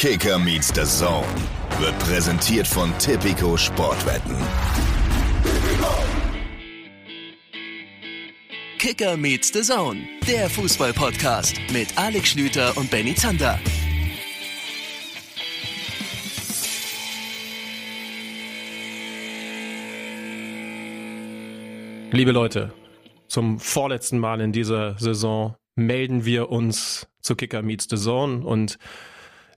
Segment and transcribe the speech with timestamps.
[0.00, 1.26] Kicker meets the Zone
[1.80, 4.36] wird präsentiert von Tipico Sportwetten.
[8.78, 13.58] Kicker meets the Zone, der Fußball-Podcast mit Alex Schlüter und Benny Zander.
[22.12, 22.72] Liebe Leute,
[23.26, 28.78] zum vorletzten Mal in dieser Saison melden wir uns zu Kicker Meets the Zone und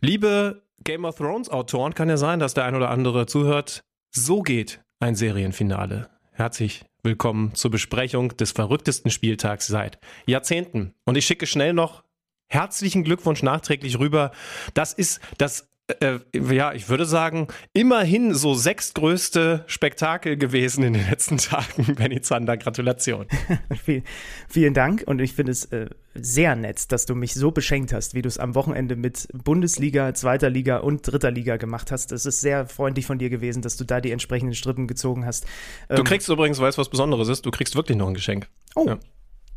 [0.01, 3.83] liebe Game of Thrones Autoren, kann ja sein, dass der ein oder andere zuhört.
[4.13, 6.09] So geht ein Serienfinale.
[6.31, 10.93] Herzlich willkommen zur Besprechung des verrücktesten Spieltags seit Jahrzehnten.
[11.05, 12.03] Und ich schicke schnell noch
[12.49, 14.31] herzlichen Glückwunsch nachträglich rüber.
[14.73, 15.69] Das ist das
[15.99, 21.95] äh, ja, ich würde sagen, immerhin so sechstgrößte Spektakel gewesen in den letzten Tagen.
[21.95, 23.27] Benny Zander, Gratulation.
[23.83, 24.03] Viel,
[24.47, 28.13] vielen Dank und ich finde es äh, sehr nett, dass du mich so beschenkt hast,
[28.13, 32.11] wie du es am Wochenende mit Bundesliga, zweiter Liga und dritter Liga gemacht hast.
[32.11, 35.45] Es ist sehr freundlich von dir gewesen, dass du da die entsprechenden Strippen gezogen hast.
[35.89, 37.45] Du ähm, kriegst übrigens, weißt du, was Besonderes ist?
[37.45, 38.47] Du kriegst wirklich noch ein Geschenk.
[38.75, 38.85] Oh.
[38.87, 38.99] Ja.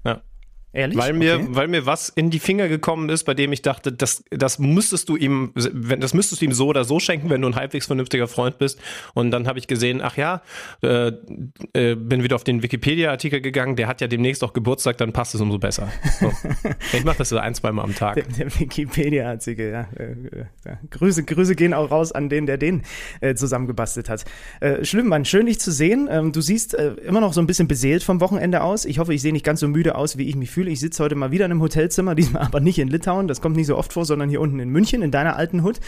[0.04, 0.22] ja.
[0.74, 0.98] Ehrlich?
[0.98, 1.46] Weil mir, okay.
[1.50, 5.08] weil mir was in die Finger gekommen ist, bei dem ich dachte, das, das müsstest
[5.08, 8.26] du ihm, das müsstest du ihm so oder so schenken, wenn du ein halbwegs vernünftiger
[8.26, 8.80] Freund bist.
[9.14, 10.42] Und dann habe ich gesehen, ach ja,
[10.82, 11.12] äh,
[11.74, 15.36] äh, bin wieder auf den Wikipedia-Artikel gegangen, der hat ja demnächst auch Geburtstag, dann passt
[15.36, 15.88] es umso besser.
[16.18, 16.32] So.
[16.92, 18.16] ich mache das so ein, zweimal am Tag.
[18.16, 19.88] Der, der Wikipedia-Artikel, ja.
[19.96, 20.78] Äh, ja.
[20.90, 22.82] Grüße, Grüße gehen auch raus an den, der den
[23.20, 24.24] äh, zusammengebastelt hat.
[24.58, 26.08] Äh, Schlimmmann, schön dich zu sehen.
[26.10, 28.84] Ähm, du siehst äh, immer noch so ein bisschen beseelt vom Wochenende aus.
[28.84, 30.63] Ich hoffe, ich sehe nicht ganz so müde aus, wie ich mich fühle.
[30.64, 33.40] Gefühl, ich sitze heute mal wieder in einem Hotelzimmer, diesmal aber nicht in Litauen, das
[33.40, 35.80] kommt nicht so oft vor, sondern hier unten in München, in deiner alten Hut.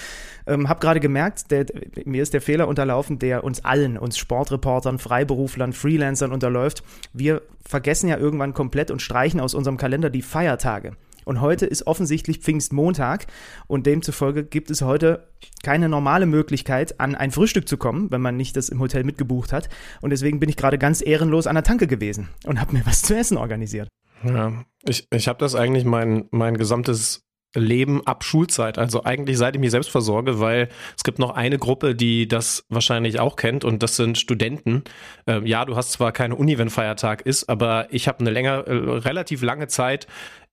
[0.46, 1.66] Ähm, hab gerade gemerkt, der,
[2.04, 6.82] mir ist der Fehler unterlaufen, der uns allen, uns Sportreportern, Freiberuflern, Freelancern unterläuft.
[7.12, 10.92] Wir vergessen ja irgendwann komplett und streichen aus unserem Kalender die Feiertage.
[11.24, 13.26] Und heute ist offensichtlich Pfingstmontag
[13.66, 15.26] und demzufolge gibt es heute
[15.64, 19.52] keine normale Möglichkeit, an ein Frühstück zu kommen, wenn man nicht das im Hotel mitgebucht
[19.52, 19.68] hat.
[20.02, 23.02] Und deswegen bin ich gerade ganz ehrenlos an der Tanke gewesen und habe mir was
[23.02, 23.88] zu essen organisiert.
[24.22, 28.78] Ja, ich, ich habe das eigentlich mein, mein gesamtes Leben ab Schulzeit.
[28.78, 32.64] Also eigentlich seit ich mich selbst versorge, weil es gibt noch eine Gruppe, die das
[32.68, 34.84] wahrscheinlich auch kennt und das sind Studenten.
[35.26, 38.66] Ähm, ja, du hast zwar keine Uni, wenn Feiertag ist, aber ich habe eine länger,
[38.66, 40.06] äh, relativ lange Zeit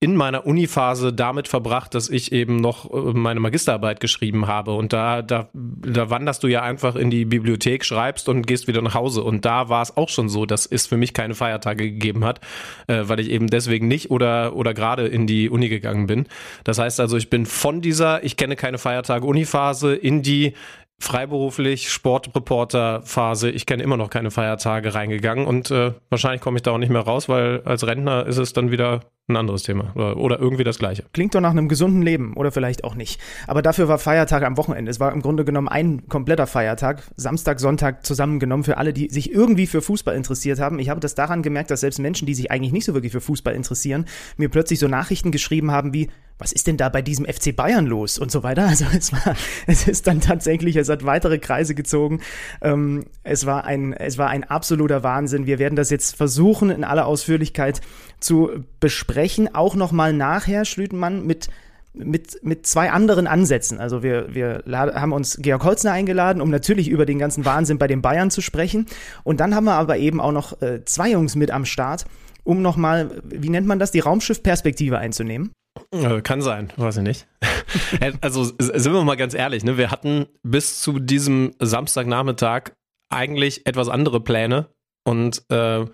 [0.04, 4.74] in meiner Uniphase damit verbracht, dass ich eben noch äh, meine Magisterarbeit geschrieben habe.
[4.74, 8.82] Und da, da, da wanderst du ja einfach in die Bibliothek, schreibst und gehst wieder
[8.82, 9.24] nach Hause.
[9.24, 12.42] Und da war es auch schon so, dass es für mich keine Feiertage gegeben hat,
[12.88, 16.26] äh, weil ich eben deswegen nicht oder, oder gerade in die Uni gegangen bin.
[16.66, 20.54] Das heißt also, ich bin von dieser, ich kenne keine Feiertage Uniphase in die
[21.00, 23.50] freiberuflich Sportreporter-Phase.
[23.50, 26.92] Ich kenne immer noch keine Feiertage reingegangen und äh, wahrscheinlich komme ich da auch nicht
[26.92, 30.66] mehr raus, weil als Rentner ist es dann wieder ein anderes Thema oder, oder, irgendwie
[30.66, 31.06] das gleiche.
[31.14, 33.22] Klingt doch nach einem gesunden Leben oder vielleicht auch nicht.
[33.48, 34.92] Aber dafür war Feiertag am Wochenende.
[34.92, 39.32] Es war im Grunde genommen ein kompletter Feiertag, Samstag, Sonntag zusammengenommen für alle, die sich
[39.32, 40.78] irgendwie für Fußball interessiert haben.
[40.78, 43.22] Ich habe das daran gemerkt, dass selbst Menschen, die sich eigentlich nicht so wirklich für
[43.22, 47.26] Fußball interessieren, mir plötzlich so Nachrichten geschrieben haben wie, was ist denn da bei diesem
[47.26, 48.68] FC Bayern los und so weiter.
[48.68, 52.20] Also es war, es ist dann tatsächlich, es hat weitere Kreise gezogen.
[52.62, 55.46] Ähm, es war ein, es war ein absoluter Wahnsinn.
[55.46, 57.80] Wir werden das jetzt versuchen in aller Ausführlichkeit
[58.24, 61.50] zu besprechen, auch nochmal nachher, Schlütenmann, mit
[61.94, 63.80] mit, mit zwei anderen Ansätzen.
[63.80, 67.88] Also wir, wir haben uns Georg Holzner eingeladen, um natürlich über den ganzen Wahnsinn bei
[67.88, 68.88] den Bayern zu sprechen.
[69.24, 72.06] Und dann haben wir aber eben auch noch äh, zwei Jungs mit am Start,
[72.44, 75.52] um nochmal, wie nennt man das, die Raumschiffperspektive einzunehmen.
[75.92, 77.28] Äh, kann sein, weiß ich nicht.
[78.22, 79.78] also sind wir mal ganz ehrlich, ne?
[79.78, 82.72] wir hatten bis zu diesem Samstagnachmittag
[83.10, 84.70] eigentlich etwas andere Pläne
[85.04, 85.86] und äh,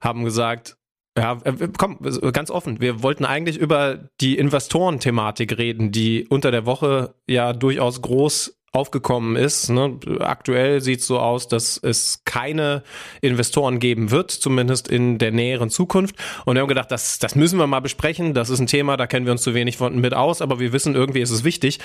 [0.00, 0.76] haben gesagt,
[1.16, 1.98] ja, äh, komm,
[2.32, 2.80] ganz offen.
[2.80, 9.36] Wir wollten eigentlich über die Investorenthematik reden, die unter der Woche ja durchaus groß aufgekommen
[9.36, 9.70] ist.
[9.70, 10.00] Ne?
[10.18, 12.82] Aktuell sieht es so aus, dass es keine
[13.20, 16.16] Investoren geben wird, zumindest in der näheren Zukunft.
[16.44, 18.34] Und wir haben gedacht, das, das müssen wir mal besprechen.
[18.34, 20.72] Das ist ein Thema, da kennen wir uns zu wenig von mit aus, aber wir
[20.72, 21.78] wissen, irgendwie ist es wichtig.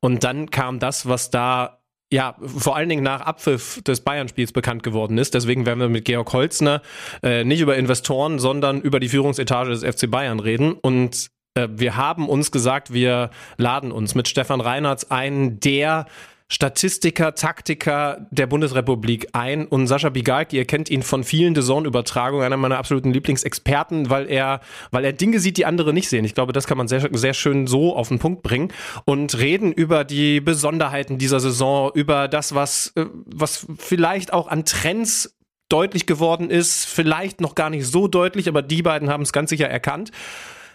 [0.00, 1.80] Und dann kam das, was da
[2.12, 5.34] ja, vor allen Dingen nach Abpfiff des Bayern-Spiels bekannt geworden ist.
[5.34, 6.82] Deswegen werden wir mit Georg Holzner
[7.22, 10.72] äh, nicht über Investoren, sondern über die Führungsetage des FC Bayern reden.
[10.72, 16.06] Und äh, wir haben uns gesagt, wir laden uns mit Stefan Reinhardt ein, der
[16.48, 22.56] Statistiker, Taktiker der Bundesrepublik ein und Sascha Bigalki, ihr kennt ihn von vielen Dazone-Übertragungen, einer
[22.56, 24.60] meiner absoluten Lieblingsexperten, weil er,
[24.92, 26.24] weil er Dinge sieht, die andere nicht sehen.
[26.24, 28.72] Ich glaube, das kann man sehr, sehr schön so auf den Punkt bringen
[29.04, 34.64] und reden über die Besonderheiten dieser Saison, über das, was, äh, was vielleicht auch an
[34.64, 35.36] Trends
[35.68, 39.50] deutlich geworden ist, vielleicht noch gar nicht so deutlich, aber die beiden haben es ganz
[39.50, 40.12] sicher erkannt.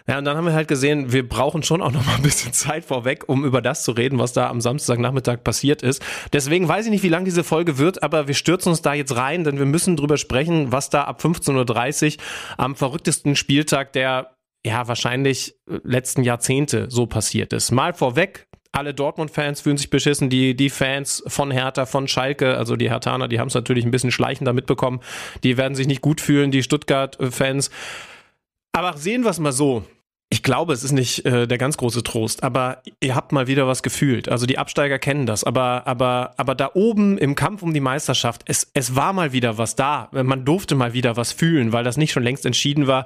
[0.08, 2.52] Ja, und dann haben wir halt gesehen, wir brauchen schon auch noch mal ein bisschen
[2.52, 6.02] Zeit vorweg, um über das zu reden, was da am Samstagnachmittag passiert ist.
[6.32, 9.16] Deswegen weiß ich nicht, wie lang diese Folge wird, aber wir stürzen uns da jetzt
[9.16, 12.22] rein, denn wir müssen drüber sprechen, was da ab 15.30 Uhr
[12.58, 14.32] am verrücktesten Spieltag der
[14.64, 17.72] ja wahrscheinlich letzten Jahrzehnte so passiert ist.
[17.72, 22.76] Mal vorweg, alle Dortmund-Fans fühlen sich beschissen, die, die Fans von Hertha, von Schalke, also
[22.76, 25.00] die Hertaner, die haben es natürlich ein bisschen schleichender mitbekommen,
[25.44, 27.70] die werden sich nicht gut fühlen, die Stuttgart-Fans.
[28.72, 29.84] Aber sehen wir es mal so.
[30.30, 33.66] Ich glaube, es ist nicht äh, der ganz große Trost, aber ihr habt mal wieder
[33.66, 34.30] was gefühlt.
[34.30, 38.40] Also die Absteiger kennen das, aber aber aber da oben im Kampf um die Meisterschaft,
[38.46, 40.08] es es war mal wieder was da.
[40.12, 43.04] Man durfte mal wieder was fühlen, weil das nicht schon längst entschieden war.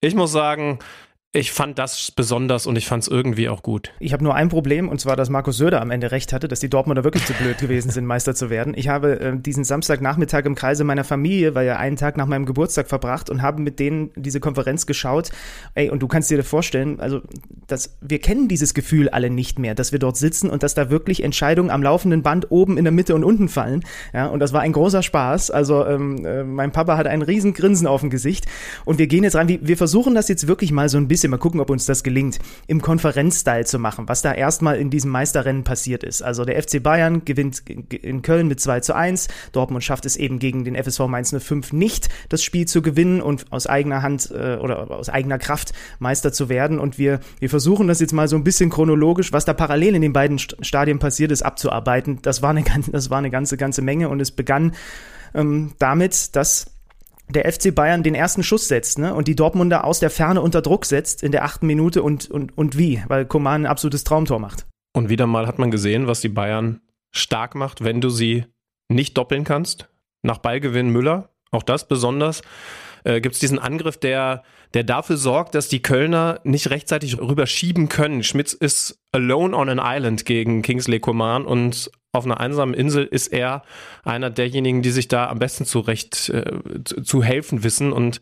[0.00, 0.80] Ich muss sagen,
[1.36, 3.92] ich fand das besonders und ich fand es irgendwie auch gut.
[4.00, 6.60] Ich habe nur ein Problem und zwar, dass Markus Söder am Ende recht hatte, dass
[6.60, 8.74] die Dortmunder wirklich zu blöd gewesen sind, Meister zu werden.
[8.76, 12.46] Ich habe äh, diesen Samstagnachmittag im Kreise meiner Familie, weil ja einen Tag nach meinem
[12.46, 15.30] Geburtstag verbracht und habe mit denen diese Konferenz geschaut.
[15.74, 17.20] Ey, und du kannst dir vorstellen, also
[17.66, 20.90] dass wir kennen dieses Gefühl alle nicht mehr, dass wir dort sitzen und dass da
[20.90, 23.84] wirklich Entscheidungen am laufenden Band oben in der Mitte und unten fallen.
[24.14, 25.50] Ja, und das war ein großer Spaß.
[25.50, 28.46] Also ähm, äh, mein Papa hat einen riesen Grinsen auf dem Gesicht
[28.84, 29.46] und wir gehen jetzt rein.
[29.48, 32.02] Wir versuchen das jetzt wirklich mal so ein bisschen bisschen, mal gucken, ob uns das
[32.02, 36.22] gelingt, im Konferenzstyle zu machen, was da erstmal in diesem Meisterrennen passiert ist.
[36.22, 39.28] Also der FC Bayern gewinnt in Köln mit 2 zu 1.
[39.52, 43.50] Dortmund schafft es eben gegen den FSV Mainz 05 nicht, das Spiel zu gewinnen und
[43.50, 46.78] aus eigener Hand äh, oder aus eigener Kraft Meister zu werden.
[46.78, 50.02] Und wir, wir versuchen das jetzt mal so ein bisschen chronologisch, was da parallel in
[50.02, 52.20] den beiden Stadien passiert ist, abzuarbeiten.
[52.22, 54.72] Das war eine, das war eine ganze, ganze Menge und es begann
[55.34, 56.75] ähm, damit, dass
[57.28, 59.14] der FC Bayern den ersten Schuss setzt ne?
[59.14, 62.56] und die Dortmunder aus der Ferne unter Druck setzt in der achten Minute und, und,
[62.56, 64.66] und wie, weil Coman ein absolutes Traumtor macht.
[64.94, 66.80] Und wieder mal hat man gesehen, was die Bayern
[67.12, 68.44] stark macht, wenn du sie
[68.88, 69.88] nicht doppeln kannst.
[70.22, 72.42] Nach Ballgewinn Müller, auch das besonders,
[73.04, 74.42] äh, gibt es diesen Angriff, der,
[74.74, 78.22] der dafür sorgt, dass die Kölner nicht rechtzeitig rüberschieben können.
[78.22, 83.28] Schmitz ist alone on an island gegen Kingsley Coman und auf einer einsamen Insel ist
[83.28, 83.62] er
[84.04, 87.92] einer derjenigen, die sich da am besten zurecht äh, zu, helfen wissen.
[87.92, 88.20] Und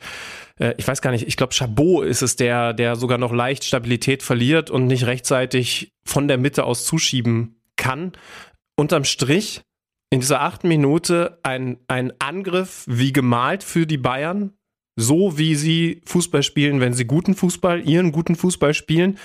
[0.58, 3.64] äh, ich weiß gar nicht, ich glaube, Chabot ist es, der, der sogar noch leicht
[3.64, 8.12] Stabilität verliert und nicht rechtzeitig von der Mitte aus zuschieben kann.
[8.76, 9.62] Unterm Strich
[10.10, 14.52] in dieser achten Minute ein, ein Angriff wie gemalt für die Bayern,
[14.96, 19.18] so wie sie Fußball spielen, wenn sie guten Fußball, ihren guten Fußball spielen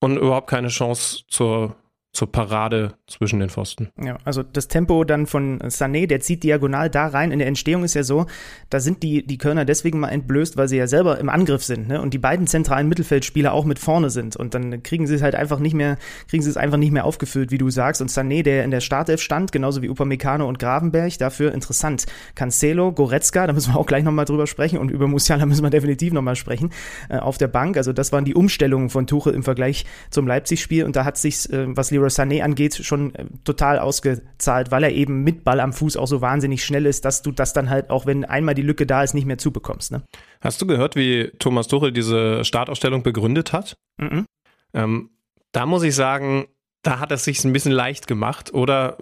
[0.00, 1.76] und überhaupt keine Chance zur
[2.14, 3.90] zur Parade zwischen den Pfosten.
[4.02, 7.32] Ja, also das Tempo dann von Sané, der zieht diagonal da rein.
[7.32, 8.26] In der Entstehung ist ja so,
[8.70, 11.88] da sind die, die Kölner deswegen mal entblößt, weil sie ja selber im Angriff sind,
[11.88, 12.00] ne?
[12.00, 14.36] Und die beiden zentralen Mittelfeldspieler auch mit vorne sind.
[14.36, 17.04] Und dann kriegen sie es halt einfach nicht mehr, kriegen sie es einfach nicht mehr
[17.04, 18.00] aufgefüllt, wie du sagst.
[18.00, 22.06] Und Sané, der in der Startelf stand, genauso wie Upamecano und Gravenberg, dafür interessant.
[22.36, 25.70] Cancelo, Goretzka, da müssen wir auch gleich nochmal drüber sprechen und über Musiala müssen wir
[25.70, 26.70] definitiv nochmal sprechen,
[27.08, 27.76] äh, auf der Bank.
[27.76, 30.84] Also das waren die Umstellungen von Tuchel im Vergleich zum Leipzig-Spiel.
[30.84, 34.92] Und da hat sich, äh, was Leroy Sané angeht, schon äh, total ausgezahlt, weil er
[34.92, 37.90] eben mit Ball am Fuß auch so wahnsinnig schnell ist, dass du das dann halt
[37.90, 39.92] auch, wenn einmal die Lücke da ist, nicht mehr zubekommst.
[39.92, 40.02] Ne?
[40.40, 43.76] Hast du gehört, wie Thomas Tuchel diese Startausstellung begründet hat?
[44.00, 44.26] Mhm.
[44.74, 45.10] Ähm,
[45.52, 46.46] da muss ich sagen,
[46.82, 48.98] da hat er es sich ein bisschen leicht gemacht oder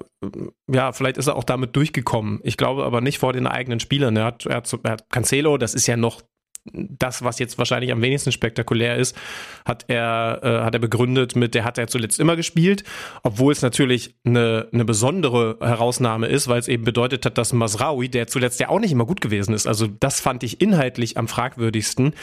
[0.71, 2.41] ja, vielleicht ist er auch damit durchgekommen.
[2.45, 4.17] Ich glaube aber nicht vor den eigenen Spielern.
[4.17, 6.23] Er hat, er hat, er hat Cancelo, das ist ja noch
[6.73, 9.17] das, was jetzt wahrscheinlich am wenigsten spektakulär ist,
[9.65, 12.85] hat er, äh, hat er begründet mit, der hat er zuletzt immer gespielt,
[13.23, 18.09] obwohl es natürlich eine, eine besondere Herausnahme ist, weil es eben bedeutet hat, dass Masraoui,
[18.09, 21.27] der zuletzt ja auch nicht immer gut gewesen ist, also das fand ich inhaltlich am
[21.27, 22.15] fragwürdigsten,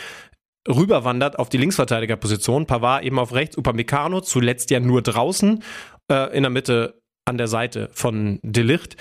[0.67, 5.63] rüberwandert auf die Linksverteidigerposition, Pavard eben auf rechts, Upamecano, zuletzt ja nur draußen,
[6.11, 8.95] äh, in der Mitte an der Seite von Delicht.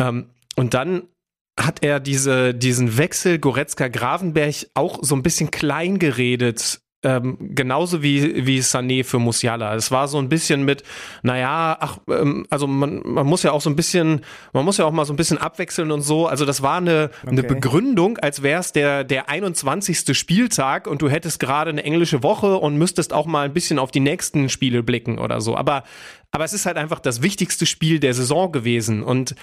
[0.00, 1.08] Ähm, und dann
[1.58, 6.80] hat er diese, diesen Wechsel Goretzka-Gravenberg auch so ein bisschen klein geredet.
[7.02, 9.74] Ähm, genauso wie, wie Sané für Musiala.
[9.76, 10.82] Es war so ein bisschen mit,
[11.22, 14.22] naja, ach, ähm, also man, man muss ja auch so ein bisschen,
[14.52, 16.26] man muss ja auch mal so ein bisschen abwechseln und so.
[16.26, 17.30] Also das war eine, okay.
[17.30, 20.18] eine Begründung, als wäre es der, der 21.
[20.18, 23.92] Spieltag und du hättest gerade eine englische Woche und müsstest auch mal ein bisschen auf
[23.92, 25.56] die nächsten Spiele blicken oder so.
[25.56, 25.84] Aber,
[26.32, 29.36] aber es ist halt einfach das wichtigste Spiel der Saison gewesen und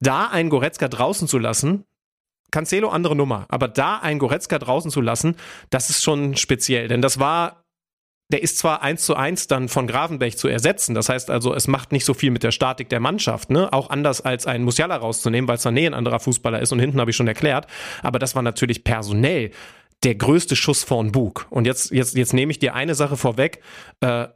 [0.00, 1.84] da einen Goretzka draußen zu lassen,
[2.50, 5.36] Cancelo andere Nummer, aber da einen Goretzka draußen zu lassen,
[5.70, 7.64] das ist schon speziell, denn das war
[8.30, 10.94] der ist zwar eins zu eins dann von Gravenberg zu ersetzen.
[10.94, 13.72] Das heißt also, es macht nicht so viel mit der Statik der Mannschaft, ne?
[13.72, 17.10] Auch anders als einen Musiala rauszunehmen, weil Sané ein anderer Fußballer ist und hinten habe
[17.10, 17.66] ich schon erklärt.
[18.02, 19.50] Aber das war natürlich personell
[20.02, 21.46] der größte Schuss von Bug.
[21.48, 23.62] Und jetzt, jetzt, jetzt nehme ich dir eine Sache vorweg.
[24.00, 24.28] Äh,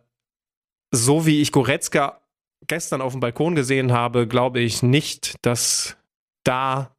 [0.91, 2.22] so wie ich Goretzka
[2.67, 5.97] gestern auf dem Balkon gesehen habe, glaube ich nicht, dass
[6.45, 6.95] da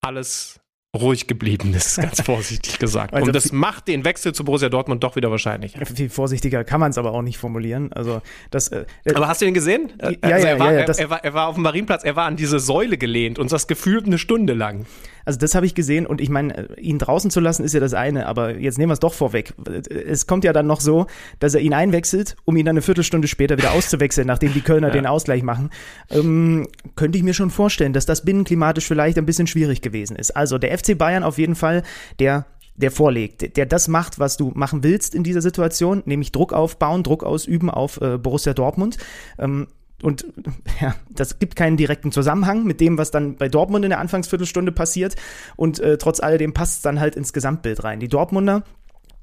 [0.00, 0.60] alles
[0.96, 3.12] ruhig geblieben ist, ganz vorsichtig gesagt.
[3.12, 5.84] Also und das macht den Wechsel zu Borussia Dortmund doch wieder wahrscheinlicher.
[5.84, 7.92] Viel vorsichtiger kann man es aber auch nicht formulieren.
[7.92, 8.68] Also das.
[8.68, 9.92] Äh, aber hast du ihn gesehen?
[10.00, 12.16] Ja, also ja, er, war, ja, er, er, war, er war auf dem Marienplatz, er
[12.16, 14.86] war an diese Säule gelehnt und das gefühlt eine Stunde lang.
[15.28, 17.92] Also das habe ich gesehen und ich meine, ihn draußen zu lassen ist ja das
[17.92, 19.52] eine, aber jetzt nehmen wir es doch vorweg.
[19.90, 21.06] Es kommt ja dann noch so,
[21.38, 24.86] dass er ihn einwechselt, um ihn dann eine Viertelstunde später wieder auszuwechseln, nachdem die Kölner
[24.86, 24.94] ja.
[24.94, 25.68] den Ausgleich machen.
[26.08, 26.66] Ähm,
[26.96, 30.34] könnte ich mir schon vorstellen, dass das binnenklimatisch vielleicht ein bisschen schwierig gewesen ist.
[30.34, 31.82] Also der FC Bayern auf jeden Fall,
[32.20, 36.52] der der vorlegt, der das macht, was du machen willst in dieser Situation, nämlich Druck
[36.52, 38.98] aufbauen, Druck ausüben auf äh, Borussia Dortmund.
[39.38, 39.66] Ähm,
[40.02, 40.26] und
[40.80, 44.72] ja, das gibt keinen direkten Zusammenhang mit dem, was dann bei Dortmund in der Anfangsviertelstunde
[44.72, 45.16] passiert.
[45.56, 48.00] Und äh, trotz alledem passt es dann halt ins Gesamtbild rein.
[48.00, 48.64] Die Dortmunder,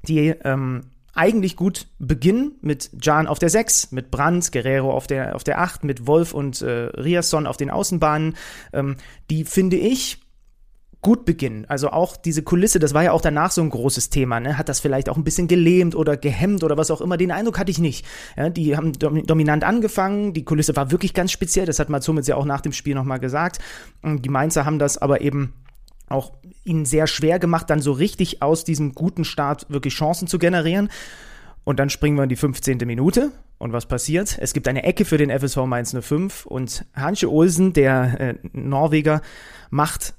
[0.06, 0.82] die ähm,
[1.14, 5.60] eigentlich gut beginnen mit Jan auf der 6, mit Brandt, Guerrero auf der, auf der
[5.60, 8.36] 8, mit Wolf und äh, Riasson auf den Außenbahnen.
[8.72, 8.96] Ähm,
[9.30, 10.25] die finde ich
[11.06, 11.66] gut beginnen.
[11.68, 14.58] Also auch diese Kulisse, das war ja auch danach so ein großes Thema, ne?
[14.58, 17.16] Hat das vielleicht auch ein bisschen gelähmt oder gehemmt oder was auch immer?
[17.16, 18.04] Den Eindruck hatte ich nicht.
[18.36, 22.26] Ja, die haben dominant angefangen, die Kulisse war wirklich ganz speziell, das hat Mats Hummels
[22.26, 23.60] ja auch nach dem Spiel nochmal gesagt.
[24.04, 25.52] Die Mainzer haben das aber eben
[26.08, 26.32] auch
[26.64, 30.88] ihnen sehr schwer gemacht, dann so richtig aus diesem guten Start wirklich Chancen zu generieren.
[31.62, 32.78] Und dann springen wir in die 15.
[32.84, 33.30] Minute.
[33.58, 34.38] Und was passiert?
[34.40, 39.22] Es gibt eine Ecke für den FSV Mainz 05 und Hansche Olsen, der äh, Norweger,
[39.70, 40.15] macht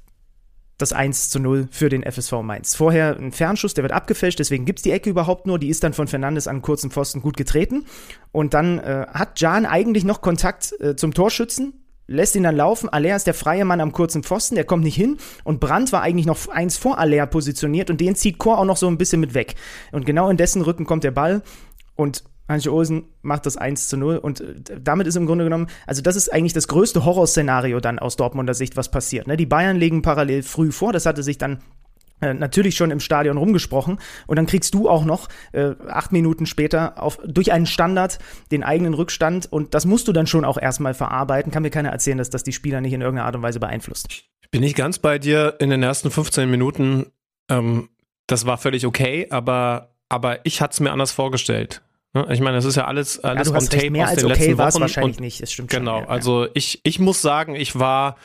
[0.77, 2.75] das 1 zu 0 für den FSV Mainz.
[2.75, 5.57] Vorher ein Fernschuss, der wird abgefälscht, deswegen gibt's die Ecke überhaupt nur.
[5.59, 7.85] Die ist dann von Fernandes an kurzen Pfosten gut getreten.
[8.31, 11.73] Und dann äh, hat Jan eigentlich noch Kontakt äh, zum Torschützen,
[12.05, 12.89] lässt ihn dann laufen.
[12.89, 15.17] Aller ist der freie Mann am kurzen Pfosten, der kommt nicht hin.
[15.43, 18.77] Und Brandt war eigentlich noch eins vor Aller positioniert und den zieht Chor auch noch
[18.77, 19.55] so ein bisschen mit weg.
[19.91, 21.41] Und genau in dessen Rücken kommt der Ball.
[21.95, 25.67] Und Heinz Olsen macht das 1 zu 0 und äh, damit ist im Grunde genommen,
[25.85, 29.27] also das ist eigentlich das größte Horrorszenario dann aus Dortmunder Sicht, was passiert.
[29.27, 29.37] Ne?
[29.37, 31.59] Die Bayern legen parallel früh vor, das hatte sich dann
[32.19, 36.45] äh, natürlich schon im Stadion rumgesprochen und dann kriegst du auch noch äh, acht Minuten
[36.45, 38.17] später auf, durch einen Standard
[38.51, 41.51] den eigenen Rückstand und das musst du dann schon auch erstmal verarbeiten.
[41.51, 44.07] Kann mir keiner erzählen, dass das die Spieler nicht in irgendeiner Art und Weise beeinflusst.
[44.09, 47.07] Ich bin nicht ganz bei dir in den ersten 15 Minuten.
[47.49, 47.89] Ähm,
[48.25, 51.81] das war völlig okay, aber, aber ich hatte es mir anders vorgestellt.
[52.13, 52.25] Ne?
[52.31, 54.47] Ich meine, es ist ja alles, alles ja, on tape mehr aus als den okay
[54.47, 54.81] letzten Wochen.
[54.81, 58.15] wahrscheinlich und, nicht, es stimmt Genau, schon, ja, also ich, ich muss sagen, ich war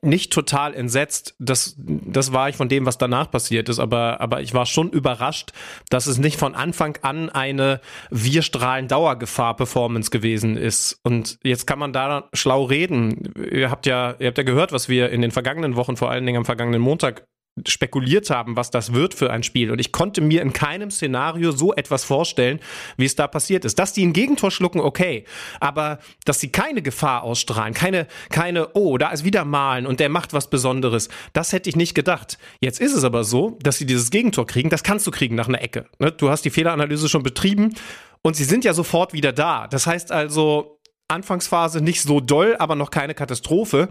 [0.00, 4.40] nicht total entsetzt, das, das war ich von dem, was danach passiert ist, aber, aber
[4.40, 5.52] ich war schon überrascht,
[5.90, 11.00] dass es nicht von Anfang an eine Wir strahlen Dauergefahr-Performance gewesen ist.
[11.02, 13.32] Und jetzt kann man da schlau reden.
[13.50, 16.24] Ihr habt ja, ihr habt ja gehört, was wir in den vergangenen Wochen, vor allen
[16.24, 17.26] Dingen am vergangenen Montag
[17.66, 19.70] spekuliert haben, was das wird für ein Spiel.
[19.70, 22.60] Und ich konnte mir in keinem Szenario so etwas vorstellen,
[22.96, 23.78] wie es da passiert ist.
[23.78, 25.24] Dass die ein Gegentor schlucken, okay.
[25.60, 30.08] Aber dass sie keine Gefahr ausstrahlen, keine, keine, oh, da ist wieder Malen und der
[30.08, 32.38] macht was Besonderes, das hätte ich nicht gedacht.
[32.60, 34.70] Jetzt ist es aber so, dass sie dieses Gegentor kriegen.
[34.70, 35.86] Das kannst du kriegen nach einer Ecke.
[35.98, 36.10] Ne?
[36.10, 37.74] Du hast die Fehleranalyse schon betrieben
[38.22, 39.68] und sie sind ja sofort wieder da.
[39.68, 40.78] Das heißt also,
[41.08, 43.90] Anfangsphase nicht so doll, aber noch keine Katastrophe.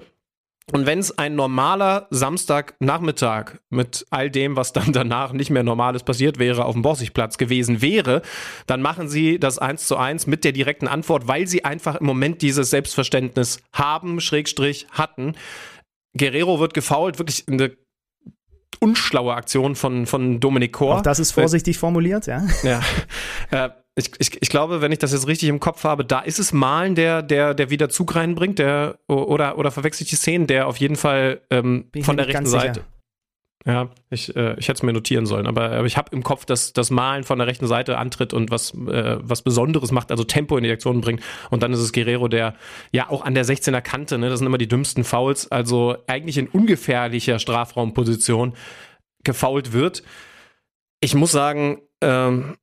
[0.72, 6.04] Und wenn es ein normaler Samstagnachmittag mit all dem, was dann danach nicht mehr Normales
[6.04, 8.22] passiert wäre, auf dem Borsigplatz gewesen wäre,
[8.68, 12.06] dann machen sie das eins zu eins mit der direkten Antwort, weil sie einfach im
[12.06, 15.36] Moment dieses Selbstverständnis haben, Schrägstrich hatten.
[16.18, 17.76] Guerrero wird gefault, wirklich eine
[18.80, 20.98] unschlaue Aktion von, von Dominik Kor.
[20.98, 22.46] Auch das ist vorsichtig formuliert, ja.
[22.64, 22.82] Ja.
[23.52, 26.40] Äh, ich, ich, ich glaube, wenn ich das jetzt richtig im Kopf habe, da ist
[26.40, 30.68] es Malen, der, der, der wieder Zug reinbringt, der, oder, oder verwechselt die Szenen, der
[30.68, 32.86] auf jeden Fall ähm, von der rechten Seite.
[33.66, 36.46] Ja, ich, äh, ich hätte es mir notieren sollen, aber, aber ich habe im Kopf,
[36.46, 40.24] dass das Malen von der rechten Seite antritt und was, äh, was Besonderes macht, also
[40.24, 41.22] Tempo in die Aktion bringt.
[41.52, 42.56] Und dann ist es Guerrero, der
[42.92, 46.40] ja auch an der 16er Kante, ne, das sind immer die dümmsten Fouls, also eigentlich
[46.40, 48.54] in ungefährlicher Strafraumposition
[49.24, 50.02] gefault wird.
[51.00, 52.56] Ich muss sagen, ähm,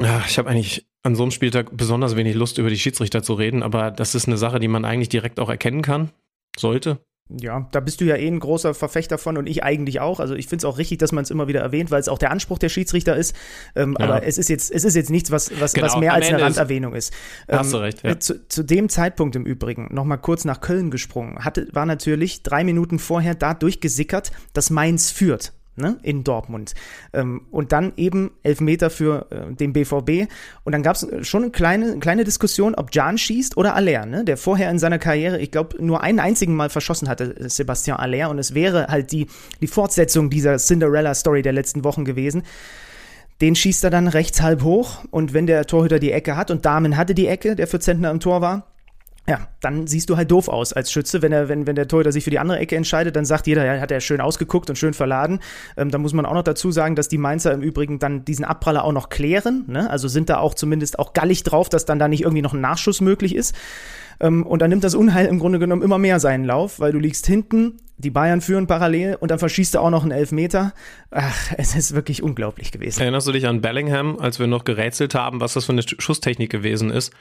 [0.00, 3.34] ja, ich habe eigentlich an so einem Spieltag besonders wenig Lust, über die Schiedsrichter zu
[3.34, 6.10] reden, aber das ist eine Sache, die man eigentlich direkt auch erkennen kann.
[6.58, 6.98] Sollte.
[7.28, 10.20] Ja, da bist du ja eh ein großer Verfechter von und ich eigentlich auch.
[10.20, 12.18] Also ich finde es auch richtig, dass man es immer wieder erwähnt, weil es auch
[12.18, 13.34] der Anspruch der Schiedsrichter ist.
[13.74, 14.04] Ähm, ja.
[14.04, 16.40] Aber es ist jetzt, es ist jetzt nichts, was, was, genau, was mehr als eine
[16.40, 17.12] Randerwähnung ist.
[17.48, 18.04] Ähm, hast du recht.
[18.04, 18.18] Ja.
[18.20, 22.62] Zu, zu, dem Zeitpunkt im Übrigen, nochmal kurz nach Köln gesprungen, hatte, war natürlich drei
[22.62, 26.74] Minuten vorher da durchgesickert, dass Mainz führt ne, in Dortmund.
[27.12, 30.30] Ähm, und dann eben Elfmeter für äh, den BVB.
[30.64, 34.24] Und dann gab es schon eine kleine, kleine Diskussion, ob Jan schießt oder Aller, ne,
[34.24, 38.30] der vorher in seiner Karriere, ich glaube, nur einen einzigen Mal verschossen hatte, Sebastian Aller.
[38.30, 39.26] Und es wäre halt die,
[39.60, 42.42] die Fortsetzung dieser Cinderella-Story der letzten Wochen gewesen.
[43.40, 46.64] Den schießt er dann rechts halb hoch und wenn der Torhüter die Ecke hat und
[46.64, 48.75] Damen hatte die Ecke, der für Zentner im Tor war,
[49.28, 52.12] ja, dann siehst du halt doof aus als Schütze, wenn er, wenn, wenn der Torhüter
[52.12, 54.76] sich für die andere Ecke entscheidet, dann sagt jeder, ja, hat er schön ausgeguckt und
[54.76, 55.40] schön verladen.
[55.76, 58.44] Ähm, da muss man auch noch dazu sagen, dass die Mainzer im Übrigen dann diesen
[58.44, 59.90] Abpraller auch noch klären, ne?
[59.90, 62.60] Also sind da auch zumindest auch gallig drauf, dass dann da nicht irgendwie noch ein
[62.60, 63.54] Nachschuss möglich ist.
[64.20, 66.98] Ähm, und dann nimmt das Unheil im Grunde genommen immer mehr seinen Lauf, weil du
[66.98, 70.72] liegst hinten, die Bayern führen parallel und dann verschießt du auch noch einen Elfmeter.
[71.10, 73.00] Ach, es ist wirklich unglaublich gewesen.
[73.00, 76.50] Erinnerst du dich an Bellingham, als wir noch gerätselt haben, was das für eine Schusstechnik
[76.50, 77.12] gewesen ist?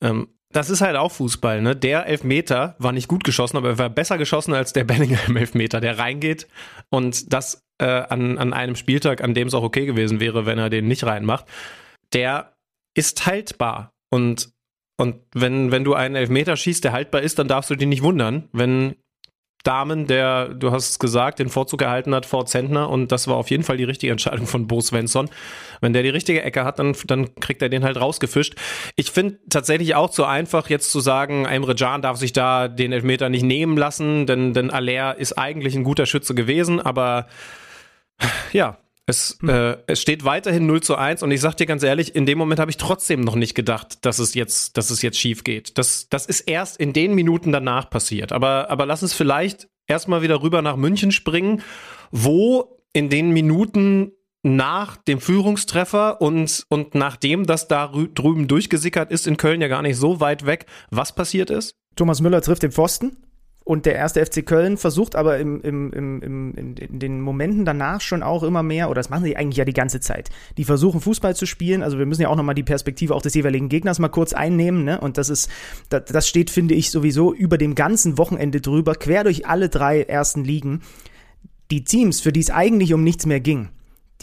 [0.00, 1.74] Ähm, das ist halt auch Fußball, ne?
[1.74, 5.98] Der Elfmeter war nicht gut geschossen, aber er war besser geschossen als der Bellingham-Elfmeter, der
[5.98, 6.46] reingeht
[6.90, 10.58] und das äh, an, an einem Spieltag, an dem es auch okay gewesen wäre, wenn
[10.58, 11.46] er den nicht reinmacht.
[12.12, 12.54] Der
[12.96, 14.54] ist haltbar und
[14.96, 18.04] und wenn, wenn du einen Elfmeter schießt, der haltbar ist, dann darfst du dich nicht
[18.04, 18.94] wundern, wenn
[19.64, 23.36] Damen, der, du hast es gesagt, den Vorzug erhalten hat vor Zentner und das war
[23.36, 25.28] auf jeden Fall die richtige Entscheidung von Bo Svensson.
[25.80, 28.54] Wenn der die richtige Ecke hat, dann, dann kriegt er den halt rausgefischt.
[28.96, 32.92] Ich finde tatsächlich auch zu einfach, jetzt zu sagen, Emre Can darf sich da den
[32.92, 37.26] Elfmeter nicht nehmen lassen, denn, denn Aller ist eigentlich ein guter Schütze gewesen, aber
[38.52, 39.48] ja, es, hm.
[39.48, 42.38] äh, es steht weiterhin 0 zu 1 und ich sag dir ganz ehrlich, in dem
[42.38, 45.78] Moment habe ich trotzdem noch nicht gedacht, dass es jetzt, dass es jetzt schief geht.
[45.78, 48.32] Das, das ist erst in den Minuten danach passiert.
[48.32, 51.62] Aber, aber lass uns vielleicht erstmal wieder rüber nach München springen,
[52.10, 59.26] wo in den Minuten nach dem Führungstreffer und, und nachdem das da drüben durchgesickert ist,
[59.26, 61.74] in Köln ja gar nicht so weit weg, was passiert ist?
[61.96, 63.23] Thomas Müller trifft den Pfosten
[63.66, 68.02] und der erste FC Köln versucht aber im, im, im, im, in den Momenten danach
[68.02, 70.28] schon auch immer mehr, oder das machen sie eigentlich ja die ganze Zeit.
[70.58, 71.82] Die versuchen Fußball zu spielen.
[71.82, 74.84] Also wir müssen ja auch nochmal die Perspektive auch des jeweiligen Gegners mal kurz einnehmen.
[74.84, 75.00] Ne?
[75.00, 75.50] Und das ist,
[75.88, 80.02] das, das steht, finde ich, sowieso über dem ganzen Wochenende drüber, quer durch alle drei
[80.02, 80.82] ersten Ligen.
[81.70, 83.70] Die Teams, für die es eigentlich um nichts mehr ging,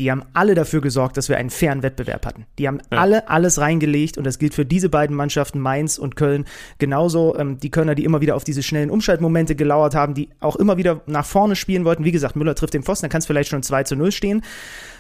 [0.02, 2.48] die haben alle dafür gesorgt, dass wir einen fairen Wettbewerb hatten.
[2.58, 2.98] Die haben ja.
[2.98, 6.46] alle alles reingelegt und das gilt für diese beiden Mannschaften, Mainz und Köln,
[6.80, 7.38] genauso.
[7.38, 10.78] Ähm, die Kölner, die immer wieder auf diese schnellen Umschaltmomente gelauert haben, die auch immer
[10.78, 12.04] wieder nach vorne spielen wollten.
[12.04, 14.42] Wie gesagt, Müller trifft den Pfosten, dann kann es vielleicht schon 2 zu 0 stehen.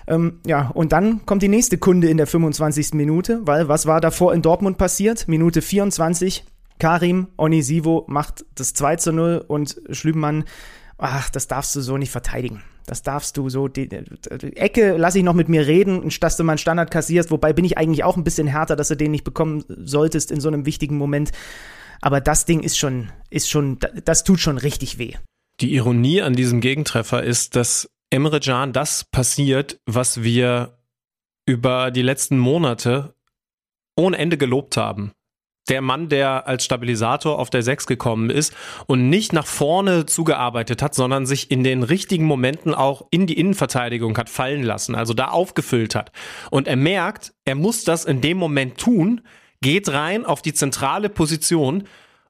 [0.07, 2.93] Ähm, ja, und dann kommt die nächste Kunde in der 25.
[2.93, 5.27] Minute, weil was war davor in Dortmund passiert?
[5.27, 6.45] Minute 24,
[6.77, 10.43] Karim Onisivo macht das 2 zu 0 und Schlübenmann,
[11.01, 12.63] ach, das darfst du so nicht verteidigen.
[12.85, 13.67] Das darfst du so.
[13.67, 17.31] Die, die Ecke lasse ich noch mit mir reden, dass du mal einen Standard kassierst.
[17.31, 20.39] Wobei bin ich eigentlich auch ein bisschen härter, dass du den nicht bekommen solltest in
[20.39, 21.31] so einem wichtigen Moment.
[22.01, 25.13] Aber das Ding ist schon, ist schon, das tut schon richtig weh.
[25.59, 30.79] Die Ironie an diesem Gegentreffer ist, dass Emre Can das passiert, was wir
[31.45, 33.13] über die letzten Monate
[33.95, 35.11] ohne Ende gelobt haben
[35.69, 38.53] der Mann, der als Stabilisator auf der 6 gekommen ist
[38.87, 43.39] und nicht nach vorne zugearbeitet hat, sondern sich in den richtigen Momenten auch in die
[43.39, 46.11] Innenverteidigung hat fallen lassen, also da aufgefüllt hat.
[46.49, 49.21] Und er merkt, er muss das in dem Moment tun,
[49.61, 51.87] geht rein auf die zentrale Position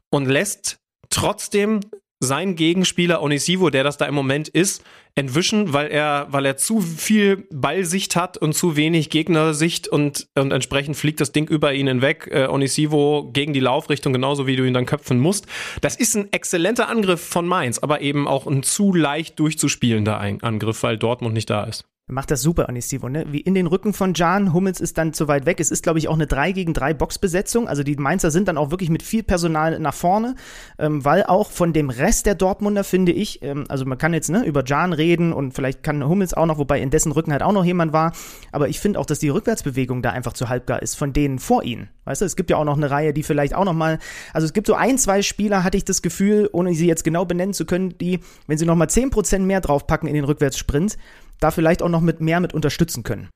[0.09, 1.79] und lässt trotzdem
[2.21, 4.83] sein Gegenspieler Onisivo, der das da im Moment ist,
[5.15, 10.53] entwischen, weil er, weil er zu viel Ballsicht hat und zu wenig Gegnersicht und, und
[10.53, 12.29] entsprechend fliegt das Ding über ihn hinweg.
[12.31, 15.47] Äh, Onisivo gegen die Laufrichtung, genauso wie du ihn dann köpfen musst.
[15.81, 20.83] Das ist ein exzellenter Angriff von Mainz, aber eben auch ein zu leicht durchzuspielender Angriff,
[20.83, 23.25] weil Dortmund nicht da ist macht das super, Onistivo, ne?
[23.29, 25.59] Wie in den Rücken von Jan, Hummels ist dann zu weit weg.
[25.59, 27.67] Es ist, glaube ich, auch eine 3 gegen 3 Boxbesetzung.
[27.67, 30.35] Also die Mainzer sind dann auch wirklich mit viel Personal nach vorne,
[30.77, 34.29] ähm, weil auch von dem Rest der Dortmunder, finde ich, ähm, also man kann jetzt
[34.29, 37.43] ne, über Jan reden und vielleicht kann Hummels auch noch, wobei in dessen Rücken halt
[37.43, 38.13] auch noch jemand war.
[38.51, 41.63] Aber ich finde auch, dass die Rückwärtsbewegung da einfach zu halbgar ist von denen vor
[41.63, 41.89] ihnen.
[42.05, 43.99] Weißt du, es gibt ja auch noch eine Reihe, die vielleicht auch noch mal,
[44.33, 47.25] also es gibt so ein, zwei Spieler, hatte ich das Gefühl, ohne sie jetzt genau
[47.25, 50.97] benennen zu können, die, wenn sie noch mal 10% mehr draufpacken in den Rückwärtssprint,
[51.41, 53.29] da vielleicht auch noch mit mehr mit unterstützen können.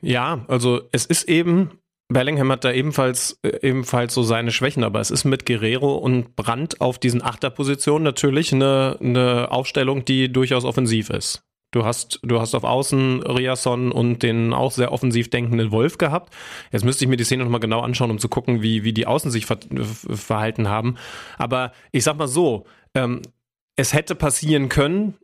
[0.00, 1.70] Ja, also es ist eben,
[2.08, 6.36] Bellingham hat da ebenfalls, äh, ebenfalls so seine Schwächen, aber es ist mit Guerrero und
[6.36, 11.42] Brandt auf diesen Achterpositionen natürlich eine, eine Aufstellung, die durchaus offensiv ist.
[11.72, 16.32] Du hast, du hast auf Außen Riasson und den auch sehr offensiv denkenden Wolf gehabt.
[16.70, 19.08] Jetzt müsste ich mir die Szene nochmal genau anschauen, um zu gucken, wie, wie die
[19.08, 20.96] Außen sich ver verhalten haben.
[21.36, 23.22] Aber ich sag mal so, ähm,
[23.74, 25.14] es hätte passieren können,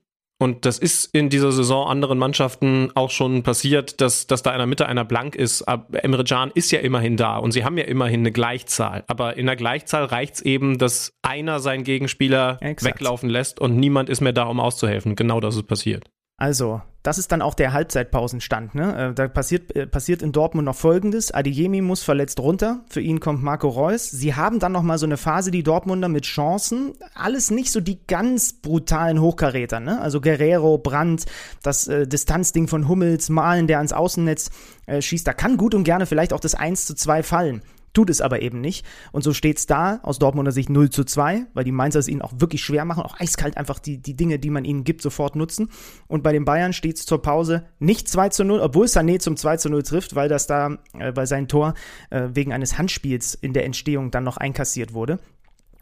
[0.43, 4.57] und das ist in dieser Saison anderen Mannschaften auch schon passiert, dass, dass da in
[4.57, 5.69] der Mitte einer blank ist.
[5.69, 9.05] Aber Emre Can ist ja immerhin da und sie haben ja immerhin eine Gleichzahl.
[9.07, 12.95] Aber in der Gleichzahl reicht es eben, dass einer seinen Gegenspieler Exakt.
[12.95, 15.15] weglaufen lässt und niemand ist mehr da, um auszuhelfen.
[15.15, 16.09] Genau das ist passiert.
[16.41, 18.75] Also, das ist dann auch der Halbzeitpausenstand.
[18.75, 19.11] Ne?
[19.11, 21.33] Äh, da passiert, äh, passiert in Dortmund noch Folgendes.
[21.33, 22.81] Adiyemi muss verletzt runter.
[22.89, 24.11] Für ihn kommt Marco Reus.
[24.11, 26.95] Sie haben dann noch mal so eine Phase, die Dortmunder mit Chancen.
[27.15, 29.81] Alles nicht so die ganz brutalen Hochkaräter.
[29.81, 30.01] Ne?
[30.01, 31.27] Also Guerrero, Brandt,
[31.63, 34.51] das äh, Distanzding von Hummels, Malen, der ans Außennetz
[34.87, 35.27] äh, schießt.
[35.27, 37.63] Da kann gut und gerne vielleicht auch das 1 zu 2 fallen.
[37.93, 38.87] Tut es aber eben nicht.
[39.13, 42.09] Und so steht es da aus Dortmunder Sicht 0 zu 2, weil die Mainzer es
[42.09, 45.03] ihnen auch wirklich schwer machen, auch eiskalt einfach die, die Dinge, die man ihnen gibt,
[45.03, 45.71] sofort nutzen.
[46.07, 49.37] Und bei den Bayern steht es zur Pause nicht 2 zu 0, obwohl Sané zum
[49.37, 51.75] 2 zu 0 trifft, weil das da äh, bei seinem Tor
[52.11, 55.19] äh, wegen eines Handspiels in der Entstehung dann noch einkassiert wurde.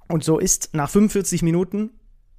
[0.08, 1.90] Und so ist nach 45 Minuten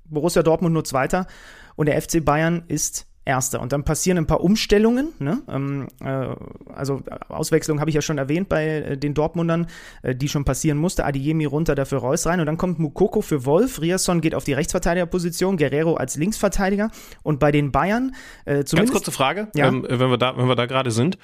[0.05, 1.27] Borussia Dortmund nur Zweiter
[1.75, 3.61] und der FC Bayern ist Erster.
[3.61, 5.09] Und dann passieren ein paar Umstellungen.
[5.19, 5.43] Ne?
[5.47, 6.29] Ähm, äh,
[6.73, 9.67] also Auswechslung habe ich ja schon erwähnt bei äh, den Dortmundern,
[10.01, 11.05] äh, die schon passieren musste.
[11.05, 12.39] Adiemi runter, dafür Reus rein.
[12.39, 13.81] Und dann kommt Mukoko für Wolf.
[13.81, 16.89] Riasson geht auf die Rechtsverteidigerposition, Guerrero als Linksverteidiger.
[17.21, 18.15] Und bei den Bayern
[18.45, 18.75] äh, zumindest...
[18.75, 19.67] Ganz kurze Frage, ja?
[19.67, 21.19] ähm, wenn wir da, wenn wir da gerade sind.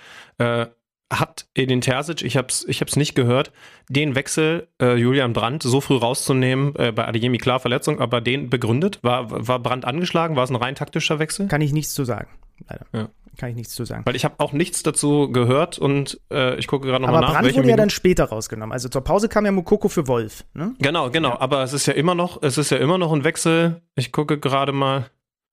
[1.13, 3.51] Hat Edin Terzic, ich habe es ich hab's nicht gehört,
[3.89, 8.49] den Wechsel äh, Julian Brandt so früh rauszunehmen, äh, bei Adeyemi klar Verletzung, aber den
[8.49, 8.99] begründet?
[9.03, 10.35] War, war Brandt angeschlagen?
[10.35, 11.47] War es ein rein taktischer Wechsel?
[11.47, 12.29] Kann ich nichts zu sagen,
[12.67, 12.85] leider.
[12.91, 13.09] Ja.
[13.37, 14.03] Kann ich nichts zu sagen.
[14.05, 17.29] Weil ich habe auch nichts dazu gehört und äh, ich gucke gerade nochmal nach.
[17.29, 18.71] Aber Brandt wurde ja dann später rausgenommen.
[18.71, 20.45] Also zur Pause kam ja Mukoko für Wolf.
[20.53, 20.73] Ne?
[20.79, 21.29] Genau, genau.
[21.29, 21.41] Ja.
[21.41, 23.81] Aber es ist ja immer noch, es ist ja immer noch ein Wechsel.
[23.95, 25.09] Ich gucke gerade mal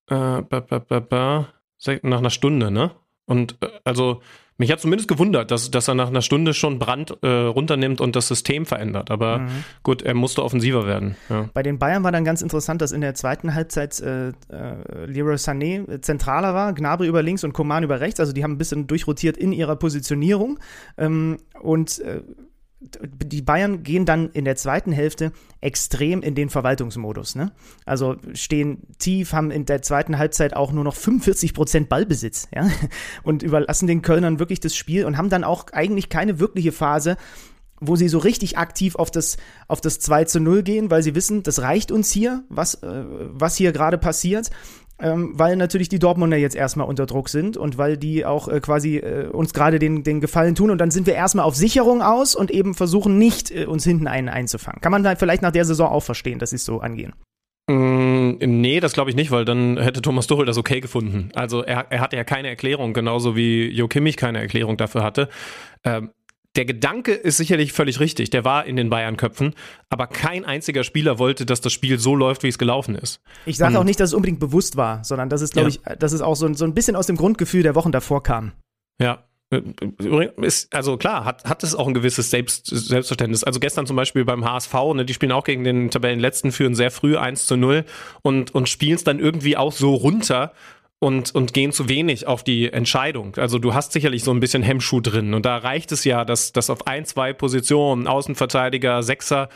[0.08, 1.48] äh, ba, ba, ba,
[2.02, 2.92] nach einer Stunde, ne?
[3.26, 4.20] Und äh, also
[4.62, 8.14] mich hat zumindest gewundert, dass, dass er nach einer Stunde schon Brand äh, runternimmt und
[8.14, 9.11] das System verändert.
[9.11, 9.48] Aber mhm.
[9.83, 11.16] gut, er musste offensiver werden.
[11.29, 11.51] Ja.
[11.53, 14.33] Bei den Bayern war dann ganz interessant, dass in der zweiten Halbzeit äh, äh,
[15.07, 18.20] Leroy Sané äh, zentraler war, Gnabry über links und Coman über rechts.
[18.20, 20.61] Also die haben ein bisschen durchrotiert in ihrer Positionierung.
[20.96, 22.22] Ähm, und äh,
[22.82, 27.34] die Bayern gehen dann in der zweiten Hälfte extrem in den Verwaltungsmodus.
[27.34, 27.52] Ne?
[27.86, 32.68] Also stehen tief, haben in der zweiten Halbzeit auch nur noch 45 Prozent Ballbesitz ja?
[33.22, 37.16] und überlassen den Kölnern wirklich das Spiel und haben dann auch eigentlich keine wirkliche Phase,
[37.80, 41.14] wo sie so richtig aktiv auf das, auf das 2 zu 0 gehen, weil sie
[41.14, 44.50] wissen, das reicht uns hier, was, äh, was hier gerade passiert
[45.02, 48.60] ähm, weil natürlich die Dortmunder jetzt erstmal unter Druck sind und weil die auch äh,
[48.60, 52.02] quasi äh, uns gerade den, den Gefallen tun und dann sind wir erstmal auf Sicherung
[52.02, 54.80] aus und eben versuchen nicht, äh, uns hinten einen einzufangen.
[54.80, 57.12] Kann man vielleicht nach der Saison auch verstehen, dass sie es so angehen?
[57.68, 61.30] Mm, nee, das glaube ich nicht, weil dann hätte Thomas Tuchel das okay gefunden.
[61.34, 65.28] Also er, er hatte ja keine Erklärung, genauso wie Jo Kimmich keine Erklärung dafür hatte.
[65.84, 66.10] Ähm,
[66.56, 69.54] der Gedanke ist sicherlich völlig richtig, der war in den Bayern-Köpfen,
[69.88, 73.20] aber kein einziger Spieler wollte, dass das Spiel so läuft, wie es gelaufen ist.
[73.46, 75.76] Ich sage auch nicht, dass es unbedingt bewusst war, sondern dass es, glaube ja.
[75.76, 78.22] ich, dass es auch so ein, so ein bisschen aus dem Grundgefühl der Wochen davor
[78.22, 78.52] kam.
[79.00, 79.24] Ja,
[80.40, 83.44] ist, also klar, hat, hat es auch ein gewisses Selbst, Selbstverständnis.
[83.44, 86.90] Also gestern zum Beispiel beim HSV, ne, die spielen auch gegen den Tabellenletzten, führen sehr
[86.90, 87.84] früh 1 zu 0
[88.22, 90.52] und, und spielen es dann irgendwie auch so runter
[91.02, 93.34] und, und gehen zu wenig auf die Entscheidung.
[93.34, 95.34] Also du hast sicherlich so ein bisschen Hemmschuh drin.
[95.34, 99.48] Und da reicht es ja, dass, dass auf ein, zwei Positionen, Außenverteidiger, Sechser,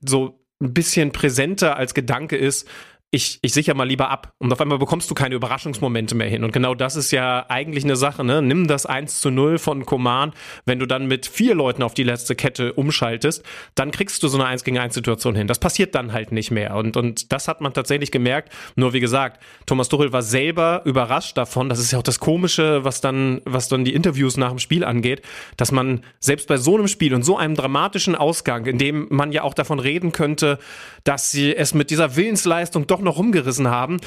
[0.00, 2.68] so ein bisschen präsenter als Gedanke ist,
[3.10, 4.34] ich, ich sicher mal lieber ab.
[4.38, 6.44] Und auf einmal bekommst du keine Überraschungsmomente mehr hin.
[6.44, 8.42] Und genau das ist ja eigentlich eine Sache, ne?
[8.42, 10.32] Nimm das 1 zu 0 von Koman,
[10.66, 13.42] wenn du dann mit vier Leuten auf die letzte Kette umschaltest,
[13.74, 15.46] dann kriegst du so eine 1 gegen 1 Situation hin.
[15.46, 16.76] Das passiert dann halt nicht mehr.
[16.76, 18.52] Und, und das hat man tatsächlich gemerkt.
[18.76, 21.70] Nur wie gesagt, Thomas Tuchel war selber überrascht davon.
[21.70, 24.84] Das ist ja auch das Komische, was dann, was dann die Interviews nach dem Spiel
[24.84, 25.22] angeht,
[25.56, 29.32] dass man selbst bei so einem Spiel und so einem dramatischen Ausgang, in dem man
[29.32, 30.58] ja auch davon reden könnte,
[31.04, 33.98] dass sie es mit dieser Willensleistung doch noch rumgerissen haben,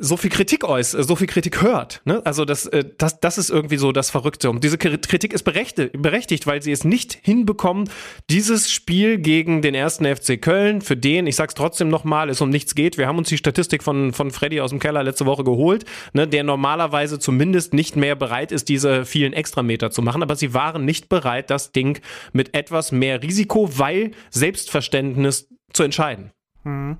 [0.00, 2.00] so viel Kritik äußert, so viel Kritik hört.
[2.04, 2.24] Ne?
[2.24, 4.48] Also das, äh, das, das ist irgendwie so das Verrückte.
[4.48, 7.88] Und diese Kritik ist berechtigt, berechtigt, weil sie es nicht hinbekommen,
[8.30, 12.48] dieses Spiel gegen den ersten FC Köln, für den, ich sag's trotzdem nochmal, es um
[12.48, 12.96] nichts geht.
[12.96, 16.26] Wir haben uns die Statistik von, von Freddy aus dem Keller letzte Woche geholt, ne,
[16.26, 20.22] der normalerweise zumindest nicht mehr bereit ist, diese vielen Extrameter zu machen.
[20.22, 22.00] Aber sie waren nicht bereit, das Ding
[22.32, 26.32] mit etwas mehr Risiko, weil Selbstverständnis zu entscheiden.
[26.64, 26.96] Mhm.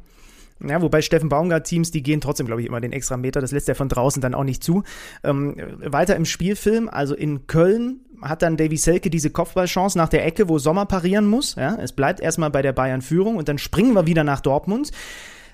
[0.66, 3.40] Ja, wobei Steffen Baumgart-Teams, die gehen trotzdem, glaube ich, immer den extra Meter.
[3.40, 4.83] Das lässt er von draußen dann auch nicht zu.
[5.25, 10.27] Ähm, weiter im Spielfilm, also in Köln hat dann Davy Selke diese Kopfballchance nach der
[10.27, 11.55] Ecke, wo Sommer parieren muss.
[11.55, 14.90] Ja, es bleibt erstmal bei der Bayern-Führung und dann springen wir wieder nach Dortmund.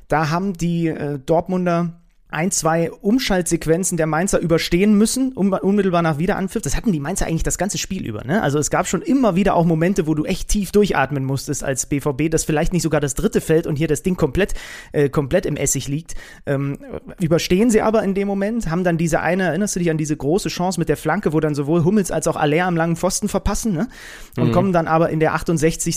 [0.09, 2.01] Da haben die äh, Dortmunder
[2.37, 6.63] ein, zwei Umschaltsequenzen der Mainzer überstehen müssen, um, unmittelbar nach Wiederanpfiff.
[6.63, 8.25] Das hatten die Mainzer eigentlich das ganze Spiel über.
[8.25, 8.43] Ne?
[8.43, 11.87] Also es gab schon immer wieder auch Momente, wo du echt tief durchatmen musstest als
[11.87, 14.53] BVB, dass vielleicht nicht sogar das dritte fällt und hier das Ding komplett,
[14.93, 16.15] äh, komplett im Essig liegt.
[16.45, 16.79] Ähm,
[17.21, 20.17] überstehen sie aber in dem Moment, haben dann diese eine, erinnerst du dich an diese
[20.17, 23.29] große Chance mit der Flanke, wo dann sowohl Hummels als auch Aller am langen Pfosten
[23.29, 23.89] verpassen ne?
[24.37, 24.53] und mhm.
[24.53, 25.97] kommen dann aber in der 68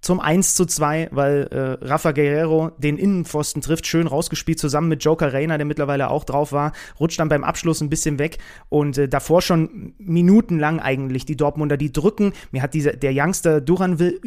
[0.00, 5.04] zum 1 zu 2, weil äh, Rafa Guerrero den Innenpfosten trifft, schön rausgespielt, zusammen mit
[5.04, 8.98] Joker Reina, der mittlerweile auch drauf war, rutscht dann beim Abschluss ein bisschen weg und
[8.98, 12.32] äh, davor schon minutenlang eigentlich die Dortmunder, die drücken.
[12.52, 14.20] Mir hat dieser, der Youngster Duranville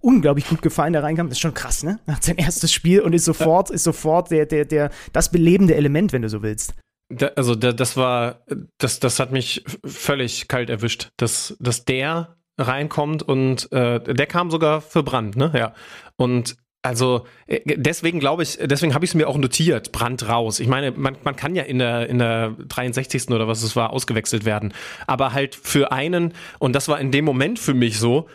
[0.00, 1.28] unglaublich gut gefallen, der reinkam.
[1.28, 1.98] Das ist schon krass, ne?
[2.06, 6.12] Hat sein erstes Spiel und ist sofort, ist sofort der, der, der, das belebende Element,
[6.12, 6.74] wenn du so willst.
[7.08, 8.40] Da, also da, das war,
[8.78, 14.50] das, das hat mich völlig kalt erwischt, dass, dass der reinkommt und äh, der kam
[14.50, 15.52] sogar für Brand, ne?
[15.54, 15.74] Ja.
[16.16, 20.60] Und also äh, deswegen glaube ich, deswegen habe ich es mir auch notiert, Brand raus.
[20.60, 23.30] Ich meine, man, man kann ja in der, in der 63.
[23.30, 24.74] oder was es war, ausgewechselt werden.
[25.06, 28.28] Aber halt für einen, und das war in dem Moment für mich so,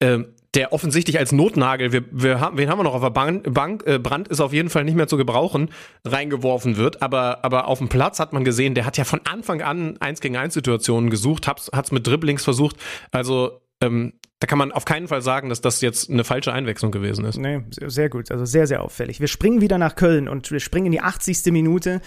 [0.00, 0.18] äh,
[0.54, 3.82] der offensichtlich als Notnagel, wir, wir haben, wen haben wir noch auf der Bank, Bank
[3.86, 5.70] äh, Brand ist auf jeden Fall nicht mehr zu gebrauchen,
[6.04, 7.02] reingeworfen wird.
[7.02, 10.20] Aber, aber auf dem Platz hat man gesehen, der hat ja von Anfang an eins
[10.20, 12.76] gegen eins Situationen gesucht, hat es mit Dribblings versucht.
[13.10, 16.92] Also ähm, da kann man auf keinen Fall sagen, dass das jetzt eine falsche Einwechslung
[16.92, 17.38] gewesen ist.
[17.38, 18.30] Nee, sehr gut.
[18.30, 19.20] Also sehr, sehr auffällig.
[19.20, 21.46] Wir springen wieder nach Köln und wir springen in die 80.
[21.52, 22.02] Minute.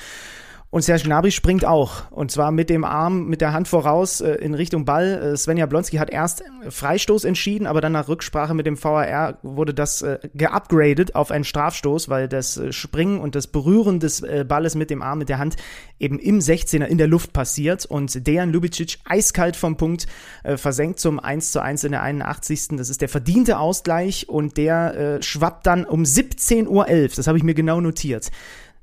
[0.78, 2.04] Und Serge Gnabry springt auch.
[2.12, 5.34] Und zwar mit dem Arm, mit der Hand voraus äh, in Richtung Ball.
[5.34, 9.74] Äh, Svenja Blonski hat erst Freistoß entschieden, aber dann nach Rücksprache mit dem VAR wurde
[9.74, 14.46] das äh, geupgradet auf einen Strafstoß, weil das äh, Springen und das Berühren des äh,
[14.48, 15.56] Balles mit dem Arm, mit der Hand
[15.98, 17.88] eben im 16er in der Luft passiert.
[17.88, 20.06] Und Dejan Lubicic eiskalt vom Punkt
[20.44, 22.68] äh, versenkt zum 1 zu 1 in der 81.
[22.78, 26.86] Das ist der verdiente Ausgleich und der äh, schwappt dann um 17.11 Uhr,
[27.16, 28.30] das habe ich mir genau notiert,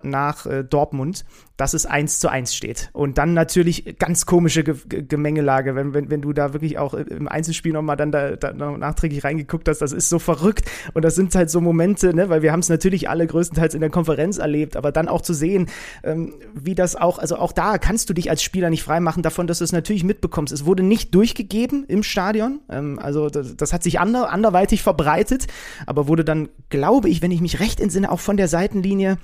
[0.04, 1.24] nach äh, Dortmund,
[1.56, 2.90] dass es 1 zu 1 steht.
[2.92, 6.94] Und dann natürlich ganz komische Ge Ge Gemengelage, wenn, wenn, wenn du da wirklich auch
[6.94, 10.68] im Einzelspiel nochmal dann da, da nachträglich reingeguckt hast, das ist so verrückt.
[10.94, 13.80] Und das sind halt so Momente, ne, weil wir haben es natürlich alle größtenteils in
[13.80, 15.68] der Konferenz erlebt, aber dann auch zu sehen,
[16.02, 19.46] ähm, wie das auch, also auch da kannst du dich als Spieler nicht freimachen davon,
[19.46, 20.52] dass du es natürlich mitbekommst.
[20.52, 25.46] Es wurde nicht durchgegeben im Stadion, ähm, also das, das hat sich ander, anderweitig verbreitet,
[25.86, 29.18] aber wurde dann, glaube ich, wenn ich mich recht entsinne, auch von der Seitenlinie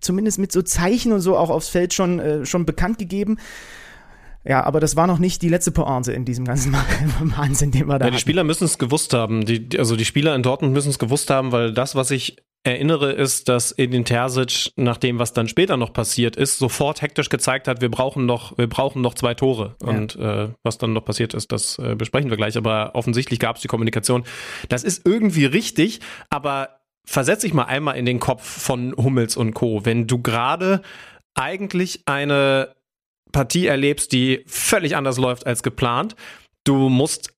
[0.00, 3.38] zumindest mit so Zeichen und so auch aufs Feld schon, äh, schon bekannt gegeben.
[4.44, 6.72] Ja, aber das war noch nicht die letzte Pointe in diesem ganzen
[7.20, 9.44] Wahnsinn, den wir da ja, Die Spieler müssen es gewusst haben.
[9.44, 13.12] Die, also die Spieler in Dortmund müssen es gewusst haben, weil das, was ich erinnere,
[13.12, 17.68] ist, dass Edin Terzic nach dem, was dann später noch passiert ist, sofort hektisch gezeigt
[17.68, 19.76] hat, wir brauchen noch, wir brauchen noch zwei Tore.
[19.82, 19.88] Ja.
[19.88, 22.56] Und äh, was dann noch passiert ist, das äh, besprechen wir gleich.
[22.56, 24.24] Aber offensichtlich gab es die Kommunikation.
[24.68, 26.70] Das ist irgendwie richtig, aber
[27.06, 29.84] versetz dich mal einmal in den Kopf von Hummels und Co.
[29.84, 30.82] Wenn du gerade
[31.34, 32.74] eigentlich eine
[33.32, 36.16] Partie erlebst, die völlig anders läuft als geplant,
[36.64, 37.34] du musst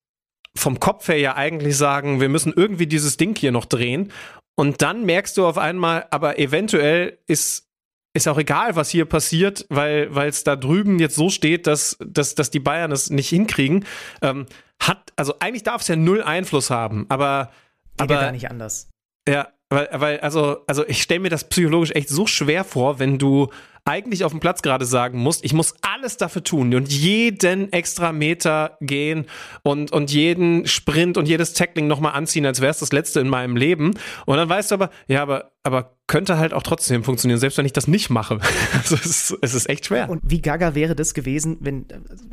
[0.57, 4.13] vom Kopf her ja eigentlich sagen, wir müssen irgendwie dieses Ding hier noch drehen.
[4.57, 7.69] Und dann merkst du auf einmal, aber eventuell ist
[8.15, 12.35] ist auch egal, was hier passiert, weil es da drüben jetzt so steht, dass, dass,
[12.35, 13.85] dass die Bayern es nicht hinkriegen.
[14.23, 14.47] Ähm,
[14.81, 17.51] hat, also eigentlich darf es ja null Einfluss haben, aber.
[17.93, 18.89] Geht aber, ja gar nicht anders.
[19.29, 23.19] Ja, weil, weil also, also ich stelle mir das psychologisch echt so schwer vor, wenn
[23.19, 23.49] du
[23.85, 28.13] eigentlich auf dem Platz gerade sagen musst, ich muss alles dafür tun und jeden extra
[28.13, 29.27] Meter gehen
[29.63, 33.29] und, und jeden Sprint und jedes Tackling nochmal anziehen, als wäre es das letzte in
[33.29, 33.95] meinem Leben.
[34.27, 37.67] Und dann weißt du aber, ja, aber, aber könnte halt auch trotzdem funktionieren, selbst wenn
[37.67, 38.39] ich das nicht mache.
[38.73, 40.09] Also es ist, es ist echt schwer.
[40.09, 41.87] Und wie gaga wäre das gewesen, wenn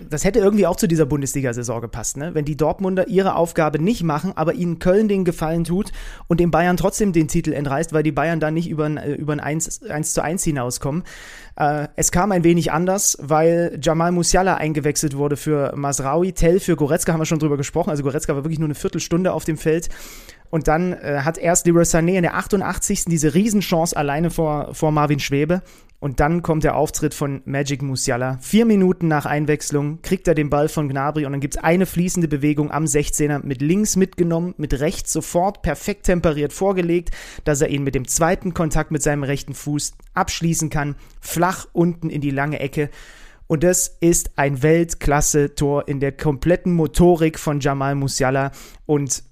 [0.09, 2.35] das hätte irgendwie auch zu dieser Bundesliga-Saison gepasst, ne?
[2.35, 5.91] Wenn die Dortmunder ihre Aufgabe nicht machen, aber ihnen Köln den Gefallen tut
[6.27, 9.33] und den Bayern trotzdem den Titel entreißt, weil die Bayern dann nicht über ein, über
[9.33, 11.03] ein 1, 1 zu 1 hinauskommen.
[11.57, 16.75] Äh, es kam ein wenig anders, weil Jamal Musiala eingewechselt wurde für Masraoui, Tell für
[16.75, 17.89] Goretzka haben wir schon drüber gesprochen.
[17.89, 19.89] Also Goretzka war wirklich nur eine Viertelstunde auf dem Feld.
[20.49, 23.05] Und dann äh, hat erst Leroy Sané in der 88.
[23.05, 25.61] diese Riesenchance alleine vor, vor Marvin Schwebe.
[25.99, 28.37] Und dann kommt der Auftritt von Magic Musiala.
[28.41, 31.85] Vier Minuten nach Einwechslung kriegt er den Ball von Gnabry und dann gibt es eine
[31.85, 37.11] fließende Bewegung am 16er mit links mitgenommen, mit rechts sofort perfekt temperiert vorgelegt,
[37.43, 40.95] dass er ihn mit dem zweiten Kontakt mit seinem rechten Fuß abschließen kann.
[41.21, 42.89] Flach unten in die lange Ecke.
[43.47, 48.51] Und das ist ein Weltklasse-Tor in der kompletten Motorik von Jamal Musiala.
[48.85, 49.23] Und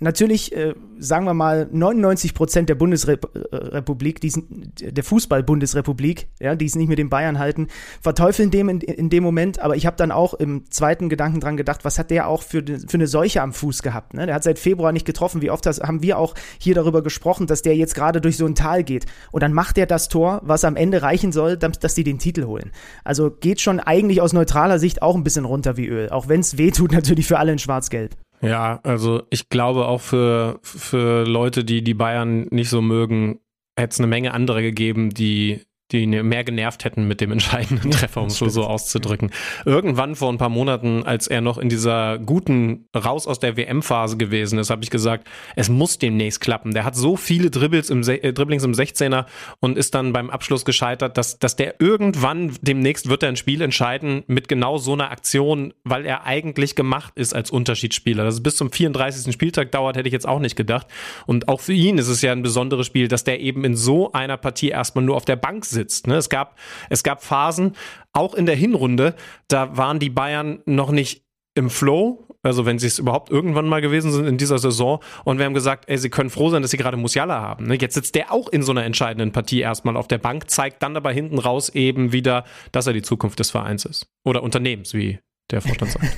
[0.00, 6.76] Natürlich, äh, sagen wir mal, 99 Prozent der Bundesrepublik, diesen, der Fußball-Bundesrepublik, ja, die es
[6.76, 7.68] nicht mit den Bayern halten,
[8.00, 9.58] verteufeln dem in, in dem Moment.
[9.58, 12.64] Aber ich habe dann auch im zweiten Gedanken dran gedacht, was hat der auch für,
[12.64, 14.14] für eine Seuche am Fuß gehabt?
[14.14, 14.24] Ne?
[14.24, 15.42] Der hat seit Februar nicht getroffen.
[15.42, 18.46] Wie oft das, haben wir auch hier darüber gesprochen, dass der jetzt gerade durch so
[18.46, 19.04] ein Tal geht.
[19.30, 22.46] Und dann macht er das Tor, was am Ende reichen soll, dass, die den Titel
[22.46, 22.72] holen.
[23.04, 26.08] Also geht schon eigentlich aus neutraler Sicht auch ein bisschen runter wie Öl.
[26.08, 28.16] Auch wenn es weh tut natürlich für alle in Schwarz-Gelb.
[28.42, 33.38] Ja, also ich glaube auch für, für Leute, die die Bayern nicht so mögen,
[33.76, 38.22] hätte es eine Menge andere gegeben, die die mehr genervt hätten mit dem entscheidenden Treffer,
[38.22, 39.30] um es so auszudrücken.
[39.64, 44.16] Irgendwann vor ein paar Monaten, als er noch in dieser guten raus aus der WM-Phase
[44.16, 46.72] gewesen ist, habe ich gesagt, es muss demnächst klappen.
[46.72, 49.26] Der hat so viele Dribbles im äh, Dribblings im 16er
[49.60, 53.60] und ist dann beim Abschluss gescheitert, dass, dass der irgendwann demnächst wird er ein Spiel
[53.60, 58.24] entscheiden mit genau so einer Aktion, weil er eigentlich gemacht ist als Unterschiedsspieler.
[58.24, 59.32] Dass es bis zum 34.
[59.32, 60.86] Spieltag dauert, hätte ich jetzt auch nicht gedacht.
[61.26, 64.12] Und auch für ihn ist es ja ein besonderes Spiel, dass der eben in so
[64.12, 66.06] einer Partie erstmal nur auf der Bank sitzt sitzt.
[66.06, 66.16] Ne?
[66.16, 66.58] Es, gab,
[66.90, 67.76] es gab Phasen,
[68.12, 69.14] auch in der Hinrunde,
[69.48, 73.80] da waren die Bayern noch nicht im Flow also wenn sie es überhaupt irgendwann mal
[73.80, 74.98] gewesen sind in dieser Saison.
[75.24, 77.66] Und wir haben gesagt, ey, sie können froh sein, dass sie gerade Musiala haben.
[77.66, 77.78] Ne?
[77.80, 80.94] Jetzt sitzt der auch in so einer entscheidenden Partie erstmal auf der Bank, zeigt dann
[80.94, 84.08] dabei hinten raus eben wieder, dass er die Zukunft des Vereins ist.
[84.24, 86.16] Oder Unternehmens, wie der Vorstand sagt.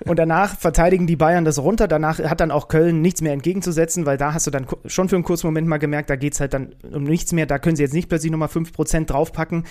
[0.06, 1.88] und danach verteidigen die Bayern das runter.
[1.88, 5.16] Danach hat dann auch Köln nichts mehr entgegenzusetzen, weil da hast du dann schon für
[5.16, 7.46] einen kurzen Moment mal gemerkt, da geht es halt dann um nichts mehr.
[7.46, 9.64] Da können sie jetzt nicht plötzlich nochmal 5% draufpacken.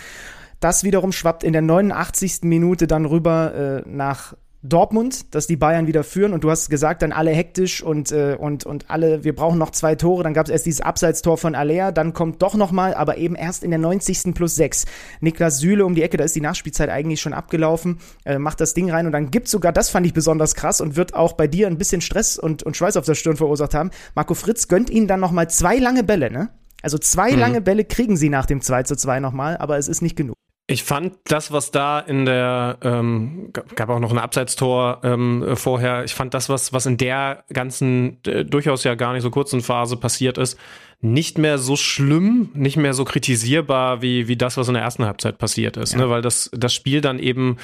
[0.60, 2.44] Das wiederum schwappt in der 89.
[2.44, 7.02] Minute dann rüber äh, nach Dortmund, dass die Bayern wieder führen und du hast gesagt,
[7.02, 10.46] dann alle hektisch und, äh, und, und alle, wir brauchen noch zwei Tore, dann gab
[10.46, 13.80] es erst dieses Abseitstor von Alea, dann kommt doch nochmal, aber eben erst in der
[13.80, 14.34] 90.
[14.34, 14.86] plus 6.
[15.20, 18.74] Niklas Süle um die Ecke, da ist die Nachspielzeit eigentlich schon abgelaufen, äh, macht das
[18.74, 21.48] Ding rein und dann gibt sogar, das fand ich besonders krass und wird auch bei
[21.48, 23.92] dir ein bisschen Stress und, und Schweiß auf der Stirn verursacht haben.
[24.16, 26.50] Marco Fritz gönnt ihnen dann nochmal zwei lange Bälle, ne?
[26.82, 27.40] Also zwei mhm.
[27.40, 30.36] lange Bälle kriegen sie nach dem 2 zu 2 nochmal, aber es ist nicht genug.
[30.66, 36.06] Ich fand das, was da in der, ähm, gab auch noch ein Abseitstor ähm, vorher,
[36.06, 39.62] ich fand das, was, was in der ganzen, äh, durchaus ja gar nicht so kurzen
[39.62, 40.58] Phase passiert ist,
[41.02, 45.06] nicht mehr so schlimm, nicht mehr so kritisierbar wie, wie das, was in der ersten
[45.06, 45.94] Halbzeit passiert ist.
[45.94, 46.00] Ja.
[46.00, 46.10] Ne?
[46.10, 47.58] Weil das, das Spiel dann eben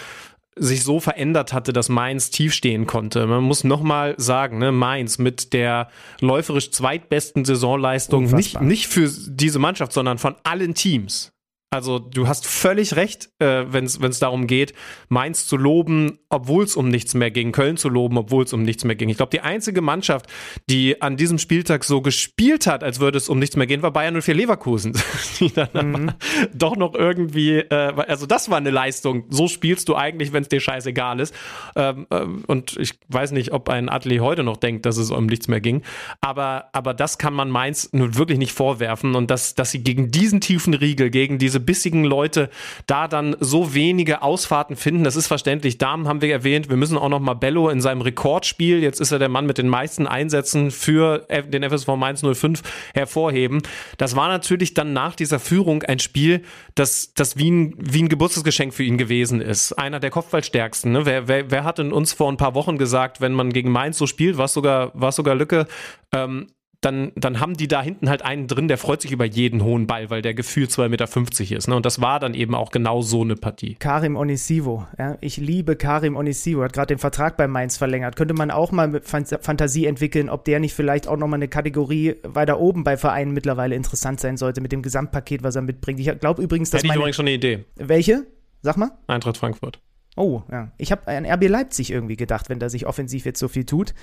[0.57, 3.25] sich so verändert hatte, dass Mainz tief stehen konnte.
[3.27, 9.59] Man muss nochmal sagen, ne, Mainz mit der läuferisch zweitbesten Saisonleistung, nicht, nicht für diese
[9.59, 11.31] Mannschaft, sondern von allen Teams.
[11.71, 14.73] Also du hast völlig recht, äh, wenn es darum geht,
[15.07, 18.63] Mainz zu loben, obwohl es um nichts mehr ging, Köln zu loben, obwohl es um
[18.63, 19.07] nichts mehr ging.
[19.09, 20.25] Ich glaube, die einzige Mannschaft,
[20.67, 23.91] die an diesem Spieltag so gespielt hat, als würde es um nichts mehr gehen, war
[23.91, 24.93] Bayern 04 Leverkusen.
[25.39, 26.11] die dann mhm.
[26.55, 29.25] doch noch irgendwie, äh, also das war eine Leistung.
[29.29, 31.35] So spielst du eigentlich, wenn es dir scheißegal ist.
[31.75, 35.27] Ähm, äh, und ich weiß nicht, ob ein Atelier heute noch denkt, dass es um
[35.27, 35.83] nichts mehr ging.
[36.19, 39.13] Aber, aber das kann man Mainz nun wirklich nicht vorwerfen.
[39.13, 42.49] Und dass, dass sie gegen diesen tiefen Riegel, gegen diese diese bissigen Leute
[42.87, 45.03] da dann so wenige Ausfahrten finden.
[45.03, 45.77] Das ist verständlich.
[45.77, 46.69] Damen haben wir erwähnt.
[46.69, 49.57] Wir müssen auch noch mal Bello in seinem Rekordspiel, jetzt ist er der Mann mit
[49.57, 52.61] den meisten Einsätzen für den FSV Mainz 05
[52.93, 53.61] hervorheben.
[53.97, 56.43] Das war natürlich dann nach dieser Führung ein Spiel,
[56.75, 59.73] das, das wie, ein, wie ein Geburtstagsgeschenk für ihn gewesen ist.
[59.73, 60.91] Einer der Kopfballstärksten.
[60.91, 61.05] Ne?
[61.05, 63.97] Wer, wer, wer hat in uns vor ein paar Wochen gesagt, wenn man gegen Mainz
[63.97, 65.67] so spielt, war sogar, war sogar Lücke,
[66.13, 66.47] ähm,
[66.81, 69.85] dann, dann haben die da hinten halt einen drin, der freut sich über jeden hohen
[69.85, 71.67] Ball, weil der gefühlt 2,50 Meter ist.
[71.67, 71.75] Ne?
[71.75, 73.75] Und das war dann eben auch genau so eine Partie.
[73.75, 78.15] Karim Onisivo, ja, ich liebe Karim Onisivo, hat gerade den Vertrag bei Mainz verlängert.
[78.15, 82.15] Könnte man auch mal mit Fantasie entwickeln, ob der nicht vielleicht auch nochmal eine Kategorie
[82.23, 85.99] weiter oben bei Vereinen mittlerweile interessant sein sollte mit dem Gesamtpaket, was er mitbringt.
[85.99, 87.65] Ich glaube übrigens, dass Hätte ich übrigens schon eine Idee.
[87.75, 88.25] Welche?
[88.61, 88.91] Sag mal.
[89.07, 89.81] Eintracht Frankfurt.
[90.19, 90.67] Oh, ja.
[90.77, 93.93] Ich habe an RB Leipzig irgendwie gedacht, wenn da sich offensiv jetzt so viel tut.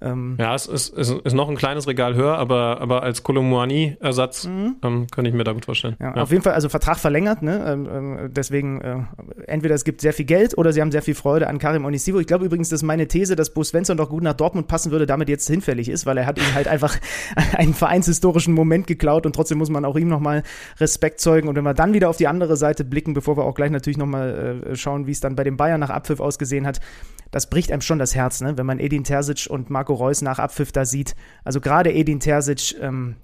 [0.00, 4.46] Ähm, ja, es ist, es ist, noch ein kleines Regal höher, aber, aber als Kolomuani-Ersatz
[4.46, 4.76] mhm.
[4.82, 5.96] ähm, könnte ich mir da gut vorstellen.
[6.00, 6.22] Ja, ja.
[6.22, 7.64] Auf jeden Fall, also Vertrag verlängert, ne?
[7.66, 8.96] Ähm, ähm, deswegen, äh,
[9.46, 12.18] entweder es gibt sehr viel Geld oder sie haben sehr viel Freude an Karim Onisivo.
[12.18, 15.06] Ich glaube übrigens, dass meine These, dass Bo Svensson doch gut nach Dortmund passen würde,
[15.06, 16.98] damit jetzt hinfällig ist, weil er hat ihm halt einfach
[17.56, 20.42] einen vereinshistorischen Moment geklaut und trotzdem muss man auch ihm nochmal
[20.78, 21.48] Respekt zeugen.
[21.48, 23.96] Und wenn wir dann wieder auf die andere Seite blicken, bevor wir auch gleich natürlich
[23.96, 26.80] nochmal äh, schauen, wie es dann bei den Bayern nach Abpfiff ausgesehen hat,
[27.30, 28.58] das bricht einem schon das Herz, ne?
[28.58, 31.16] wenn man Edin Terzic und Marco Reus nach Abpfiff da sieht.
[31.42, 33.16] Also gerade Edin Terzic, ähm,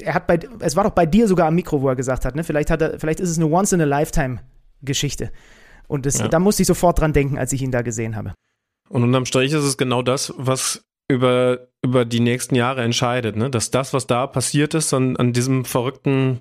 [0.00, 2.34] er hat bei, es war doch bei dir sogar am Mikro, wo er gesagt hat,
[2.34, 2.44] ne?
[2.44, 5.30] vielleicht, hat er, vielleicht ist es eine Once-in-a-Lifetime-Geschichte.
[5.86, 6.28] Und das, ja.
[6.28, 8.32] da musste ich sofort dran denken, als ich ihn da gesehen habe.
[8.88, 13.50] Und unterm Strich ist es genau das, was über, über die nächsten Jahre entscheidet, ne?
[13.50, 16.40] dass das, was da passiert ist, an, an diesem verrückten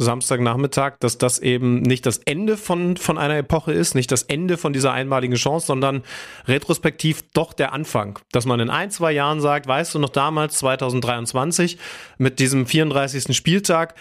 [0.00, 4.56] Samstagnachmittag, dass das eben nicht das Ende von, von einer Epoche ist, nicht das Ende
[4.56, 6.02] von dieser einmaligen Chance, sondern
[6.46, 8.18] retrospektiv doch der Anfang.
[8.32, 11.78] Dass man in ein, zwei Jahren sagt, weißt du noch damals, 2023,
[12.18, 13.36] mit diesem 34.
[13.36, 13.94] Spieltag,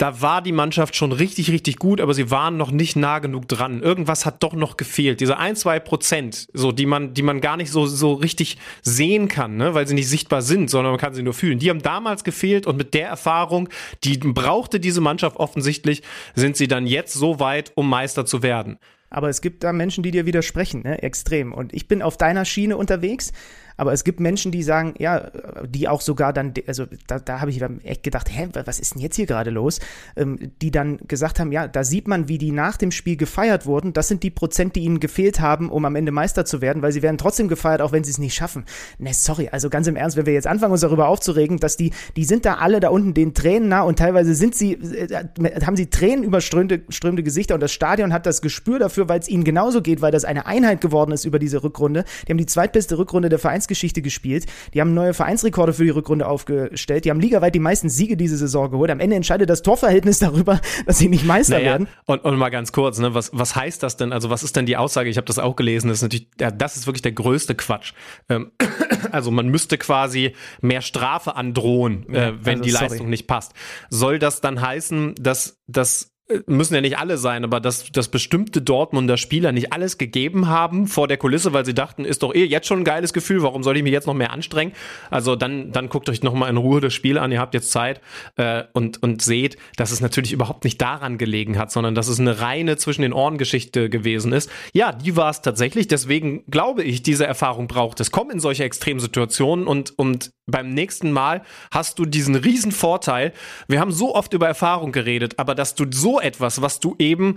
[0.00, 3.48] da war die Mannschaft schon richtig, richtig gut, aber sie waren noch nicht nah genug
[3.48, 3.82] dran.
[3.82, 5.20] Irgendwas hat doch noch gefehlt.
[5.20, 9.28] Diese ein, zwei Prozent, so, die man, die man gar nicht so, so richtig sehen
[9.28, 11.58] kann, ne, weil sie nicht sichtbar sind, sondern man kann sie nur fühlen.
[11.58, 13.68] Die haben damals gefehlt und mit der Erfahrung,
[14.02, 16.02] die brauchte diese Mannschaft offensichtlich,
[16.34, 18.78] sind sie dann jetzt so weit, um Meister zu werden.
[19.10, 21.02] Aber es gibt da Menschen, die dir widersprechen, ne?
[21.02, 21.52] extrem.
[21.52, 23.32] Und ich bin auf deiner Schiene unterwegs.
[23.80, 25.30] Aber es gibt Menschen, die sagen, ja,
[25.66, 29.00] die auch sogar dann, also da, da habe ich echt gedacht, hä, was ist denn
[29.00, 29.80] jetzt hier gerade los?
[30.16, 33.64] Ähm, die dann gesagt haben, ja, da sieht man, wie die nach dem Spiel gefeiert
[33.64, 33.94] wurden.
[33.94, 36.92] Das sind die Prozent, die ihnen gefehlt haben, um am Ende Meister zu werden, weil
[36.92, 38.66] sie werden trotzdem gefeiert, auch wenn sie es nicht schaffen.
[38.98, 41.92] Ne, sorry, also ganz im Ernst, wenn wir jetzt anfangen, uns darüber aufzuregen, dass die,
[42.16, 45.24] die sind da alle da unten den Tränen nah und teilweise sind sie, äh,
[45.64, 49.28] haben sie Tränen überströmte strömte Gesichter und das Stadion hat das Gespür dafür, weil es
[49.28, 52.04] ihnen genauso geht, weil das eine Einheit geworden ist über diese Rückrunde.
[52.28, 53.38] Die haben die zweitbeste Rückrunde der
[53.70, 54.46] Vereinsgeschichte gespielt.
[54.74, 57.04] Die haben neue Vereinsrekorde für die Rückrunde aufgestellt.
[57.04, 58.90] Die haben ligaweit die meisten Siege diese Saison geholt.
[58.90, 61.88] Am Ende entscheidet das Torverhältnis darüber, dass sie nicht Meister naja, werden.
[62.06, 64.12] Und, und mal ganz kurz, ne, was, was heißt das denn?
[64.12, 65.08] Also was ist denn die Aussage?
[65.08, 65.88] Ich habe das auch gelesen.
[65.88, 67.92] Das ist natürlich, ja, das ist wirklich der größte Quatsch.
[68.28, 68.50] Ähm,
[69.12, 73.10] also man müsste quasi mehr Strafe androhen, ja, äh, wenn also, die Leistung sorry.
[73.10, 73.52] nicht passt.
[73.88, 76.09] Soll das dann heißen, dass, dass
[76.46, 80.86] müssen ja nicht alle sein, aber dass, dass bestimmte Dortmunder Spieler nicht alles gegeben haben
[80.86, 83.62] vor der Kulisse, weil sie dachten, ist doch eh jetzt schon ein geiles Gefühl, warum
[83.62, 84.72] soll ich mich jetzt noch mehr anstrengen?
[85.10, 88.00] Also dann, dann guckt euch nochmal in Ruhe das Spiel an, ihr habt jetzt Zeit
[88.36, 92.20] äh, und, und seht, dass es natürlich überhaupt nicht daran gelegen hat, sondern dass es
[92.20, 94.50] eine reine zwischen den Ohren Geschichte gewesen ist.
[94.72, 98.10] Ja, die war es tatsächlich, deswegen glaube ich, diese Erfahrung braucht es.
[98.10, 103.32] Komm in solche Extremsituationen und, und beim nächsten Mal hast du diesen riesen Vorteil.
[103.68, 107.36] Wir haben so oft über Erfahrung geredet, aber dass du so etwas, was du eben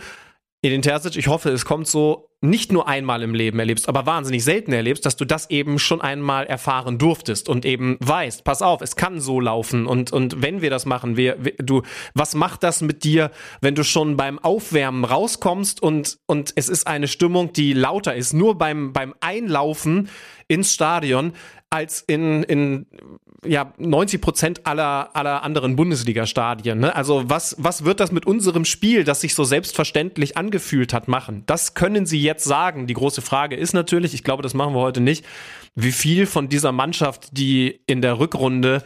[0.63, 4.05] in den Terzic, ich hoffe, es kommt so, nicht nur einmal im Leben erlebst, aber
[4.05, 8.61] wahnsinnig selten erlebst, dass du das eben schon einmal erfahren durftest und eben weißt, pass
[8.61, 12.33] auf, es kann so laufen und, und wenn wir das machen, wir, wir, du, was
[12.33, 17.09] macht das mit dir, wenn du schon beim Aufwärmen rauskommst und, und es ist eine
[17.09, 20.09] Stimmung, die lauter ist, nur beim, beim Einlaufen
[20.47, 21.33] ins Stadion
[21.69, 22.85] als in, in
[23.45, 26.79] ja, 90 Prozent aller, aller anderen Bundesliga-Stadien.
[26.79, 26.95] Ne?
[26.95, 31.43] Also was, was wird das mit unserem Spiel, das sich so selbstverständlich angefühlt hat, machen?
[31.45, 32.87] Das können Sie jetzt sagen.
[32.87, 35.25] Die große Frage ist natürlich, ich glaube, das machen wir heute nicht,
[35.75, 38.83] wie viel von dieser Mannschaft, die in der Rückrunde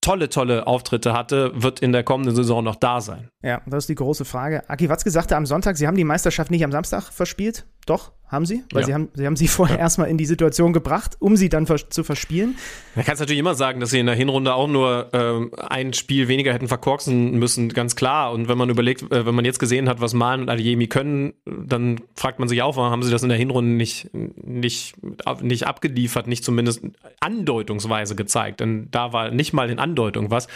[0.00, 3.28] tolle, tolle Auftritte hatte, wird in der kommenden Saison noch da sein.
[3.42, 4.68] Ja, das ist die große Frage.
[4.70, 7.66] Aki Watzke sagte am Sonntag, Sie haben die Meisterschaft nicht am Samstag verspielt.
[7.86, 8.86] Doch, haben sie, weil ja.
[8.86, 9.82] sie, haben, sie haben sie vorher ja.
[9.82, 12.56] erstmal in die Situation gebracht, um sie dann vers zu verspielen.
[12.96, 15.92] Man kann es natürlich immer sagen, dass sie in der Hinrunde auch nur ähm, ein
[15.92, 18.32] Spiel weniger hätten verkorksen müssen, ganz klar.
[18.32, 21.34] Und wenn man überlegt, äh, wenn man jetzt gesehen hat, was Malen und Adiemi können,
[21.44, 24.96] dann fragt man sich auch, warum haben sie das in der Hinrunde nicht, nicht,
[25.40, 26.82] nicht abgeliefert, nicht zumindest
[27.20, 28.58] andeutungsweise gezeigt.
[28.58, 30.48] Denn da war nicht mal in Andeutung was.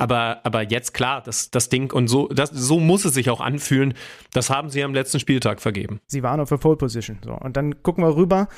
[0.00, 3.40] Aber, aber jetzt klar, das, das Ding und so, das, so muss es sich auch
[3.40, 3.92] anfühlen.
[4.32, 6.00] Das haben sie am letzten Spieltag vergeben.
[6.06, 7.18] Sie waren auf der Pole Position.
[7.22, 7.32] So.
[7.32, 8.48] Und dann gucken wir rüber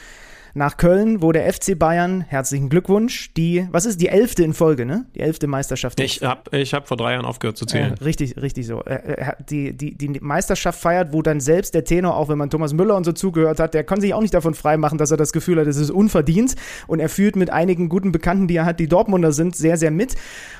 [0.54, 4.84] nach Köln, wo der FC Bayern, herzlichen Glückwunsch, die, was ist die elfte in Folge,
[4.84, 5.06] ne?
[5.14, 5.98] Die elfte Meisterschaft.
[6.00, 7.94] Ich habe ich hab vor drei Jahren aufgehört zu zählen.
[7.98, 8.82] Äh, richtig, richtig so.
[8.84, 12.72] Äh, die, die, die Meisterschaft feiert, wo dann selbst der Tenor, auch wenn man Thomas
[12.72, 15.32] Müller und so zugehört hat, der kann sich auch nicht davon freimachen, dass er das
[15.32, 16.54] Gefühl hat, es ist unverdient.
[16.86, 19.90] Und er fühlt mit einigen guten Bekannten, die er hat, die Dortmunder sind, sehr, sehr
[19.90, 20.14] mit.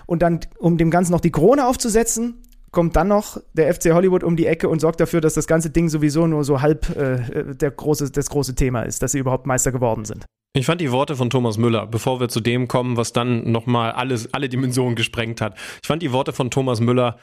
[0.07, 2.39] Und dann, um dem Ganzen noch die Krone aufzusetzen,
[2.73, 5.71] kommt dann noch der FC Hollywood um die Ecke und sorgt dafür, dass das ganze
[5.71, 9.47] Ding sowieso nur so halb äh, der große, das große Thema ist, dass sie überhaupt
[9.47, 10.25] Meister geworden sind.
[10.55, 13.93] Ich fand die Worte von Thomas Müller, bevor wir zu dem kommen, was dann nochmal
[13.93, 15.55] alles, alle Dimensionen gesprengt hat.
[15.83, 17.19] Ich fand die Worte von Thomas Müller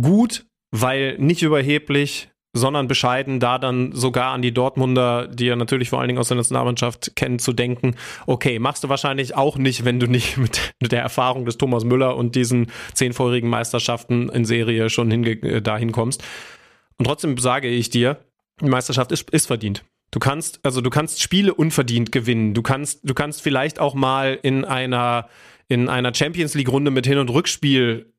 [0.00, 5.88] gut, weil nicht überheblich, sondern bescheiden, da dann sogar an die Dortmunder, die er natürlich
[5.88, 7.94] vor allen Dingen aus der Nationalmannschaft kennt, zu denken,
[8.26, 10.60] okay, machst du wahrscheinlich auch nicht, wenn du nicht mit
[10.92, 15.92] der Erfahrung des Thomas Müller und diesen zehn vorherigen Meisterschaften in Serie schon äh, dahin
[15.92, 16.22] kommst.
[16.98, 18.18] Und trotzdem sage ich dir,
[18.60, 19.82] die Meisterschaft ist, ist verdient.
[20.10, 22.52] Du kannst, also du kannst Spiele unverdient gewinnen.
[22.52, 25.28] Du kannst, du kannst vielleicht auch mal in einer,
[25.68, 28.12] in einer Champions League Runde mit Hin- und Rückspiel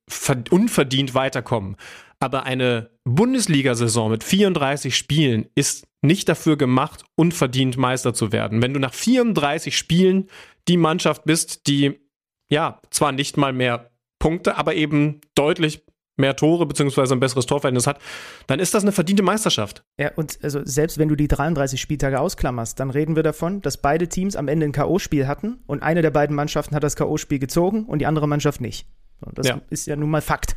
[0.49, 1.77] unverdient weiterkommen.
[2.19, 8.61] Aber eine Bundesliga-Saison mit 34 Spielen ist nicht dafür gemacht, unverdient Meister zu werden.
[8.61, 10.29] Wenn du nach 34 Spielen
[10.67, 11.99] die Mannschaft bist, die
[12.49, 15.83] ja zwar nicht mal mehr Punkte, aber eben deutlich
[16.15, 17.99] mehr Tore beziehungsweise ein besseres Torverhältnis hat,
[18.47, 19.83] dann ist das eine verdiente Meisterschaft.
[19.99, 23.77] Ja, und also selbst wenn du die 33 Spieltage ausklammerst, dann reden wir davon, dass
[23.77, 27.39] beide Teams am Ende ein K.O.-Spiel hatten und eine der beiden Mannschaften hat das K.O.-Spiel
[27.39, 28.87] gezogen und die andere Mannschaft nicht.
[29.33, 29.61] das ja.
[29.69, 30.55] ist ja nun mal Fakt.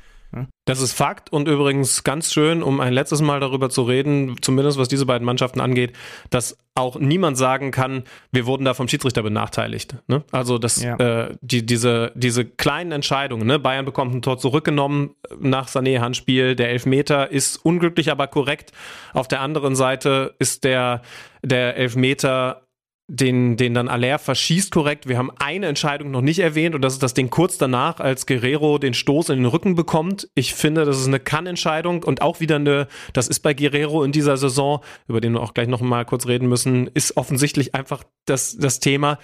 [0.65, 4.79] Das ist Fakt und übrigens ganz schön, um ein letztes Mal darüber zu reden, zumindest
[4.79, 5.93] was diese beiden Mannschaften angeht,
[6.31, 8.03] dass auch niemand sagen kann,
[8.33, 9.97] wir wurden da vom Schiedsrichter benachteiligt.
[10.09, 10.25] Ne?
[10.33, 10.97] Also dass ja.
[10.97, 13.59] äh, die, diese, diese kleinen Entscheidungen, ne?
[13.59, 18.73] Bayern bekommt ein Tor zurückgenommen nach Sané-Handspiel, der Elfmeter ist unglücklich, aber korrekt.
[19.15, 21.03] Auf der anderen Seite ist der,
[21.43, 22.66] der Elfmeter
[23.09, 25.09] den, den dann Aller verschießt korrekt.
[25.09, 28.27] Wir haben eine Entscheidung noch nicht erwähnt und das ist das Ding kurz danach, als
[28.27, 30.29] Guerrero den Stoß in den Rücken bekommt.
[30.35, 34.11] Ich finde, das ist eine Kann-Entscheidung und auch wieder eine, das ist bei Guerrero in
[34.11, 38.03] dieser Saison, über den wir auch gleich noch mal kurz reden müssen, ist offensichtlich einfach
[38.25, 39.19] das, das Thema.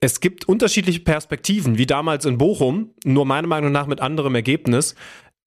[0.00, 4.94] Es gibt unterschiedliche Perspektiven, wie damals in Bochum, nur meiner Meinung nach mit anderem Ergebnis.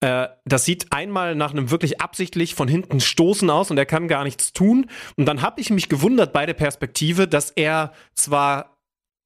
[0.02, 4.08] Äh, das sieht einmal nach einem wirklich absichtlich von hinten Stoßen aus und er kann
[4.08, 4.88] gar nichts tun.
[5.16, 8.78] Und dann habe ich mich gewundert bei der Perspektive, dass er zwar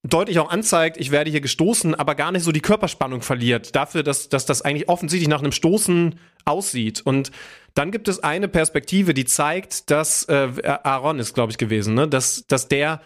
[0.04, 3.76] deutlich auch anzeigt, ich werde hier gestoßen, aber gar nicht so die Körperspannung verliert.
[3.76, 7.02] Dafür, dass, dass das eigentlich offensichtlich nach einem Stoßen aussieht.
[7.04, 7.32] Und
[7.74, 10.50] dann gibt es eine Perspektive, die zeigt, dass äh,
[10.84, 12.08] Aaron ist, glaube ich, gewesen, ne?
[12.08, 13.02] dass, dass der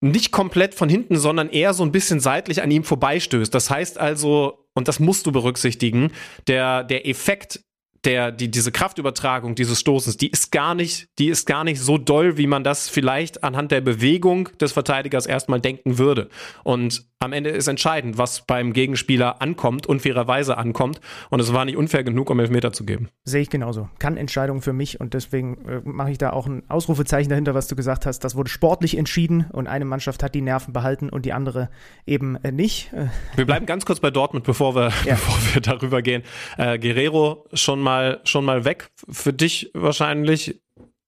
[0.00, 3.54] nicht komplett von hinten, sondern eher so ein bisschen seitlich an ihm vorbeistößt.
[3.54, 6.12] Das heißt also, und das musst du berücksichtigen,
[6.46, 7.63] der, der Effekt
[8.04, 11.98] der, die, diese Kraftübertragung dieses Stoßens, die ist gar nicht, die ist gar nicht so
[11.98, 16.28] doll, wie man das vielleicht anhand der Bewegung des Verteidigers erstmal denken würde.
[16.62, 21.00] Und am Ende ist entscheidend, was beim Gegenspieler ankommt, unfairerweise ankommt.
[21.30, 23.08] Und es war nicht unfair genug, um Elfmeter zu geben.
[23.24, 23.88] Sehe ich genauso.
[23.98, 27.66] Kann Entscheidung für mich und deswegen äh, mache ich da auch ein Ausrufezeichen dahinter, was
[27.66, 28.20] du gesagt hast.
[28.20, 31.70] Das wurde sportlich entschieden und eine Mannschaft hat die Nerven behalten und die andere
[32.04, 32.92] eben äh, nicht.
[32.92, 35.14] Äh, wir bleiben ganz kurz bei Dortmund, bevor wir, ja.
[35.14, 36.22] bevor wir darüber gehen.
[36.58, 37.93] Äh, Guerrero schon mal,
[38.24, 38.90] schon mal weg.
[39.08, 40.60] Für dich wahrscheinlich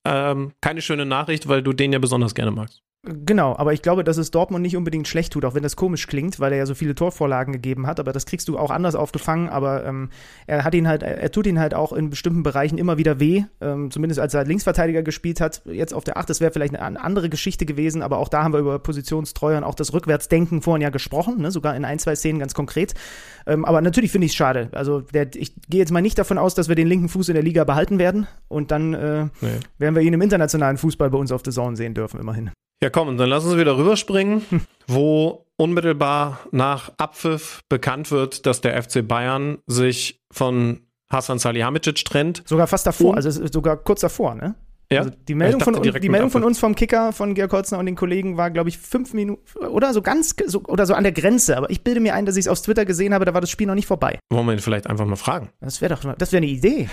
[0.05, 2.82] ähm, keine schöne Nachricht, weil du den ja besonders gerne magst.
[3.09, 6.09] Genau, aber ich glaube, dass es Dortmund nicht unbedingt schlecht tut, auch wenn das komisch
[6.09, 8.97] klingt, weil er ja so viele Torvorlagen gegeben hat, aber das kriegst du auch anders
[8.97, 10.11] aufgefangen, aber ähm,
[10.49, 13.45] er hat ihn halt, er tut ihn halt auch in bestimmten Bereichen immer wieder weh,
[13.61, 17.01] ähm, zumindest als er Linksverteidiger gespielt hat, jetzt auf der 8, das wäre vielleicht eine
[17.01, 20.82] andere Geschichte gewesen, aber auch da haben wir über Positionstreuer und auch das Rückwärtsdenken vorhin
[20.82, 21.53] ja gesprochen, ne?
[21.53, 22.95] sogar in ein, zwei Szenen ganz konkret,
[23.47, 26.38] ähm, aber natürlich finde ich es schade, also der, ich gehe jetzt mal nicht davon
[26.38, 29.61] aus, dass wir den linken Fuß in der Liga behalten werden und dann äh, nee.
[29.78, 32.51] werden wir ihn im internationalen Fußball bei uns auf der Zone sehen dürfen, immerhin.
[32.82, 34.42] Ja, komm, und dann lass uns wieder rüberspringen,
[34.86, 40.80] wo unmittelbar nach Abpfiff bekannt wird, dass der FC Bayern sich von
[41.11, 42.42] Hasan Salihamidzic trennt.
[42.47, 44.55] Sogar fast davor, und, also sogar kurz davor, ne?
[44.91, 45.01] Ja.
[45.01, 47.97] Also die Meldung, von, die Meldung von uns vom Kicker, von Georg Holzner und den
[47.97, 51.57] Kollegen war, glaube ich, fünf Minuten oder so ganz so, oder so an der Grenze.
[51.57, 53.51] Aber ich bilde mir ein, dass ich es auf Twitter gesehen habe, da war das
[53.51, 54.18] Spiel noch nicht vorbei.
[54.30, 55.51] Wollen wir ihn vielleicht einfach mal fragen?
[55.61, 56.89] Das wäre doch, das wäre eine Idee.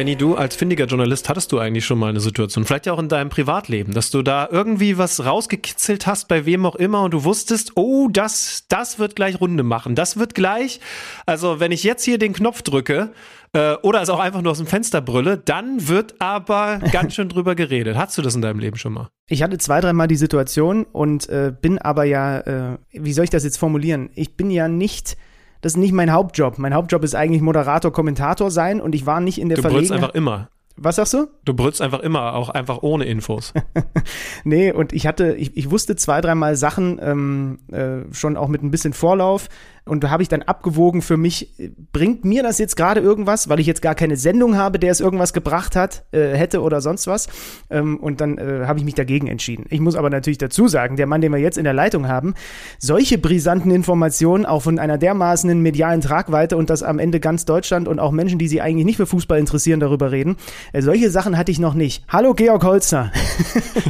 [0.00, 2.98] Benny, du als findiger Journalist hattest du eigentlich schon mal eine Situation, vielleicht ja auch
[2.98, 7.10] in deinem Privatleben, dass du da irgendwie was rausgekitzelt hast, bei wem auch immer, und
[7.10, 9.94] du wusstest, oh, das, das wird gleich Runde machen.
[9.94, 10.80] Das wird gleich,
[11.26, 13.12] also wenn ich jetzt hier den Knopf drücke,
[13.52, 17.28] äh, oder es auch einfach nur aus dem Fenster brülle, dann wird aber ganz schön
[17.28, 17.98] drüber geredet.
[17.98, 19.10] Hattest du das in deinem Leben schon mal?
[19.28, 23.30] Ich hatte zwei, dreimal die Situation und äh, bin aber ja, äh, wie soll ich
[23.30, 24.08] das jetzt formulieren?
[24.14, 25.18] Ich bin ja nicht
[25.60, 26.58] das ist nicht mein Hauptjob.
[26.58, 29.90] Mein Hauptjob ist eigentlich Moderator, Kommentator sein und ich war nicht in der du Verlegenheit.
[29.90, 30.48] Du einfach immer.
[30.82, 31.26] Was sagst du?
[31.44, 33.52] Du brüllst einfach immer, auch einfach ohne Infos.
[34.44, 38.62] nee, und ich hatte, ich, ich wusste zwei, dreimal Sachen ähm, äh, schon auch mit
[38.62, 39.48] ein bisschen Vorlauf
[39.90, 41.52] und da habe ich dann abgewogen für mich,
[41.92, 45.00] bringt mir das jetzt gerade irgendwas, weil ich jetzt gar keine Sendung habe, der es
[45.00, 47.28] irgendwas gebracht hat, äh, hätte oder sonst was.
[47.70, 49.66] Ähm, und dann äh, habe ich mich dagegen entschieden.
[49.68, 52.34] Ich muss aber natürlich dazu sagen, der Mann, den wir jetzt in der Leitung haben,
[52.78, 57.88] solche brisanten Informationen auch von einer dermaßenen medialen Tragweite und dass am Ende ganz Deutschland
[57.88, 60.36] und auch Menschen, die sich eigentlich nicht für Fußball interessieren, darüber reden.
[60.72, 62.04] Äh, solche Sachen hatte ich noch nicht.
[62.06, 63.10] Hallo Georg Holzer.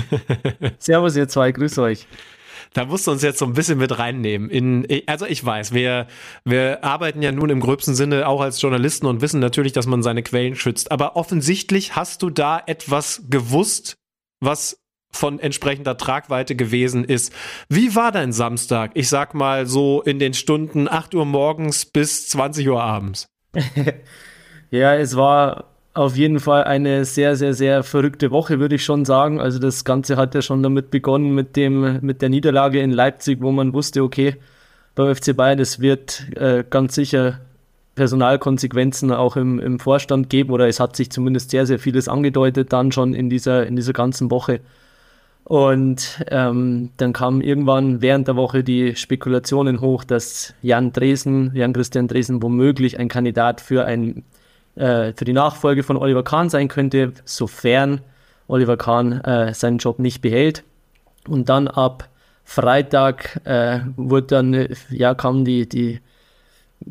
[0.78, 2.06] Servus ihr zwei, grüß euch
[2.72, 4.48] da musst du uns jetzt so ein bisschen mit reinnehmen.
[4.48, 6.06] In, also ich weiß, wir,
[6.44, 10.02] wir arbeiten ja nun im gröbsten Sinne auch als Journalisten und wissen natürlich, dass man
[10.02, 10.92] seine Quellen schützt.
[10.92, 13.96] Aber offensichtlich hast du da etwas gewusst,
[14.40, 14.80] was
[15.12, 17.32] von entsprechender Tragweite gewesen ist.
[17.68, 18.92] Wie war dein Samstag?
[18.94, 23.28] Ich sag mal so in den Stunden 8 Uhr morgens bis 20 Uhr abends.
[24.70, 29.04] ja, es war auf jeden Fall eine sehr, sehr, sehr verrückte Woche, würde ich schon
[29.04, 29.38] sagen.
[29.38, 33.42] Also das Ganze hat ja schon damit begonnen mit dem, mit der Niederlage in Leipzig,
[33.42, 34.36] wo man wusste, okay,
[34.94, 37.40] beim FC Bayern, es wird äh, ganz sicher
[37.96, 42.72] Personalkonsequenzen auch im, im Vorstand geben oder es hat sich zumindest sehr, sehr vieles angedeutet
[42.72, 44.60] dann schon in dieser, in dieser ganzen Woche.
[45.44, 51.74] Und ähm, dann kamen irgendwann während der Woche die Spekulationen hoch, dass Jan Dresen, Jan
[51.74, 54.24] Christian Dresen womöglich ein Kandidat für ein
[54.76, 58.00] äh, für die Nachfolge von Oliver Kahn sein könnte, sofern
[58.48, 60.64] Oliver Kahn äh, seinen Job nicht behält.
[61.28, 62.08] Und dann ab
[62.44, 66.00] Freitag äh, wurde dann, ja, kam die, die,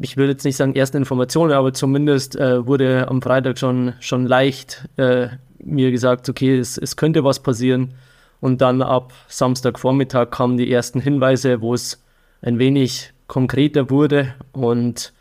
[0.01, 4.25] ich will jetzt nicht sagen ersten Informationen, aber zumindest äh, wurde am Freitag schon, schon
[4.25, 5.27] leicht äh,
[5.61, 7.93] mir gesagt, okay, es, es könnte was passieren.
[8.39, 12.01] Und dann ab Samstagvormittag kamen die ersten Hinweise, wo es
[12.41, 15.11] ein wenig konkreter wurde und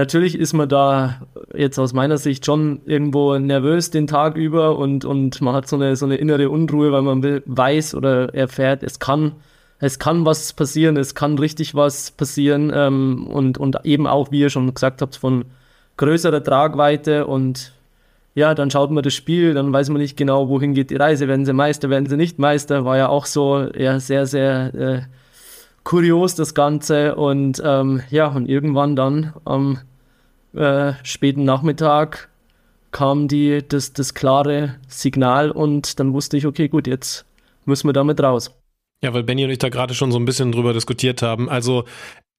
[0.00, 1.20] Natürlich ist man da
[1.54, 5.76] jetzt aus meiner Sicht schon irgendwo nervös den Tag über und, und man hat so
[5.76, 9.32] eine, so eine innere Unruhe, weil man weiß oder erfährt, es kann,
[9.78, 14.40] es kann was passieren, es kann richtig was passieren ähm, und, und eben auch, wie
[14.40, 15.44] ihr schon gesagt habt, von
[15.98, 17.74] größerer Tragweite und
[18.34, 21.28] ja, dann schaut man das Spiel, dann weiß man nicht genau, wohin geht die Reise.
[21.28, 25.00] Werden sie Meister, werden sie nicht Meister, war ja auch so ja, sehr, sehr äh,
[25.84, 29.78] kurios das Ganze und ähm, ja, und irgendwann dann am
[30.54, 32.28] äh, späten Nachmittag
[32.90, 37.24] kam die, das, das klare Signal und dann wusste ich, okay, gut, jetzt
[37.64, 38.54] müssen wir damit raus.
[39.02, 41.48] Ja, weil Benny und ich da gerade schon so ein bisschen drüber diskutiert haben.
[41.48, 41.84] Also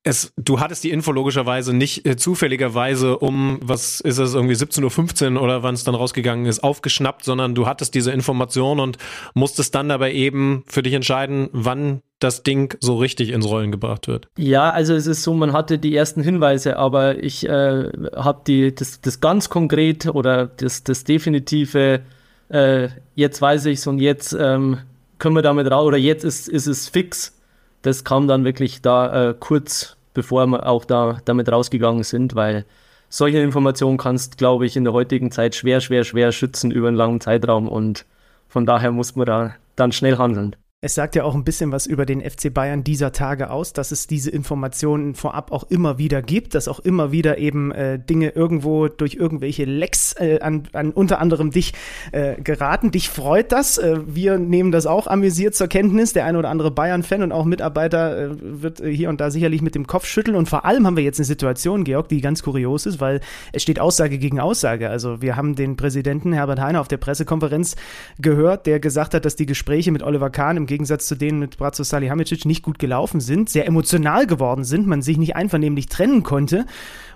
[0.04, 5.36] es, du hattest die Info logischerweise nicht äh, zufälligerweise um, was ist es, irgendwie 17.15
[5.36, 8.98] Uhr oder wann es dann rausgegangen ist, aufgeschnappt, sondern du hattest diese Information und
[9.36, 14.08] musstest dann dabei eben für dich entscheiden, wann das Ding so richtig ins Rollen gebracht
[14.08, 14.28] wird.
[14.38, 19.02] Ja, also es ist so, man hatte die ersten Hinweise, aber ich äh, habe das,
[19.02, 22.02] das ganz konkret oder das, das definitive,
[22.50, 24.80] äh, jetzt weiß ich's und jetzt ähm,
[25.20, 27.40] können wir damit raus oder jetzt ist, ist es fix
[27.82, 32.66] das kam dann wirklich da äh, kurz bevor wir auch da damit rausgegangen sind, weil
[33.10, 36.98] solche Informationen kannst, glaube ich, in der heutigen Zeit schwer, schwer, schwer schützen über einen
[36.98, 38.06] langen Zeitraum und
[38.48, 40.56] von daher muss man da dann schnell handeln.
[40.84, 43.92] Es sagt ja auch ein bisschen was über den FC Bayern dieser Tage aus, dass
[43.92, 48.30] es diese Informationen vorab auch immer wieder gibt, dass auch immer wieder eben äh, Dinge
[48.30, 51.74] irgendwo durch irgendwelche Lecks äh, an, an unter anderem dich
[52.14, 52.90] äh, geraten.
[52.90, 53.78] Dich freut das.
[53.78, 56.14] Äh, wir nehmen das auch amüsiert zur Kenntnis.
[56.14, 59.62] Der eine oder andere Bayern-Fan und auch Mitarbeiter äh, wird äh, hier und da sicherlich
[59.62, 60.36] mit dem Kopf schütteln.
[60.36, 63.22] Und vor allem haben wir jetzt eine Situation, Georg, die ganz kurios ist, weil
[63.54, 64.90] es steht Aussage gegen Aussage.
[64.90, 67.76] Also wir haben den Präsidenten Herbert Heiner auf der Pressekonferenz
[68.18, 71.58] gehört, der gesagt hat, dass die Gespräche mit Oliver Kahn im Gegensatz zu denen mit
[71.58, 76.24] Bratzo Salihamidzic nicht gut gelaufen sind, sehr emotional geworden sind, man sich nicht einvernehmlich trennen
[76.24, 76.66] konnte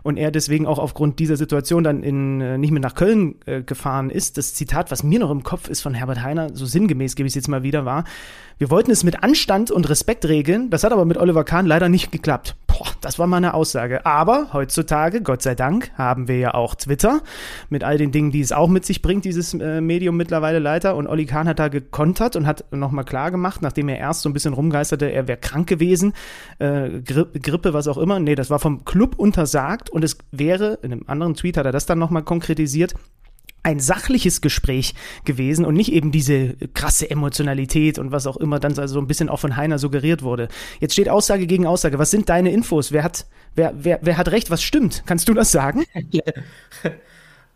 [0.04, 3.64] und er deswegen auch aufgrund dieser Situation dann in, äh, nicht mehr nach Köln äh,
[3.64, 4.38] gefahren ist.
[4.38, 7.32] Das Zitat, was mir noch im Kopf ist von Herbert Heiner, so sinngemäß gebe ich
[7.32, 8.04] es jetzt mal wieder, war,
[8.58, 11.90] wir wollten es mit Anstand und Respekt regeln, das hat aber mit Oliver Kahn leider
[11.90, 12.56] nicht geklappt.
[12.68, 14.06] Boah, das war mal eine Aussage.
[14.06, 17.22] Aber heutzutage, Gott sei Dank, haben wir ja auch Twitter
[17.70, 20.96] mit all den Dingen, die es auch mit sich bringt, dieses äh, Medium mittlerweile Leiter.
[20.96, 24.30] Und Olli Kahn hat da gekontert und hat nochmal klar gemacht, nachdem er erst so
[24.30, 26.14] ein bisschen rumgeisterte, er wäre krank gewesen,
[26.60, 28.20] äh, Gri Grippe, was auch immer.
[28.20, 31.72] Nee, das war vom Club untersagt und es wäre, in einem anderen Tweet hat er
[31.72, 32.94] das dann nochmal konkretisiert,
[33.66, 34.94] ein sachliches Gespräch
[35.26, 39.28] gewesen und nicht eben diese krasse Emotionalität und was auch immer dann so ein bisschen
[39.28, 40.50] auch von Heiner suggeriert wurde.
[40.80, 41.98] Jetzt steht Aussage gegen Aussage.
[41.98, 42.92] Was sind deine Infos?
[42.92, 44.52] Wer hat, wer, wer, wer hat recht?
[44.52, 45.04] Was stimmt?
[45.08, 45.84] Kannst du das sagen?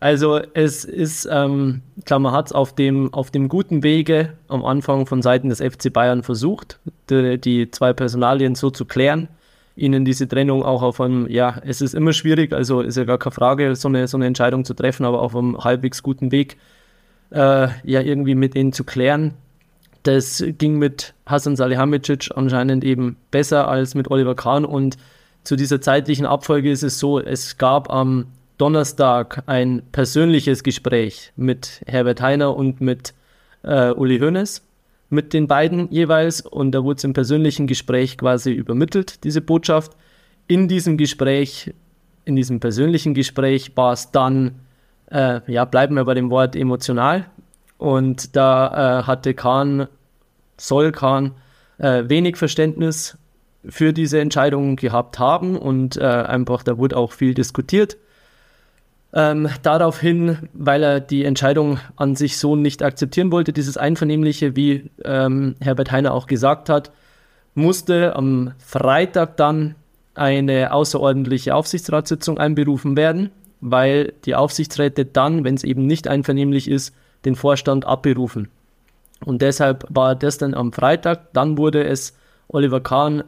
[0.02, 4.64] Also es ist, ähm, klar, man hat es auf dem, auf dem guten Wege am
[4.64, 6.80] Anfang von Seiten des FC Bayern versucht,
[7.10, 9.28] die, die zwei Personalien so zu klären
[9.80, 13.18] ihnen diese Trennung auch auf einem, ja, es ist immer schwierig, also ist ja gar
[13.18, 16.56] keine Frage, so eine, so eine Entscheidung zu treffen, aber auf einem halbwegs guten Weg,
[17.30, 19.34] äh, ja, irgendwie mit ihnen zu klären.
[20.02, 24.96] Das ging mit Hasan Salihamidzic anscheinend eben besser als mit Oliver Kahn und
[25.44, 28.26] zu dieser zeitlichen Abfolge ist es so, es gab am
[28.58, 33.14] Donnerstag ein persönliches Gespräch mit Herbert Heiner und mit
[33.62, 34.62] äh, Uli Hoeneß
[35.10, 36.40] mit den beiden jeweils.
[36.40, 39.92] Und da wurde es im persönlichen Gespräch quasi übermittelt, diese Botschaft.
[40.46, 41.74] In diesem Gespräch,
[42.24, 44.60] in diesem persönlichen Gespräch war es dann,
[45.10, 47.26] äh, ja, bleiben wir bei dem Wort emotional.
[47.76, 49.88] Und da äh, hatte Kahn,
[50.56, 51.32] soll Kahn,
[51.78, 53.18] äh, wenig Verständnis
[53.64, 55.56] für diese Entscheidungen gehabt haben.
[55.56, 57.96] Und äh, einfach, da wurde auch viel diskutiert
[59.12, 64.90] ähm, daraufhin, weil er die Entscheidung an sich so nicht akzeptieren wollte, dieses Einvernehmliche, wie
[65.04, 66.92] ähm, Herbert Heiner auch gesagt hat,
[67.54, 69.74] musste am Freitag dann
[70.14, 73.30] eine außerordentliche Aufsichtsratssitzung einberufen werden,
[73.60, 76.94] weil die Aufsichtsräte dann, wenn es eben nicht einvernehmlich ist,
[77.24, 78.48] den Vorstand abberufen.
[79.24, 81.32] Und deshalb war das dann am Freitag.
[81.34, 82.16] Dann wurde es
[82.48, 83.24] Oliver Kahn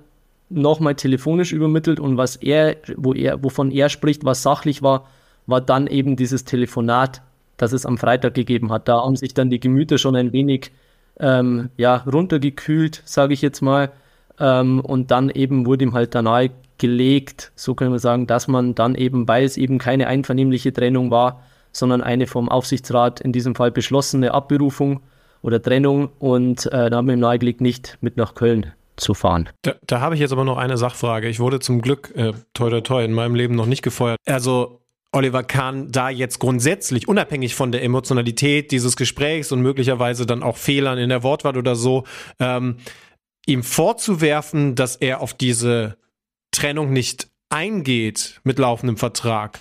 [0.49, 5.07] nochmal telefonisch übermittelt und was er, wo er, wovon er spricht, was sachlich war,
[5.47, 7.23] war dann eben dieses Telefonat,
[7.57, 8.89] das es am Freitag gegeben hat.
[8.89, 10.73] Da haben sich dann die Gemüter schon ein wenig
[11.21, 13.93] ähm, ja, runtergekühlt, sage ich jetzt mal.
[14.39, 18.75] Ähm, und dann eben wurde ihm halt danach gelegt, so können wir sagen, dass man
[18.75, 23.55] dann eben, weil es eben keine einvernehmliche Trennung war, sondern eine vom Aufsichtsrat in diesem
[23.55, 25.01] Fall beschlossene Abberufung
[25.43, 29.49] oder Trennung und äh, da haben wir ihm nahegelegt, nicht mit nach Köln zu fahren.
[29.63, 31.29] Da, da habe ich jetzt aber noch eine Sachfrage.
[31.29, 34.19] Ich wurde zum Glück, äh, toi toi toi, in meinem Leben noch nicht gefeuert.
[34.27, 34.82] Also
[35.13, 40.57] Oliver Kahn da jetzt grundsätzlich, unabhängig von der Emotionalität dieses Gesprächs und möglicherweise dann auch
[40.57, 42.05] Fehlern in der Wortwahl oder so,
[42.41, 42.79] ähm,
[43.47, 45.99] ihm vorzuwerfen, dass er auf diese
[46.51, 49.61] Trennung nicht eingeht mit laufendem Vertrag,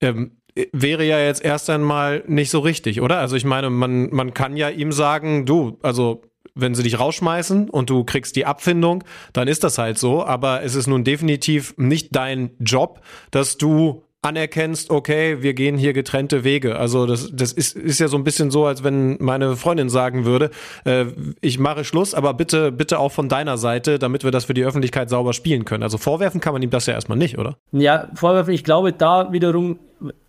[0.00, 0.36] ähm,
[0.72, 3.18] wäre ja jetzt erst einmal nicht so richtig, oder?
[3.18, 6.22] Also ich meine, man, man kann ja ihm sagen, du, also
[6.54, 10.24] wenn sie dich rausschmeißen und du kriegst die Abfindung, dann ist das halt so.
[10.24, 15.92] Aber es ist nun definitiv nicht dein Job, dass du anerkennst, okay, wir gehen hier
[15.92, 16.76] getrennte Wege.
[16.76, 20.24] Also das, das ist, ist ja so ein bisschen so, als wenn meine Freundin sagen
[20.26, 20.50] würde,
[20.84, 21.06] äh,
[21.40, 24.64] ich mache Schluss, aber bitte, bitte auch von deiner Seite, damit wir das für die
[24.64, 25.82] Öffentlichkeit sauber spielen können.
[25.82, 27.56] Also vorwerfen kann man ihm das ja erstmal nicht, oder?
[27.72, 29.78] Ja, vorwerfen, ich glaube da wiederum,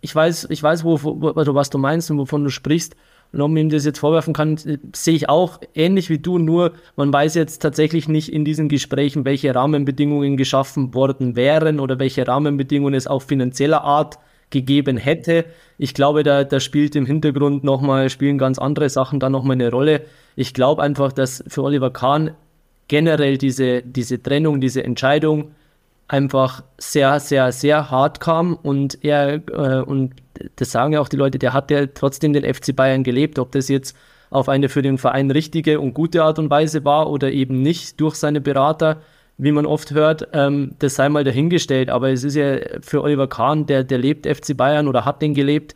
[0.00, 2.96] ich weiß, ich weiß, wo, wo, was du meinst und wovon du sprichst.
[3.32, 4.58] Und ob man ihm das jetzt vorwerfen kann,
[4.94, 9.24] sehe ich auch ähnlich wie du, nur man weiß jetzt tatsächlich nicht in diesen Gesprächen,
[9.24, 14.18] welche Rahmenbedingungen geschaffen worden wären oder welche Rahmenbedingungen es auch finanzieller Art
[14.50, 15.46] gegeben hätte.
[15.78, 19.70] Ich glaube, da, da spielt im Hintergrund nochmal, spielen ganz andere Sachen da nochmal eine
[19.70, 20.02] Rolle.
[20.36, 22.32] Ich glaube einfach, dass für Oliver Kahn
[22.86, 25.52] generell diese, diese Trennung, diese Entscheidung
[26.12, 30.12] einfach sehr, sehr, sehr hart kam und er, äh, und
[30.56, 33.50] das sagen ja auch die Leute, der hat ja trotzdem den FC Bayern gelebt, ob
[33.52, 33.96] das jetzt
[34.28, 37.98] auf eine für den Verein richtige und gute Art und Weise war oder eben nicht
[37.98, 39.00] durch seine Berater,
[39.38, 41.88] wie man oft hört, ähm, das sei mal dahingestellt.
[41.88, 45.32] Aber es ist ja für Oliver Kahn, der, der lebt FC Bayern oder hat den
[45.32, 45.74] gelebt.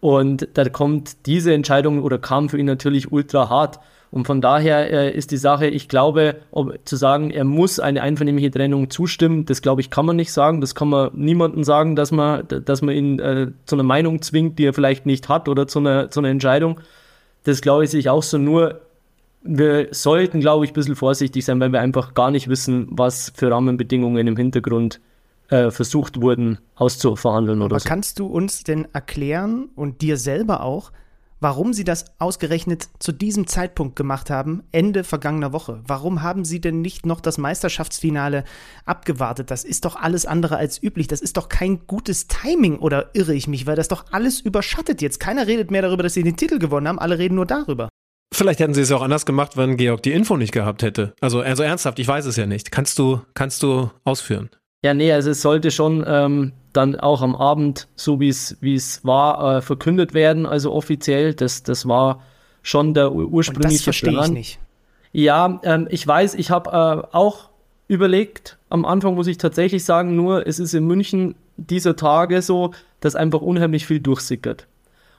[0.00, 3.78] Und da kommt diese Entscheidung oder kam für ihn natürlich ultra hart.
[4.10, 8.02] Und von daher äh, ist die Sache, ich glaube, ob, zu sagen, er muss eine
[8.02, 10.60] einvernehmliche Trennung zustimmen, das glaube ich, kann man nicht sagen.
[10.60, 14.58] Das kann man niemandem sagen, dass man, dass man ihn äh, zu einer Meinung zwingt,
[14.58, 16.80] die er vielleicht nicht hat oder zu einer, zu einer Entscheidung.
[17.44, 18.38] Das glaube ich sich auch so.
[18.38, 18.80] Nur
[19.42, 23.32] wir sollten, glaube ich, ein bisschen vorsichtig sein, weil wir einfach gar nicht wissen, was
[23.34, 25.00] für Rahmenbedingungen im Hintergrund
[25.48, 27.88] äh, versucht wurden auszuverhandeln oder Aber so.
[27.88, 30.90] Kannst du uns denn erklären und dir selber auch,
[31.40, 35.82] warum Sie das ausgerechnet zu diesem Zeitpunkt gemacht haben, Ende vergangener Woche.
[35.86, 38.44] Warum haben Sie denn nicht noch das Meisterschaftsfinale
[38.84, 39.50] abgewartet?
[39.50, 41.06] Das ist doch alles andere als üblich.
[41.06, 45.02] Das ist doch kein gutes Timing, oder irre ich mich, weil das doch alles überschattet
[45.02, 45.20] jetzt.
[45.20, 47.88] Keiner redet mehr darüber, dass Sie den Titel gewonnen haben, alle reden nur darüber.
[48.34, 51.14] Vielleicht hätten sie es auch anders gemacht, wenn Georg die Info nicht gehabt hätte.
[51.20, 52.70] Also, also ernsthaft, ich weiß es ja nicht.
[52.70, 54.50] Kannst du, kannst du ausführen?
[54.84, 58.74] Ja, nee, also es sollte schon ähm, dann auch am Abend, so wie es wie
[58.74, 61.34] es war, äh, verkündet werden, also offiziell.
[61.34, 62.22] Das, das war
[62.62, 64.32] schon der ur- Und das ursprüngliche verstehe ich Plan.
[64.32, 64.58] nicht.
[65.12, 67.48] Ja, ähm, ich weiß, ich habe äh, auch
[67.88, 72.72] überlegt, am Anfang muss ich tatsächlich sagen, nur es ist in München dieser Tage so,
[73.00, 74.66] dass einfach unheimlich viel durchsickert.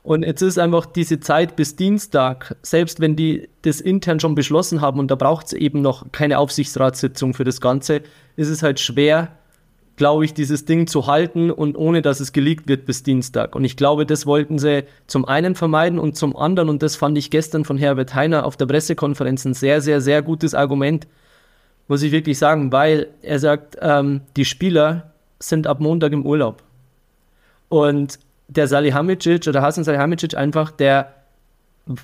[0.04, 4.80] Und jetzt ist einfach diese Zeit bis Dienstag, selbst wenn die das intern schon beschlossen
[4.82, 8.02] haben und da braucht es eben noch keine Aufsichtsratssitzung für das Ganze,
[8.38, 9.37] ist es halt schwer,
[9.98, 13.56] glaube ich, dieses Ding zu halten und ohne dass es geleakt wird bis Dienstag.
[13.56, 17.18] Und ich glaube, das wollten sie zum einen vermeiden und zum anderen, und das fand
[17.18, 21.08] ich gestern von Herbert Heiner auf der Pressekonferenz ein sehr, sehr, sehr gutes Argument,
[21.88, 26.62] muss ich wirklich sagen, weil er sagt, ähm, die Spieler sind ab Montag im Urlaub.
[27.70, 31.14] Und der Salihamidzic oder Hasan Salihamidzic einfach, der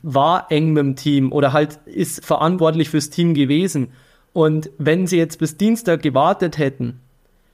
[0.02, 3.91] war eng mit dem Team oder halt ist verantwortlich fürs Team gewesen.
[4.32, 7.00] Und wenn sie jetzt bis Dienstag gewartet hätten,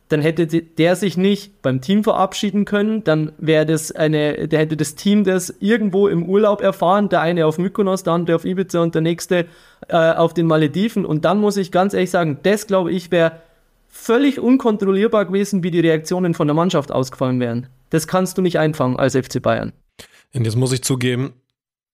[0.10, 4.76] dann hätte der sich nicht beim Team verabschieden können, dann wäre das eine, der hätte
[4.76, 8.82] das Team das irgendwo im Urlaub erfahren, der eine auf Mykonos, der andere auf Ibiza
[8.82, 9.46] und der nächste
[9.88, 11.06] äh, auf den Malediven.
[11.06, 13.34] Und dann muss ich ganz ehrlich sagen, das glaube ich wäre
[13.88, 17.68] völlig unkontrollierbar gewesen, wie die Reaktionen von der Mannschaft ausgefallen wären.
[17.92, 19.74] Das kannst du nicht einfangen als FC Bayern.
[20.34, 21.34] Und jetzt muss ich zugeben,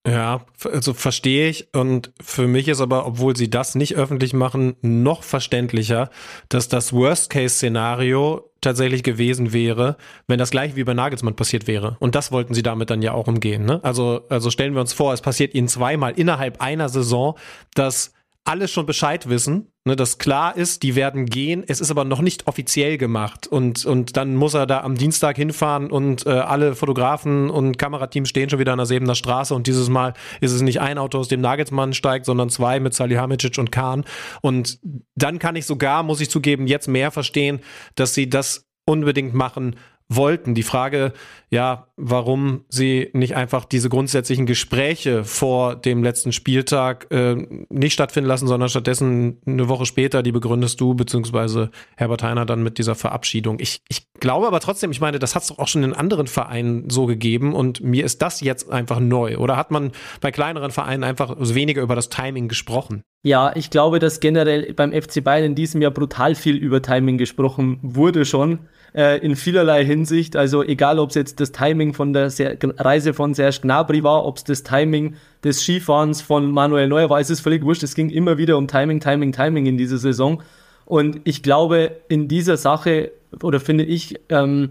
[0.07, 1.73] ja, also verstehe ich.
[1.73, 6.09] Und für mich ist aber, obwohl sie das nicht öffentlich machen, noch verständlicher,
[6.49, 9.97] dass das Worst-Case-Szenario tatsächlich gewesen wäre,
[10.27, 11.97] wenn das gleich wie bei Nagelsmann passiert wäre.
[11.99, 13.65] Und das wollten sie damit dann ja auch umgehen.
[13.65, 13.79] Ne?
[13.83, 17.37] Also, also stellen wir uns vor, es passiert ihnen zweimal innerhalb einer Saison,
[17.73, 22.03] dass alle schon Bescheid wissen, ne, dass klar ist, die werden gehen, es ist aber
[22.03, 23.47] noch nicht offiziell gemacht.
[23.47, 28.29] Und, und dann muss er da am Dienstag hinfahren und äh, alle Fotografen und Kamerateams
[28.29, 29.53] stehen schon wieder an der Sebener Straße.
[29.53, 32.93] Und dieses Mal ist es nicht ein Auto, aus dem Nagelsmann steigt, sondern zwei mit
[32.93, 34.03] Salihamidzic und Kahn.
[34.41, 34.79] Und
[35.15, 37.59] dann kann ich sogar, muss ich zugeben, jetzt mehr verstehen,
[37.93, 39.75] dass sie das unbedingt machen
[40.07, 40.53] wollten.
[40.53, 41.13] Die Frage,
[41.49, 47.35] ja, warum sie nicht einfach diese grundsätzlichen Gespräche vor dem letzten Spieltag äh,
[47.69, 52.61] nicht stattfinden lassen, sondern stattdessen eine Woche später, die begründest du, beziehungsweise Herbert Heiner dann
[52.61, 53.57] mit dieser Verabschiedung.
[53.59, 56.27] Ich, ich glaube aber trotzdem, ich meine, das hat es doch auch schon in anderen
[56.27, 59.37] Vereinen so gegeben und mir ist das jetzt einfach neu.
[59.37, 59.91] Oder hat man
[60.21, 63.01] bei kleineren Vereinen einfach weniger über das Timing gesprochen?
[63.23, 67.17] Ja, ich glaube, dass generell beim FC Bayern in diesem Jahr brutal viel über Timing
[67.17, 68.59] gesprochen wurde schon,
[68.95, 70.35] äh, in vielerlei Hinsicht.
[70.35, 74.25] Also egal, ob es jetzt das Timing von der Ser Reise von Serge Gnabry war,
[74.25, 77.83] ob es das Timing des Skifahrens von Manuel Neuer war, es ist völlig wurscht.
[77.83, 80.41] Es ging immer wieder um Timing, Timing, Timing in dieser Saison.
[80.85, 84.69] Und ich glaube, in dieser Sache, oder finde ich, ähm,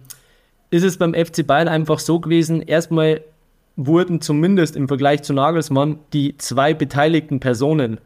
[0.71, 3.21] ist es beim FC Bayern einfach so gewesen, erstmal
[3.77, 7.99] wurden zumindest im Vergleich zu Nagelsmann die zwei beteiligten Personen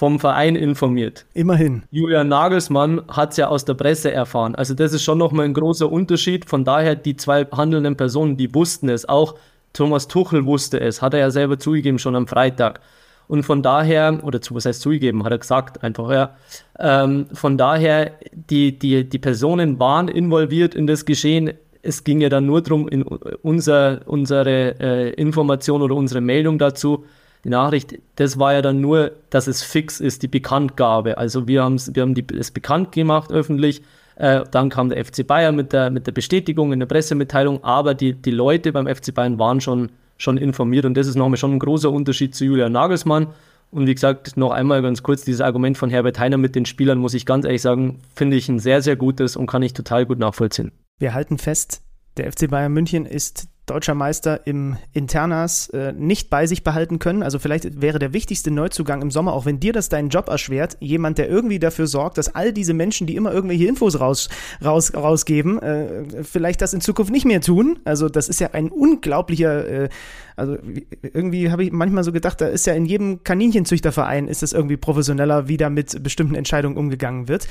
[0.00, 1.26] vom Verein informiert.
[1.34, 1.82] Immerhin.
[1.90, 4.54] Julian Nagelsmann hat es ja aus der Presse erfahren.
[4.54, 6.48] Also das ist schon nochmal ein großer Unterschied.
[6.48, 9.06] Von daher, die zwei handelnden Personen, die wussten es.
[9.06, 9.34] Auch
[9.74, 12.80] Thomas Tuchel wusste es, hat er ja selber zugegeben schon am Freitag.
[13.28, 16.34] Und von daher, oder zu, was heißt zugegeben, hat er gesagt, einfach, ja.
[16.78, 21.52] Ähm, von daher, die, die, die Personen waren involviert in das Geschehen.
[21.82, 27.04] Es ging ja dann nur darum, in unser, unsere äh, Information oder unsere Meldung dazu,
[27.44, 31.18] die Nachricht, das war ja dann nur, dass es fix ist, die Bekanntgabe.
[31.18, 33.82] Also wir, wir haben es bekannt gemacht öffentlich.
[34.16, 37.94] Äh, dann kam der FC Bayern mit der, mit der Bestätigung in der Pressemitteilung, aber
[37.94, 40.84] die, die Leute beim FC Bayern waren schon schon informiert.
[40.84, 43.28] Und das ist nochmal schon ein großer Unterschied zu Julian Nagelsmann.
[43.70, 46.98] Und wie gesagt, noch einmal ganz kurz, dieses Argument von Herbert Heiner mit den Spielern,
[46.98, 50.06] muss ich ganz ehrlich sagen, finde ich ein sehr, sehr gutes und kann ich total
[50.06, 50.72] gut nachvollziehen.
[50.98, 51.82] Wir halten fest,
[52.16, 57.22] der FC Bayern München ist deutscher Meister im Internas äh, nicht bei sich behalten können.
[57.22, 60.76] Also vielleicht wäre der wichtigste Neuzugang im Sommer, auch wenn dir das deinen Job erschwert,
[60.80, 64.28] jemand, der irgendwie dafür sorgt, dass all diese Menschen, die immer irgendwelche Infos raus,
[64.64, 67.78] raus, rausgeben, äh, vielleicht das in Zukunft nicht mehr tun.
[67.84, 69.88] Also das ist ja ein unglaublicher, äh,
[70.36, 70.56] also
[71.02, 74.78] irgendwie habe ich manchmal so gedacht, da ist ja in jedem Kaninchenzüchterverein ist es irgendwie
[74.78, 77.46] professioneller, wie da mit bestimmten Entscheidungen umgegangen wird.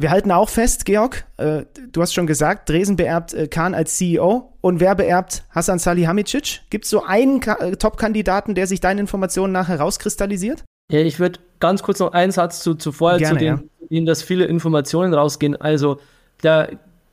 [0.00, 3.96] Wir halten auch fest, Georg, äh, du hast schon gesagt, Dresen beerbt äh, Kahn als
[3.96, 6.60] CEO und wer beerbt Hassan Salihamidzic?
[6.70, 10.62] Gibt es so einen Ka äh, Top-Kandidaten, der sich deinen Informationen nach herauskristallisiert?
[10.92, 14.04] Ja, ich würde ganz kurz noch einen Satz zu, zuvor Gerne, zu den, ja.
[14.04, 15.56] dass viele Informationen rausgehen.
[15.56, 15.98] Also
[16.42, 16.68] da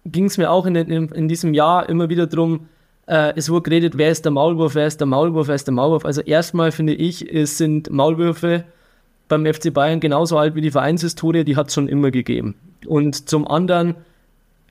[0.05, 2.67] ging es mir auch in, in, in, diesem Jahr immer wieder darum,
[3.07, 5.73] äh, es wurde geredet, wer ist der Maulwurf, wer ist der Maulwurf, wer ist der
[5.73, 6.05] Maulwurf.
[6.05, 8.63] Also erstmal finde ich, es sind Maulwürfe
[9.27, 12.55] beim FC Bayern genauso alt wie die Vereinshistorie, die hat es schon immer gegeben.
[12.85, 13.95] Und zum anderen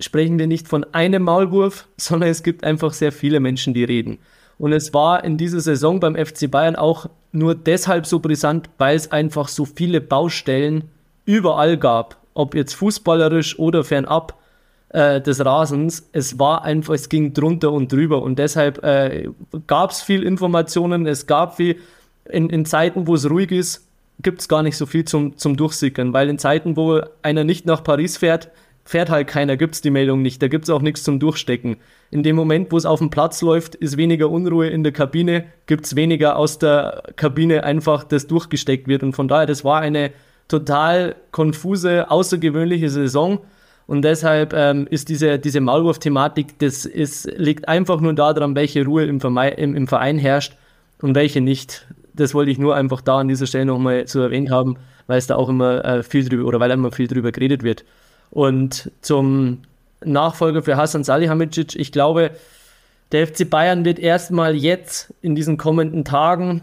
[0.00, 4.18] sprechen wir nicht von einem Maulwurf, sondern es gibt einfach sehr viele Menschen, die reden.
[4.58, 8.96] Und es war in dieser Saison beim FC Bayern auch nur deshalb so brisant, weil
[8.96, 10.84] es einfach so viele Baustellen
[11.24, 14.38] überall gab, ob jetzt fußballerisch oder fernab
[14.90, 16.08] äh, des Rasens.
[16.12, 19.28] Es war einfach, es ging drunter und drüber und deshalb äh,
[19.66, 21.80] gab es viel Informationen, es gab viel
[22.26, 23.88] in, in Zeiten, wo es ruhig ist,
[24.22, 27.66] gibt es gar nicht so viel zum, zum Durchsickern, weil in Zeiten, wo einer nicht
[27.66, 28.50] nach Paris fährt,
[28.84, 31.76] fährt halt keiner, gibt es die Meldung nicht, da gibt es auch nichts zum Durchstecken.
[32.10, 35.44] In dem Moment, wo es auf dem Platz läuft, ist weniger Unruhe in der Kabine,
[35.66, 39.02] gibt es weniger aus der Kabine einfach, das durchgesteckt wird.
[39.02, 40.12] Und von daher, das war eine
[40.48, 43.40] total konfuse, außergewöhnliche Saison.
[43.86, 49.04] Und deshalb ähm, ist diese, diese Maulwurf-Thematik, das ist, liegt einfach nur daran, welche Ruhe
[49.04, 50.56] im, im, im Verein herrscht
[51.00, 54.50] und welche nicht das wollte ich nur einfach da an dieser Stelle nochmal zu erwähnt
[54.50, 57.62] haben, weil es da auch immer äh, viel drüber oder weil immer viel drüber geredet
[57.62, 57.84] wird.
[58.30, 59.58] Und zum
[60.04, 62.30] Nachfolger für Hassan Salihamidzic, ich glaube,
[63.12, 66.62] der FC Bayern wird erstmal jetzt in diesen kommenden Tagen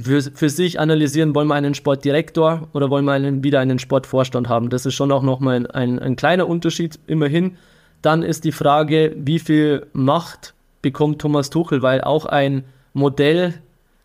[0.00, 4.48] für, für sich analysieren, wollen wir einen Sportdirektor oder wollen wir einen, wieder einen Sportvorstand
[4.48, 4.70] haben.
[4.70, 7.56] Das ist schon auch nochmal ein, ein, ein kleiner Unterschied, immerhin.
[8.02, 13.54] Dann ist die Frage, wie viel Macht bekommt Thomas Tuchel, weil auch ein Modell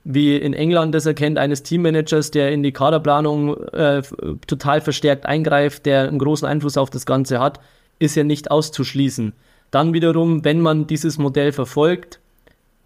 [0.04, 4.02] wie in England das erkennt, eines Teammanagers, der in die Kaderplanung äh,
[4.48, 7.60] total verstärkt eingreift, der einen großen Einfluss auf das Ganze hat,
[8.00, 9.34] ist ja nicht auszuschließen.
[9.72, 12.20] Dann wiederum, wenn man dieses Modell verfolgt,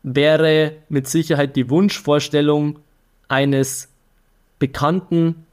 [0.03, 2.79] wäre mit Sicherheit die Wunschvorstellung
[3.27, 3.89] eines
[4.59, 5.45] bekannten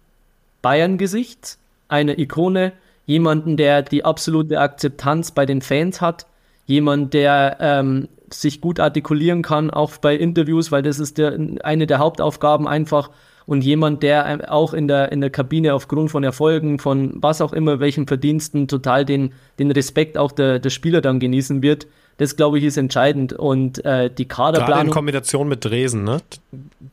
[0.62, 1.58] Bayern-Gesichts,
[1.88, 2.72] einer Ikone,
[3.06, 6.26] jemanden, der die absolute Akzeptanz bei den Fans hat,
[6.66, 8.08] jemand, der ähm,
[8.40, 13.10] sich gut artikulieren kann, auch bei Interviews, weil das ist der, eine der Hauptaufgaben einfach.
[13.46, 17.52] Und jemand, der auch in der, in der Kabine aufgrund von Erfolgen, von was auch
[17.52, 21.86] immer, welchen Verdiensten, total den, den Respekt auch der, der Spieler dann genießen wird.
[22.16, 23.34] Das, glaube ich, ist entscheidend.
[23.34, 24.74] Und äh, die Kaderplanung.
[24.74, 26.18] Gerade in Kombination mit Dresen, ne?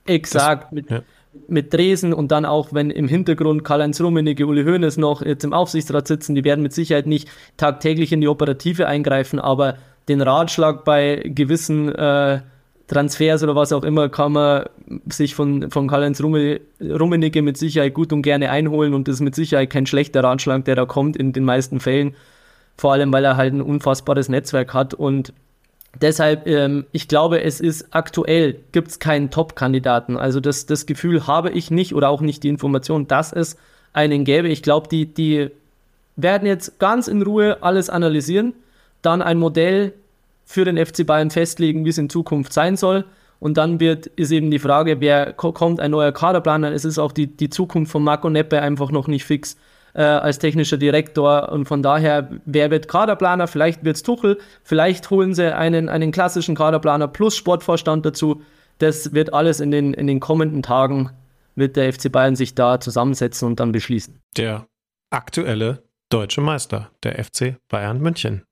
[0.05, 0.65] Exakt.
[0.65, 1.03] Das, mit, ja.
[1.47, 5.53] mit Dresen und dann auch, wenn im Hintergrund Karl-Heinz Rummenigge, Uli Hoeneß noch jetzt im
[5.53, 9.77] Aufsichtsrat sitzen, die werden mit Sicherheit nicht tagtäglich in die Operative eingreifen, aber
[10.11, 12.41] den Ratschlag bei gewissen äh,
[12.87, 14.65] Transfers oder was auch immer kann man
[15.07, 19.35] sich von, von Karl-Heinz Rummenigge mit Sicherheit gut und gerne einholen und das ist mit
[19.35, 22.15] Sicherheit kein schlechter Ratschlag, der da kommt in den meisten Fällen.
[22.77, 25.33] Vor allem, weil er halt ein unfassbares Netzwerk hat und
[26.01, 30.17] deshalb, ähm, ich glaube, es ist aktuell, gibt es keinen Top-Kandidaten.
[30.17, 33.55] Also das, das Gefühl habe ich nicht oder auch nicht die Information, dass es
[33.93, 34.49] einen gäbe.
[34.49, 35.49] Ich glaube, die, die
[36.15, 38.53] werden jetzt ganz in Ruhe alles analysieren
[39.01, 39.93] dann ein Modell
[40.51, 43.05] für den FC Bayern festlegen, wie es in Zukunft sein soll.
[43.39, 46.71] Und dann wird, ist eben die Frage, wer kommt ein neuer Kaderplaner?
[46.71, 49.55] Es ist auch die, die Zukunft von Marco Neppe einfach noch nicht fix
[49.93, 51.49] äh, als technischer Direktor.
[51.51, 53.47] Und von daher, wer wird Kaderplaner?
[53.47, 58.43] Vielleicht wird es Tuchel, vielleicht holen sie einen, einen klassischen Kaderplaner plus Sportvorstand dazu.
[58.77, 61.09] Das wird alles in den, in den kommenden Tagen
[61.55, 64.19] wird der FC Bayern sich da zusammensetzen und dann beschließen.
[64.37, 64.67] Der
[65.09, 68.43] aktuelle deutsche Meister, der FC Bayern München.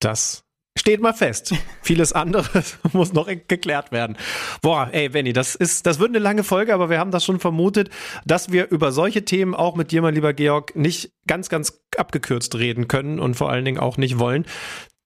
[0.00, 0.44] Das
[0.82, 1.54] steht mal fest.
[1.82, 4.16] Vieles andere muss noch geklärt werden.
[4.62, 7.38] Boah, ey, Benny, das ist, das wird eine lange Folge, aber wir haben das schon
[7.38, 7.88] vermutet,
[8.26, 12.56] dass wir über solche Themen auch mit dir, mein lieber Georg, nicht ganz, ganz abgekürzt
[12.56, 14.44] reden können und vor allen Dingen auch nicht wollen.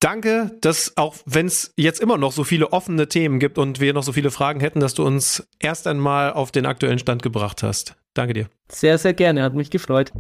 [0.01, 3.93] Danke, dass auch wenn es jetzt immer noch so viele offene Themen gibt und wir
[3.93, 7.63] noch so viele Fragen hätten, dass du uns erst einmal auf den aktuellen Stand gebracht
[7.63, 7.97] hast.
[8.15, 8.49] Danke dir.
[8.71, 10.13] Sehr, sehr gerne, hat mich gefreut.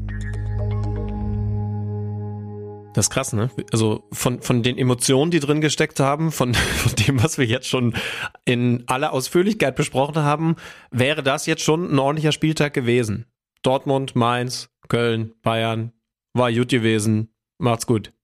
[2.96, 3.50] Das ist krass, ne?
[3.72, 7.68] Also von, von den Emotionen, die drin gesteckt haben, von, von dem, was wir jetzt
[7.68, 7.94] schon
[8.46, 10.56] in aller Ausführlichkeit besprochen haben,
[10.90, 13.26] wäre das jetzt schon ein ordentlicher Spieltag gewesen.
[13.60, 15.92] Dortmund, Mainz, Köln, Bayern,
[16.32, 18.14] war gut gewesen, macht's gut.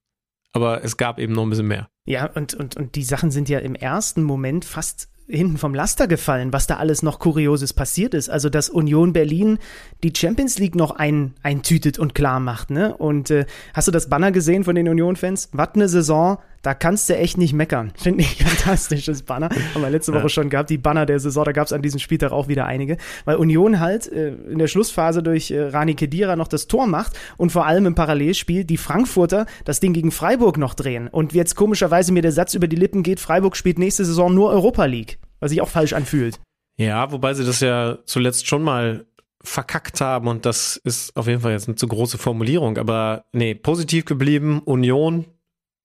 [0.54, 1.90] Aber es gab eben noch ein bisschen mehr.
[2.06, 6.06] Ja, und, und, und die Sachen sind ja im ersten Moment fast hinten vom Laster
[6.06, 8.28] gefallen, was da alles noch Kurioses passiert ist.
[8.28, 9.58] Also, dass Union Berlin
[10.02, 12.96] die Champions League noch ein, eintütet und klar macht, ne?
[12.96, 15.50] Und äh, hast du das Banner gesehen von den Union-Fans?
[15.52, 17.92] Was eine Saison, da kannst du echt nicht meckern.
[17.98, 19.50] Finde ich fantastisches Banner.
[19.74, 20.28] Haben wir letzte Woche ja.
[20.28, 22.96] schon gehabt, die Banner der Saison, da gab es an diesem Spieltag auch wieder einige.
[23.24, 27.18] Weil Union halt äh, in der Schlussphase durch äh, Rani Kedira noch das Tor macht
[27.36, 31.08] und vor allem im Parallelspiel die Frankfurter das Ding gegen Freiburg noch drehen.
[31.08, 34.50] Und jetzt komischerweise mir der Satz über die Lippen geht, Freiburg spielt nächste Saison nur
[34.50, 35.18] Europa League.
[35.40, 36.38] Was sich auch falsch anfühlt.
[36.78, 39.04] Ja, wobei sie das ja zuletzt schon mal
[39.42, 43.56] verkackt haben und das ist auf jeden Fall jetzt eine zu große Formulierung, aber nee,
[43.56, 45.24] positiv geblieben, Union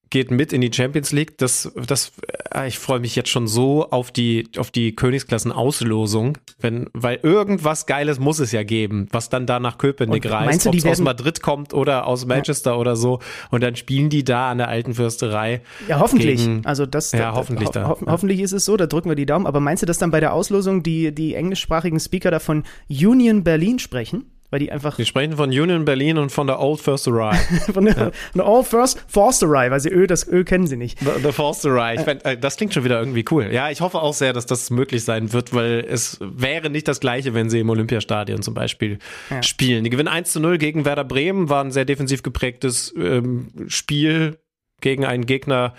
[0.10, 1.38] geht mit in die Champions League.
[1.38, 2.12] Das, das,
[2.53, 7.86] äh, ich freue mich jetzt schon so auf die, auf die Königsklassen-Auslosung, wenn, weil irgendwas
[7.86, 10.99] Geiles muss es ja geben, was dann da nach Köpenick und reist, ob es aus
[10.99, 12.78] Madrid kommt oder aus Manchester ja.
[12.78, 13.20] oder so.
[13.51, 15.62] Und dann spielen die da an der alten Fürsterei.
[15.88, 16.39] Ja, hoffentlich.
[16.39, 17.89] Gegen, also das, ja, hoffentlich da.
[17.89, 19.45] Ho hoffentlich ist es so, da drücken wir die Daumen.
[19.45, 23.43] Aber meinst du, dass dann bei der Auslosung die, die englischsprachigen Speaker da von Union
[23.43, 24.26] Berlin sprechen?
[24.50, 24.98] Weil die einfach.
[24.98, 27.36] Wir sprechen von Union Berlin und von der Old Forstery.
[27.74, 28.04] von, der, ja.
[28.06, 31.00] von der Old First Forstery, weil sie Öl, das Öl kennen sie nicht.
[31.00, 31.95] The, the Forstery.
[31.95, 33.52] Ich find, äh, das klingt schon wieder irgendwie cool.
[33.52, 37.02] Ja, ich hoffe auch sehr, dass das möglich sein wird, weil es wäre nicht das
[37.02, 39.43] Gleiche, wenn sie im Olympiastadion zum Beispiel ja.
[39.43, 39.84] spielen.
[39.84, 44.38] Die gewinnen 1 zu 0 gegen Werder Bremen, war ein sehr defensiv geprägtes ähm, Spiel
[44.80, 45.74] gegen einen Gegner,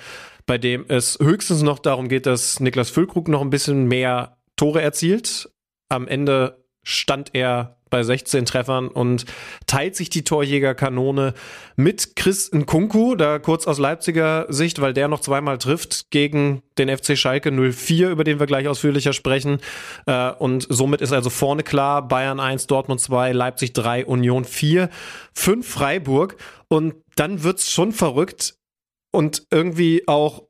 [0.45, 4.83] bei dem es höchstens noch darum geht, dass Niklas Füllkrug noch ein bisschen mehr Tore
[4.83, 5.51] erzielt.
[5.89, 9.24] Am Ende stand er bei 16 Treffern und
[9.66, 11.34] teilt sich die Torjägerkanone
[11.76, 16.95] mit Chris Nkunku, da kurz aus Leipziger Sicht, weil der noch zweimal trifft gegen den
[16.97, 19.59] FC Schalke 04, über den wir gleich ausführlicher sprechen.
[20.07, 24.89] Äh, und somit ist also vorne klar, Bayern 1, Dortmund 2, Leipzig 3, Union 4,
[25.34, 26.36] 5 Freiburg.
[26.68, 28.55] Und dann wird's schon verrückt
[29.12, 30.45] und irgendwie auch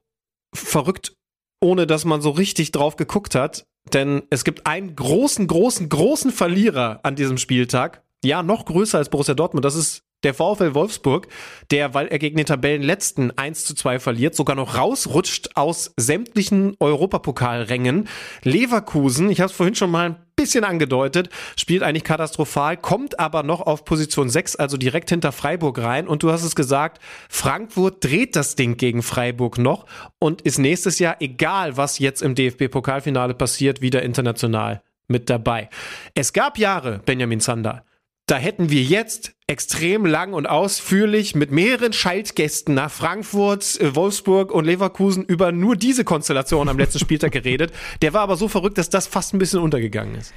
[0.54, 1.17] verrückt,
[1.60, 3.66] ohne dass man so richtig drauf geguckt hat.
[3.92, 8.02] Denn es gibt einen großen, großen, großen Verlierer an diesem Spieltag.
[8.24, 9.64] Ja, noch größer als Borussia Dortmund.
[9.64, 11.28] Das ist der VfL Wolfsburg,
[11.70, 16.76] der, weil er gegen den Tabellenletzten 1 zu 2 verliert, sogar noch rausrutscht aus sämtlichen
[16.80, 18.08] Europapokalrängen.
[18.42, 23.44] Leverkusen, ich habe es vorhin schon mal ein bisschen angedeutet, spielt eigentlich katastrophal, kommt aber
[23.44, 26.08] noch auf Position 6, also direkt hinter Freiburg rein.
[26.08, 29.86] Und du hast es gesagt, Frankfurt dreht das Ding gegen Freiburg noch
[30.18, 35.70] und ist nächstes Jahr, egal was jetzt im DFB-Pokalfinale passiert, wieder international mit dabei.
[36.14, 37.84] Es gab Jahre, Benjamin Zander,
[38.28, 44.52] da hätten wir jetzt extrem lang und ausführlich mit mehreren Schaltgästen nach Frankfurt, äh, Wolfsburg
[44.52, 47.72] und Leverkusen über nur diese Konstellation am letzten Spieltag geredet.
[48.02, 50.34] Der war aber so verrückt, dass das fast ein bisschen untergegangen ist.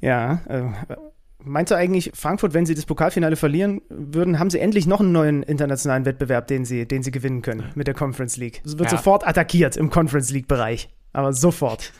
[0.00, 0.96] Ja, äh,
[1.42, 5.12] Meinst du eigentlich, Frankfurt, wenn sie das Pokalfinale verlieren würden, haben sie endlich noch einen
[5.12, 8.60] neuen internationalen Wettbewerb, den sie, den sie gewinnen können mit der Conference League?
[8.62, 8.98] Es wird ja.
[8.98, 10.90] sofort attackiert im Conference League-Bereich.
[11.14, 11.92] Aber sofort.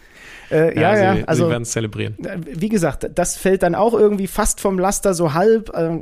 [0.51, 1.45] Äh, ja, ja, sie, also.
[1.45, 2.17] Sie werden es zelebrieren.
[2.47, 5.99] Wie gesagt, das fällt dann auch irgendwie fast vom Laster so halb, äh,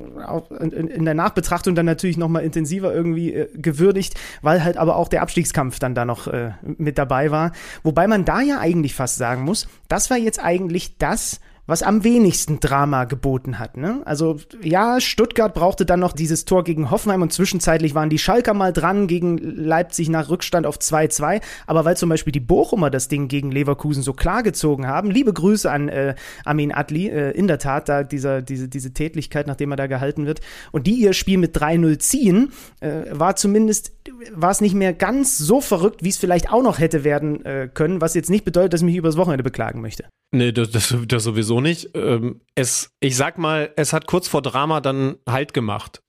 [0.61, 5.09] in, in, der Nachbetrachtung dann natürlich nochmal intensiver irgendwie äh, gewürdigt, weil halt aber auch
[5.09, 7.53] der Abstiegskampf dann da noch äh, mit dabei war.
[7.83, 12.03] Wobei man da ja eigentlich fast sagen muss, das war jetzt eigentlich das, was am
[12.03, 13.77] wenigsten Drama geboten hat.
[13.77, 14.01] Ne?
[14.07, 18.55] Also ja, Stuttgart brauchte dann noch dieses Tor gegen Hoffenheim und zwischenzeitlich waren die Schalker
[18.55, 21.43] mal dran gegen Leipzig nach Rückstand auf 2-2.
[21.67, 25.33] Aber weil zum Beispiel die Bochumer das Ding gegen Leverkusen so klar gezogen haben, liebe
[25.33, 26.15] Grüße an äh,
[26.47, 30.25] Amin Adli, äh, in der Tat, da dieser, diese, diese Tätlichkeit, nachdem er da gehalten
[30.25, 30.41] wird,
[30.73, 33.93] und die ihr Spiel mit 3-0 ziehen, äh, war zumindest,
[34.35, 37.69] war es nicht mehr ganz so verrückt, wie es vielleicht auch noch hätte werden äh,
[37.73, 40.09] können, was jetzt nicht bedeutet, dass ich mich übers Wochenende beklagen möchte.
[40.31, 41.91] Nee, das, das, das sowieso nicht.
[41.95, 46.03] Ähm, es, ich sag mal, es hat kurz vor Drama dann Halt gemacht.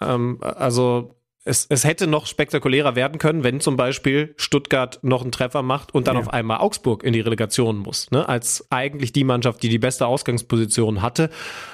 [0.00, 5.32] Ähm, also es, es hätte noch spektakulärer werden können, wenn zum Beispiel Stuttgart noch einen
[5.32, 6.20] Treffer macht und dann Ja.
[6.22, 8.28] auf einmal Augsburg in die Relegation muss, ne?
[8.28, 11.30] als eigentlich die Mannschaft, die die beste Ausgangsposition hatte.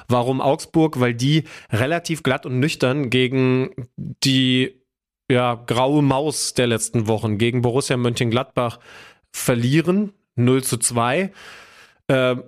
[0.09, 1.01] Warum Augsburg?
[1.01, 4.81] Weil die relativ glatt und nüchtern gegen die
[5.31, 8.79] ja, graue Maus der letzten Wochen, gegen Borussia Mönchengladbach
[9.31, 11.33] verlieren, 0 zu 2.
[12.09, 12.45] Ähm,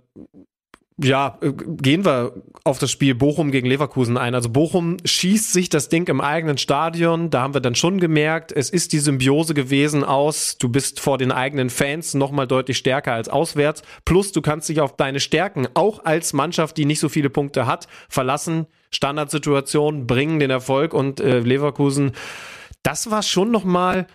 [1.03, 4.35] ja, äh, gehen wir auf das Spiel Bochum gegen Leverkusen ein.
[4.35, 7.31] Also Bochum schießt sich das Ding im eigenen Stadion.
[7.31, 11.19] Da haben wir dann schon gemerkt, es ist die Symbiose gewesen aus, du bist vor
[11.19, 13.83] den eigenen Fans nochmal deutlich stärker als auswärts.
[14.05, 17.67] Plus du kannst dich auf deine Stärken, auch als Mannschaft, die nicht so viele Punkte
[17.67, 18.67] hat, verlassen.
[18.91, 22.13] Standardsituation, bringen den Erfolg und äh, Leverkusen,
[22.83, 24.07] das war schon nochmal,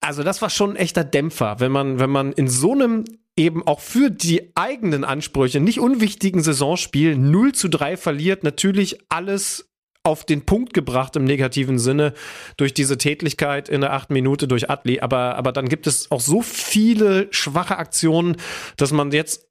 [0.00, 3.04] also das war schon ein echter Dämpfer, wenn man, wenn man in so einem
[3.36, 9.68] eben auch für die eigenen Ansprüche nicht unwichtigen Saisonspiel 0 zu 3 verliert, natürlich alles
[10.02, 12.14] auf den Punkt gebracht im negativen Sinne
[12.56, 15.00] durch diese Tätlichkeit in der achten Minute durch Atli.
[15.00, 18.36] Aber, aber dann gibt es auch so viele schwache Aktionen,
[18.76, 19.47] dass man jetzt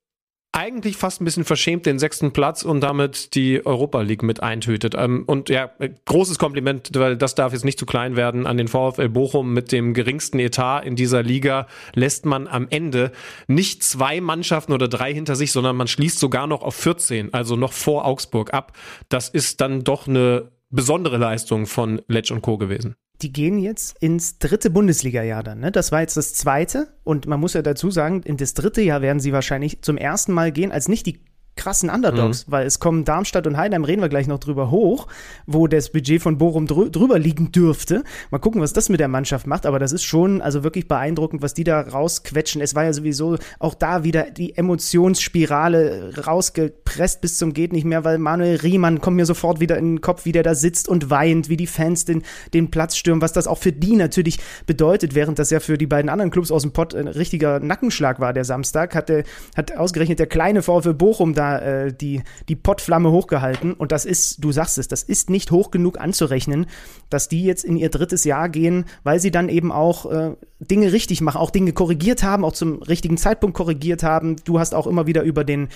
[0.51, 4.95] eigentlich fast ein bisschen verschämt den sechsten Platz und damit die Europa League mit eintötet.
[4.97, 5.69] Ähm, und ja,
[6.05, 9.71] großes Kompliment, weil das darf jetzt nicht zu klein werden an den VfL Bochum mit
[9.71, 13.11] dem geringsten Etat in dieser Liga lässt man am Ende
[13.47, 17.55] nicht zwei Mannschaften oder drei hinter sich, sondern man schließt sogar noch auf 14, also
[17.55, 18.73] noch vor Augsburg ab.
[19.09, 22.57] Das ist dann doch eine besondere Leistung von Letsch und Co.
[22.57, 22.95] gewesen.
[23.21, 25.59] Die gehen jetzt ins dritte Bundesliga-Jahr dann.
[25.59, 25.71] Ne?
[25.71, 26.93] Das war jetzt das zweite.
[27.03, 30.33] Und man muss ja dazu sagen, in das dritte Jahr werden sie wahrscheinlich zum ersten
[30.33, 31.19] Mal gehen, als nicht die
[31.57, 35.07] krassen Underdogs, weil es kommen Darmstadt und Heidenheim, reden wir gleich noch drüber hoch,
[35.45, 38.03] wo das Budget von Bochum drü drüber liegen dürfte.
[38.31, 41.41] Mal gucken, was das mit der Mannschaft macht, aber das ist schon also wirklich beeindruckend,
[41.41, 42.61] was die da rausquetschen.
[42.61, 48.03] Es war ja sowieso auch da wieder die Emotionsspirale rausgepresst bis zum geht nicht mehr,
[48.03, 51.09] weil Manuel Riemann kommt mir sofort wieder in den Kopf, wie der da sitzt und
[51.09, 55.15] weint, wie die Fans den, den Platz stürmen, was das auch für die natürlich bedeutet,
[55.15, 58.33] während das ja für die beiden anderen Clubs aus dem Pott ein richtiger Nackenschlag war
[58.33, 59.23] der Samstag, hat, der,
[59.55, 64.43] hat ausgerechnet der kleine VfL Bochum da äh, die, die Pottflamme hochgehalten und das ist,
[64.43, 66.65] du sagst es, das ist nicht hoch genug anzurechnen,
[67.09, 70.91] dass die jetzt in ihr drittes Jahr gehen, weil sie dann eben auch äh, Dinge
[70.91, 74.37] richtig machen, auch Dinge korrigiert haben, auch zum richtigen Zeitpunkt korrigiert haben.
[74.43, 75.67] Du hast auch immer wieder über den,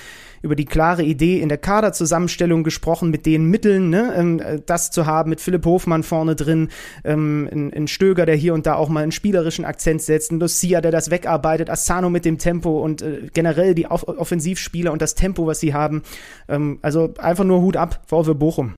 [0.42, 4.90] über die klare Idee in der Kaderzusammenstellung gesprochen, mit den Mitteln, ne, ähm, äh, das
[4.90, 6.70] zu haben, mit Philipp Hofmann vorne drin,
[7.04, 10.40] ähm, ein, ein Stöger, der hier und da auch mal einen spielerischen Akzent setzt, ein
[10.40, 15.02] Lucia, der das wegarbeitet, Asano mit dem Tempo und äh, generell die Off Offensivspieler und
[15.02, 16.04] das Tempo, was sie haben.
[16.50, 18.76] Ähm, also einfach nur Hut ab, VfL Bochum.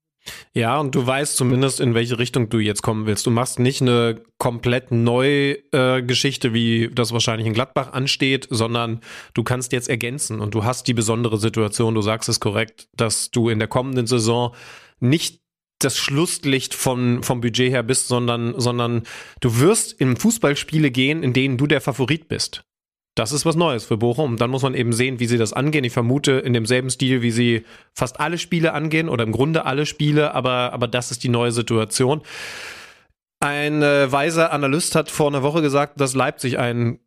[0.53, 3.25] Ja, und du weißt zumindest, in welche Richtung du jetzt kommen willst.
[3.25, 9.01] Du machst nicht eine komplett neue äh, Geschichte, wie das wahrscheinlich in Gladbach ansteht, sondern
[9.33, 13.31] du kannst jetzt ergänzen und du hast die besondere Situation, du sagst es korrekt, dass
[13.31, 14.55] du in der kommenden Saison
[14.99, 15.41] nicht
[15.79, 19.03] das Schlusslicht von, vom Budget her bist, sondern, sondern
[19.41, 22.63] du wirst in Fußballspiele gehen, in denen du der Favorit bist.
[23.15, 24.37] Das ist was Neues für Bochum.
[24.37, 25.83] Dann muss man eben sehen, wie sie das angehen.
[25.83, 29.85] Ich vermute in demselben Stil, wie sie fast alle Spiele angehen oder im Grunde alle
[29.85, 32.21] Spiele, aber, aber das ist die neue Situation.
[33.39, 36.99] Ein äh, weiser Analyst hat vor einer Woche gesagt, dass Leipzig ein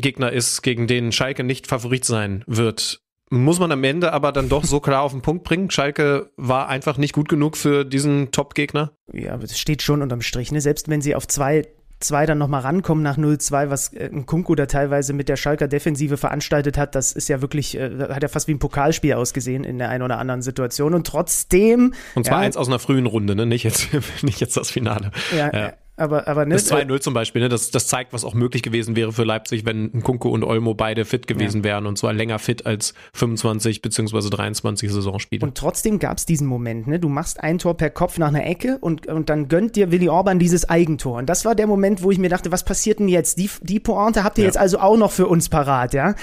[0.00, 3.00] Gegner ist, gegen den Schalke nicht Favorit sein wird.
[3.30, 5.70] Muss man am Ende aber dann doch so klar auf den Punkt bringen.
[5.70, 8.92] Schalke war einfach nicht gut genug für diesen Top-Gegner.
[9.12, 10.50] Ja, aber das steht schon unterm Strich.
[10.50, 10.62] Ne?
[10.62, 11.68] Selbst wenn sie auf zwei
[12.00, 15.68] zwei dann nochmal rankommen nach 0-2, was äh, ein Kunku da teilweise mit der Schalker
[15.68, 19.64] Defensive veranstaltet hat, das ist ja wirklich, äh, hat ja fast wie ein Pokalspiel ausgesehen
[19.64, 20.94] in der einen oder anderen Situation.
[20.94, 21.94] Und trotzdem.
[22.14, 23.46] Und zwar ja, eins aus einer frühen Runde, ne?
[23.46, 23.88] Nicht jetzt,
[24.22, 25.10] nicht jetzt das Finale.
[25.36, 25.72] Ja, Ja.
[25.98, 27.48] Aber, aber ne, Das 2-0 zum Beispiel, ne?
[27.48, 31.04] das, das zeigt, was auch möglich gewesen wäre für Leipzig, wenn Kunko und Olmo beide
[31.04, 35.44] fit gewesen wären und zwar länger fit als 25 beziehungsweise 23 Saisonspiele.
[35.44, 36.98] Und trotzdem gab es diesen Moment, ne?
[36.98, 40.08] Du machst ein Tor per Kopf nach einer Ecke und, und dann gönnt dir Willi
[40.08, 41.18] Orban dieses Eigentor.
[41.18, 43.38] Und das war der Moment, wo ich mir dachte, was passiert denn jetzt?
[43.38, 44.48] Die, die Pointe habt ihr Ja.
[44.48, 46.14] jetzt also auch noch für uns parat, ja?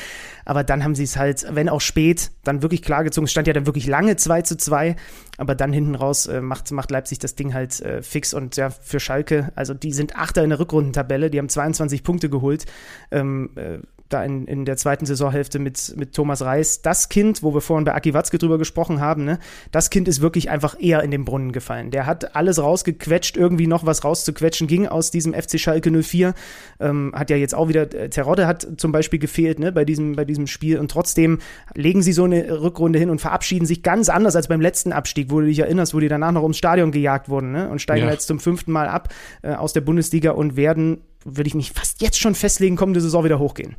[0.45, 3.25] Aber dann haben sie es halt, wenn auch spät, dann wirklich klargezogen.
[3.25, 4.95] Es stand ja dann wirklich lange 2 zu 2,
[5.37, 8.33] aber dann hinten raus äh, macht, macht Leipzig das Ding halt äh, fix.
[8.33, 12.29] Und ja, für Schalke, also die sind Achter in der Rückrundentabelle, die haben 22 Punkte
[12.29, 12.65] geholt.
[13.11, 13.79] Ähm, äh,
[14.09, 16.81] da in, in der zweiten Saisonhälfte mit, mit Thomas Reis.
[16.81, 19.39] Das Kind, wo wir vorhin bei Aki Watzke drüber gesprochen haben, ne,
[19.71, 21.91] das Kind ist wirklich einfach eher in den Brunnen gefallen.
[21.91, 26.33] Der hat alles rausgequetscht, irgendwie noch was rauszuquetschen ging aus diesem FC Schalke 04.
[26.79, 30.15] Ähm, hat ja jetzt auch wieder, äh, Terodde hat zum Beispiel gefehlt, ne, bei diesem,
[30.15, 30.77] bei diesem Spiel.
[30.79, 31.39] Und trotzdem
[31.73, 35.31] legen sie so eine Rückrunde hin und verabschieden sich ganz anders als beim letzten Abstieg,
[35.31, 38.05] wo du dich erinnerst, wo die danach noch ums Stadion gejagt wurden, ne, und steigen
[38.05, 38.11] Ja.
[38.11, 39.09] jetzt zum fünften Mal ab
[39.41, 43.23] äh, aus der Bundesliga und werden, würde ich mich fast jetzt schon festlegen, kommende Saison
[43.23, 43.75] wieder hochgehen.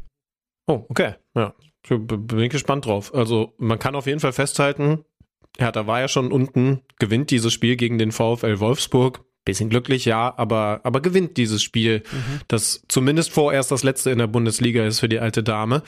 [0.66, 1.14] Oh, okay.
[1.34, 1.54] Ja.
[1.82, 3.14] Ich bin gespannt drauf.
[3.14, 5.04] Also man kann auf jeden Fall festhalten,
[5.58, 9.24] Hertha war ja schon unten, gewinnt dieses Spiel gegen den VfL Wolfsburg.
[9.44, 12.40] bisschen glücklich, ja, aber, aber gewinnt dieses Spiel, mhm.
[12.48, 15.82] das zumindest vorerst das letzte in der Bundesliga ist für die alte Dame.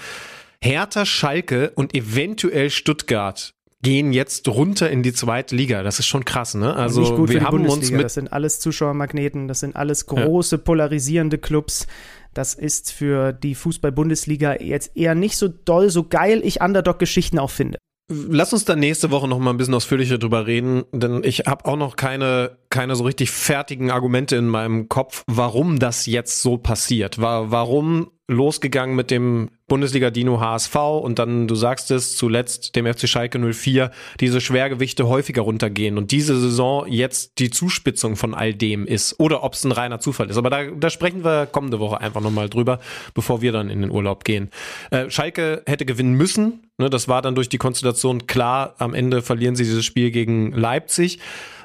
[0.62, 5.82] Hertha, Schalke und eventuell Stuttgart gehen jetzt runter in die zweite Liga.
[5.82, 6.74] Das ist schon krass, ne?
[6.74, 10.62] Also wir haben uns mit das sind alles Zuschauermagneten, das sind alles große ja.
[10.62, 11.86] polarisierende Clubs.
[12.34, 17.50] Das ist für die Fußball-Bundesliga jetzt eher nicht so doll, so geil ich Underdog-Geschichten auch
[17.50, 17.78] finde.
[18.10, 21.66] Lass uns dann nächste Woche noch mal ein bisschen ausführlicher drüber reden, denn ich habe
[21.66, 26.56] auch noch keine keine so richtig fertigen Argumente in meinem Kopf, warum das jetzt so
[26.56, 27.20] passiert.
[27.20, 33.08] War, warum losgegangen mit dem Bundesliga-Dino HSV und dann, du sagst es, zuletzt dem FC
[33.08, 33.90] Schalke 04,
[34.20, 39.42] diese Schwergewichte häufiger runtergehen und diese Saison jetzt die Zuspitzung von all dem ist oder
[39.42, 40.36] ob es ein reiner Zufall ist.
[40.36, 42.80] Aber da, da sprechen wir kommende Woche einfach nochmal drüber,
[43.14, 44.50] bevor wir dann in den Urlaub gehen.
[44.90, 49.22] Äh, Schalke hätte gewinnen müssen, ne, das war dann durch die Konstellation klar, am Ende
[49.22, 51.18] verlieren sie dieses Spiel gegen Leipzig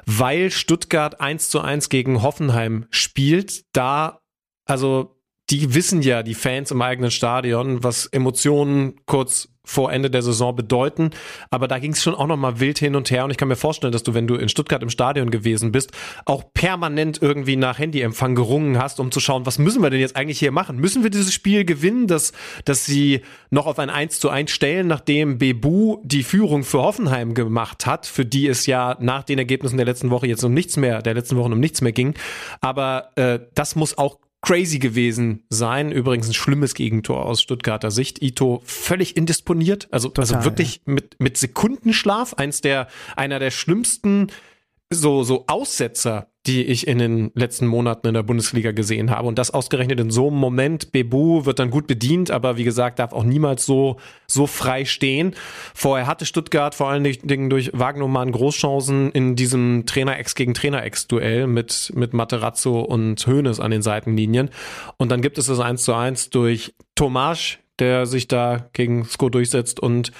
[0.06, 3.64] weil Stuttgart 1 zu 1 gegen Hoffenheim spielt.
[3.74, 4.20] Da,
[4.66, 5.13] also
[5.50, 10.54] die wissen ja, die Fans im eigenen Stadion, was Emotionen kurz vor Ende der Saison
[10.54, 11.10] bedeuten.
[11.50, 13.24] Aber da ging es schon auch noch mal wild hin und her.
[13.24, 15.92] Und ich kann mir vorstellen, dass du, wenn du in Stuttgart im Stadion gewesen bist,
[16.26, 20.16] auch permanent irgendwie nach Handyempfang gerungen hast, um zu schauen, was müssen wir denn jetzt
[20.16, 20.76] eigentlich hier machen?
[20.76, 22.32] Müssen wir dieses Spiel gewinnen, dass,
[22.66, 27.32] dass sie noch auf ein 1 zu 1 stellen, nachdem Bebu die Führung für Hoffenheim
[27.32, 30.76] gemacht hat, für die es ja nach den Ergebnissen der letzten Woche jetzt um nichts
[30.76, 32.14] mehr, der letzten Wochen um nichts mehr ging.
[32.60, 35.90] Aber äh, das muss auch crazy gewesen sein.
[35.90, 38.22] Übrigens ein schlimmes Gegentor aus Stuttgarter Sicht.
[38.22, 40.92] Ito völlig indisponiert, also, also Total, also wirklich ja.
[40.92, 42.34] mit, mit Sekundenschlaf.
[42.34, 44.28] Eins der, einer der schlimmsten
[44.90, 49.26] so, so Aussetzer, die ich in den letzten Monaten in der Bundesliga gesehen habe.
[49.26, 50.92] Und das ausgerechnet in so einem Moment.
[50.92, 53.96] Bebu wird dann gut bedient, aber wie gesagt, darf auch niemals so,
[54.26, 55.34] so frei stehen.
[55.74, 61.92] Vorher hatte Stuttgart vor allen Dingen durch Wagnermann Großchancen in diesem Trainer-Ex gegen Trainer-Ex-Duell mit,
[61.94, 64.50] mit Materazzo und Hoeneß an den Seitenlinien.
[64.98, 69.30] Und dann gibt es das 1 zu 1 durch Tomasch, der sich da gegen Sko
[69.30, 70.12] durchsetzt und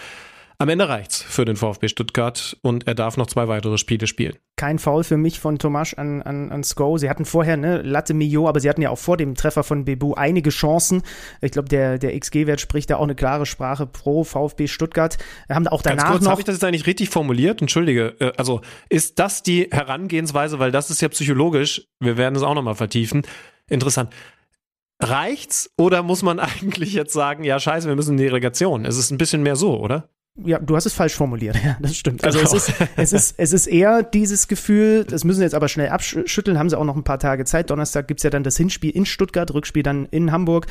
[0.59, 4.37] am Ende reicht's für den VfB Stuttgart und er darf noch zwei weitere Spiele spielen.
[4.57, 6.97] Kein Foul für mich von Tomasch an, an, an Sko.
[6.97, 9.85] Sie hatten vorher ne, Latte Mio, aber sie hatten ja auch vor dem Treffer von
[9.85, 11.03] Bebu einige Chancen.
[11.41, 15.19] Ich glaube, der, der XG-Wert spricht da auch eine klare Sprache pro VfB Stuttgart.
[15.49, 17.61] Wir haben auch danach Ganz kurz, habe ich das jetzt eigentlich richtig formuliert?
[17.61, 18.15] Entschuldige.
[18.21, 22.55] Äh, also ist das die Herangehensweise, weil das ist ja psychologisch, wir werden es auch
[22.55, 23.23] nochmal vertiefen,
[23.69, 24.11] interessant.
[25.03, 28.85] Reicht's oder muss man eigentlich jetzt sagen, ja scheiße, wir müssen in die Relegation?
[28.85, 30.09] Es ist ein bisschen mehr so, oder?
[30.37, 32.25] Ja, du hast es falsch formuliert, ja, das stimmt.
[32.25, 32.51] Also genau.
[32.53, 35.91] es, ist, es, ist, es ist eher dieses Gefühl, das müssen sie jetzt aber schnell
[35.91, 37.71] abschütteln, haben sie auch noch ein paar Tage Zeit.
[37.71, 40.67] Donnerstag gibt's ja dann das Hinspiel in Stuttgart, Rückspiel dann in Hamburg,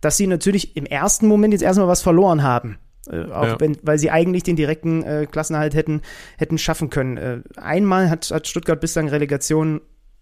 [0.00, 2.78] dass sie natürlich im ersten Moment jetzt erstmal was verloren haben.
[3.08, 3.60] Äh, auch ja.
[3.60, 6.02] wenn, weil sie eigentlich den direkten äh, Klassenerhalt hätten,
[6.36, 7.16] hätten schaffen können.
[7.16, 9.80] Äh, einmal hat, hat Stuttgart bislang Relegation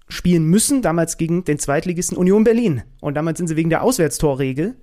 [0.09, 2.83] spielen müssen, damals gegen den Zweitligisten Union Berlin.
[3.01, 4.75] Und damals sind sie wegen der Auswärtstorregel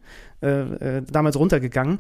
[0.42, 2.00] äh, äh, damals runtergegangen.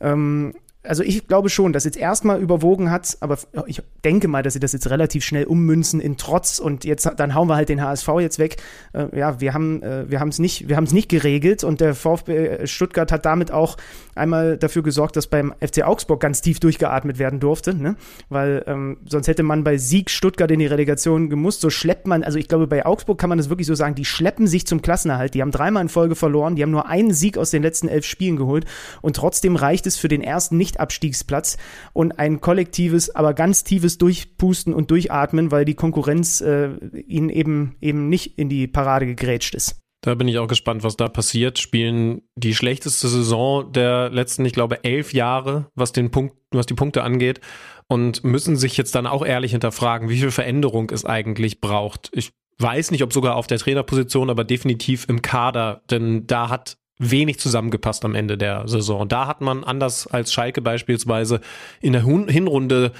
[0.00, 0.54] Ähm,
[0.86, 4.60] also ich glaube schon, dass jetzt erstmal überwogen hat, aber ich denke mal, dass sie
[4.60, 8.08] das jetzt relativ schnell ummünzen in Trotz und jetzt dann hauen wir halt den HSV
[8.20, 8.56] jetzt weg.
[8.92, 11.80] Äh, ja, wir haben äh, wir haben es nicht wir haben es nicht geregelt und
[11.80, 13.76] der VfB Stuttgart hat damit auch
[14.14, 17.96] einmal dafür gesorgt, dass beim FC Augsburg ganz tief durchgeatmet werden durfte, ne?
[18.28, 21.60] Weil ähm, sonst hätte man bei Sieg Stuttgart in die Relegation gemusst.
[21.60, 24.04] So schleppt man, also ich glaube bei Augsburg kann man das wirklich so sagen, die
[24.04, 25.34] schleppen sich zum Klassenerhalt.
[25.34, 28.04] Die haben dreimal in Folge verloren, die haben nur einen Sieg aus den letzten elf
[28.04, 28.64] Spielen geholt
[29.02, 31.56] und trotzdem reicht es für den ersten nicht Abstiegsplatz
[31.92, 36.70] und ein kollektives, aber ganz tiefes Durchpusten und Durchatmen, weil die Konkurrenz äh,
[37.06, 39.80] ihnen eben, eben nicht in die Parade gegrätscht ist.
[40.02, 41.58] Da bin ich auch gespannt, was da passiert.
[41.58, 46.74] Spielen die schlechteste Saison der letzten, ich glaube, elf Jahre, was den Punkt, was die
[46.74, 47.40] Punkte angeht,
[47.88, 52.10] und müssen sich jetzt dann auch ehrlich hinterfragen, wie viel Veränderung es eigentlich braucht.
[52.12, 56.78] Ich weiß nicht, ob sogar auf der Trainerposition, aber definitiv im Kader, denn da hat
[56.98, 59.08] wenig zusammengepasst am Ende der Saison.
[59.08, 61.40] Da hat man anders als Schalke beispielsweise
[61.80, 62.92] in der Hinrunde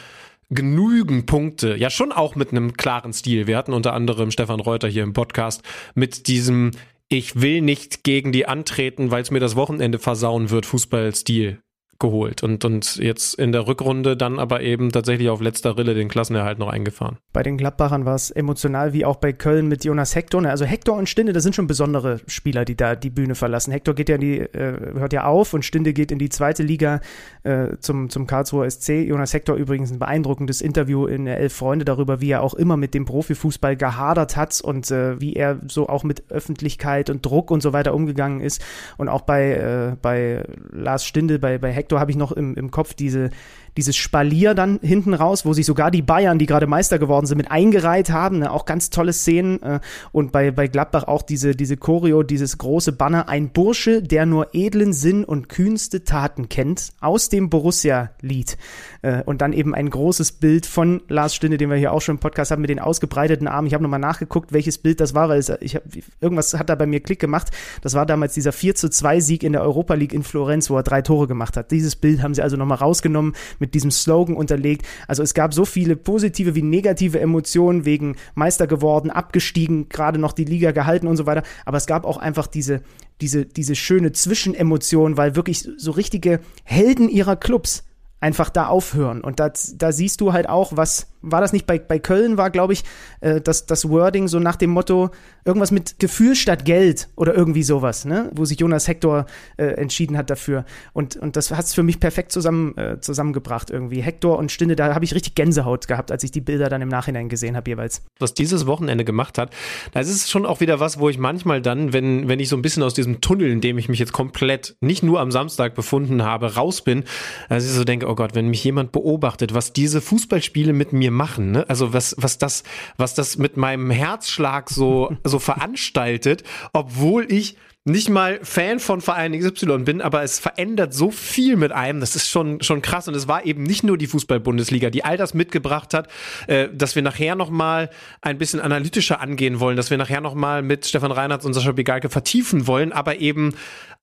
[0.50, 3.46] genügend Punkte, ja schon auch mit einem klaren Stil.
[3.46, 5.62] Wir hatten unter anderem Stefan Reuter hier im Podcast
[5.94, 6.72] mit diesem
[7.08, 11.60] ich will nicht gegen die antreten, weil es mir das Wochenende versauen wird, Fußballstil
[11.98, 16.08] geholt und, und jetzt in der Rückrunde dann aber eben tatsächlich auf letzter Rille den
[16.08, 17.18] Klassenerhalt noch eingefahren.
[17.32, 20.44] Bei den Gladbachern war es emotional wie auch bei Köln mit Jonas Hector.
[20.44, 23.72] Also Hector und Stinde, das sind schon besondere Spieler, die da die Bühne verlassen.
[23.72, 27.00] Hector geht ja die, äh, hört ja auf und Stinde geht in die zweite Liga
[27.42, 29.06] äh, zum, zum Karlsruher SC.
[29.06, 32.76] Jonas Hector übrigens ein beeindruckendes Interview in der Elf Freunde darüber, wie er auch immer
[32.76, 37.50] mit dem Profifußball gehadert hat und äh, wie er so auch mit Öffentlichkeit und Druck
[37.50, 38.62] und so weiter umgegangen ist.
[38.98, 42.54] Und auch bei, äh, bei Lars Stinde, bei, bei Hector Hector habe ich noch im,
[42.54, 43.30] im Kopf diese,
[43.76, 47.38] dieses Spalier dann hinten raus, wo sich sogar die Bayern, die gerade Meister geworden sind,
[47.38, 48.40] mit eingereiht haben.
[48.40, 48.50] Ne?
[48.50, 49.62] Auch ganz tolle Szenen.
[49.62, 49.80] Äh,
[50.12, 53.28] und bei, bei Gladbach auch diese, diese Choreo, dieses große Banner.
[53.28, 58.56] Ein Bursche, der nur edlen Sinn und kühnste Taten kennt, aus dem Borussia-Lied.
[59.02, 62.16] Äh, und dann eben ein großes Bild von Lars Stinde, den wir hier auch schon
[62.16, 63.66] im Podcast haben, mit den ausgebreiteten Armen.
[63.66, 65.82] Ich habe nochmal nachgeguckt, welches Bild das war, weil es, ich hab,
[66.20, 67.50] irgendwas hat da bei mir Klick gemacht.
[67.82, 70.76] Das war damals dieser 4 zu 2 Sieg in der Europa League in Florenz, wo
[70.76, 71.70] er drei Tore gemacht hat.
[71.70, 74.86] Dieses Bild haben sie also nochmal rausgenommen, mit diesem Slogan unterlegt.
[75.08, 80.32] Also es gab so viele positive wie negative Emotionen wegen Meister geworden, abgestiegen, gerade noch
[80.32, 81.42] die Liga gehalten und so weiter.
[81.64, 82.82] Aber es gab auch einfach diese,
[83.20, 87.84] diese, diese schöne Zwischenemotion, weil wirklich so richtige Helden ihrer Clubs
[88.20, 89.20] einfach da aufhören.
[89.20, 92.50] Und da, da siehst du halt auch, was, war das nicht bei, bei Köln, war,
[92.50, 92.84] glaube ich,
[93.20, 95.10] äh, das, das Wording so nach dem Motto,
[95.44, 98.30] irgendwas mit Gefühl statt Geld oder irgendwie sowas, ne?
[98.34, 99.26] Wo sich Jonas Hector
[99.56, 100.64] äh, entschieden hat dafür.
[100.92, 104.00] Und, und das hat es für mich perfekt zusammen, äh, zusammengebracht irgendwie.
[104.00, 106.88] Hector und Stinde, da habe ich richtig Gänsehaut gehabt, als ich die Bilder dann im
[106.88, 108.02] Nachhinein gesehen habe jeweils.
[108.18, 109.50] Was dieses Wochenende gemacht hat,
[109.92, 112.62] das ist schon auch wieder was, wo ich manchmal dann, wenn, wenn ich so ein
[112.62, 116.22] bisschen aus diesem Tunnel, in dem ich mich jetzt komplett nicht nur am Samstag befunden
[116.22, 117.04] habe, raus bin,
[117.48, 121.10] dass ich so denke, oh Gott, wenn mich jemand beobachtet, was diese Fußballspiele mit mir
[121.16, 121.64] machen, ne?
[121.68, 122.62] Also was, was das,
[122.96, 127.56] was das mit meinem Herzschlag so, so veranstaltet, obwohl ich
[127.88, 132.00] nicht mal Fan von Verein XY bin, aber es verändert so viel mit einem.
[132.00, 133.06] Das ist schon, schon krass.
[133.06, 136.08] Und es war eben nicht nur die Fußball-Bundesliga, die all das mitgebracht hat,
[136.48, 137.90] äh, dass wir nachher nochmal
[138.22, 142.08] ein bisschen analytischer angehen wollen, dass wir nachher nochmal mit Stefan Reinhardt und Sascha Begalke
[142.08, 143.54] vertiefen wollen, aber eben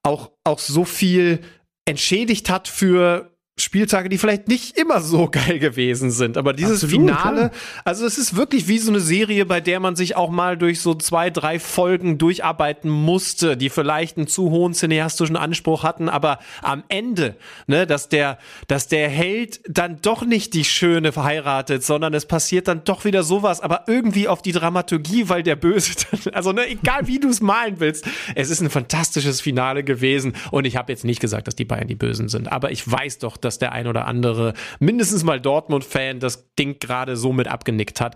[0.02, 1.40] auch, auch so viel
[1.84, 6.38] entschädigt hat für Spieltage, die vielleicht nicht immer so geil gewesen sind.
[6.38, 7.52] Aber dieses Absolut, Finale, klar.
[7.86, 10.82] also es ist wirklich wie so eine Serie, bei der man sich auch mal durch
[10.82, 16.40] so zwei, drei Folgen durcharbeiten musste, die vielleicht einen zu hohen cineastischen Anspruch hatten, aber
[16.64, 17.36] am Ende,
[17.68, 22.68] ne, dass der, dass der Held dann doch nicht die Schöne verheiratet, sondern es passiert
[22.68, 26.68] dann doch wieder sowas, aber irgendwie auf die Dramaturgie, weil der Böse, dann, also ne,
[26.68, 30.92] egal wie du es malen willst, es ist ein fantastisches Finale gewesen und ich habe
[30.92, 33.72] jetzt nicht gesagt, dass die Bayern die Bösen sind, aber ich weiß doch, dass der
[33.72, 38.16] ein oder andere, mindestens mal Dortmund-Fan, das Ding gerade so mit abgenickt hat.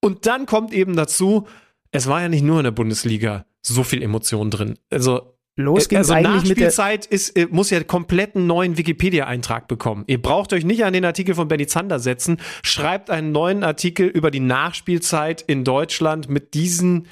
[0.00, 1.46] Und dann kommt eben dazu,
[1.90, 4.78] es war ja nicht nur in der Bundesliga so viel Emotion drin.
[4.90, 10.04] Also Los geht's also eigentlich Nachspielzeit ist, äh, muss ja komplett einen neuen Wikipedia-Eintrag bekommen.
[10.06, 12.38] Ihr braucht euch nicht an den Artikel von Benny Zander setzen.
[12.64, 17.06] Schreibt einen neuen Artikel über die Nachspielzeit in Deutschland mit diesen,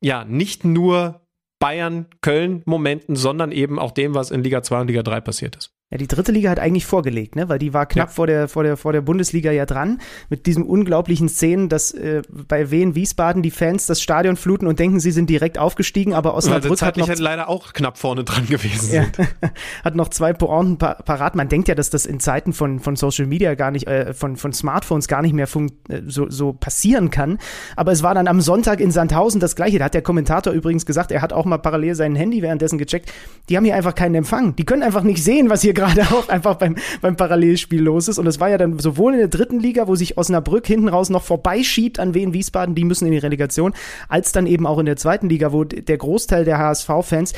[0.00, 1.20] ja, nicht nur
[1.60, 5.74] Bayern-Köln-Momenten, sondern eben auch dem, was in Liga 2 und Liga 3 passiert ist.
[5.92, 7.50] Ja, die dritte Liga hat eigentlich vorgelegt, ne?
[7.50, 8.14] weil die war knapp ja.
[8.14, 10.00] vor, der, vor, der, vor der Bundesliga ja dran,
[10.30, 14.78] mit diesen unglaublichen Szenen, dass äh, bei Wien Wiesbaden die Fans das Stadion fluten und
[14.78, 17.08] denken, sie sind direkt aufgestiegen, aber Osnabrück hat noch...
[17.08, 19.04] Halt leider auch knapp vorne dran gewesen ja,
[19.84, 21.34] hat noch zwei Pointen parat.
[21.34, 24.36] Man denkt ja, dass das in Zeiten von, von Social Media gar nicht, äh, von,
[24.36, 25.46] von Smartphones gar nicht mehr
[25.90, 27.36] äh, so, so passieren kann.
[27.76, 29.78] Aber es war dann am Sonntag in Sandhausen das Gleiche.
[29.78, 33.12] Da hat der Kommentator übrigens gesagt, er hat auch mal parallel sein Handy währenddessen gecheckt.
[33.50, 34.56] Die haben hier einfach keinen Empfang.
[34.56, 38.18] Die können einfach nicht sehen, was hier gerade auch einfach beim, beim Parallelspiel los ist.
[38.18, 41.10] Und es war ja dann sowohl in der dritten Liga, wo sich Osnabrück hinten raus
[41.10, 43.74] noch vorbeischiebt an Wien Wiesbaden, die müssen in die Relegation,
[44.08, 47.32] als dann eben auch in der zweiten Liga, wo der Großteil der HSV-Fans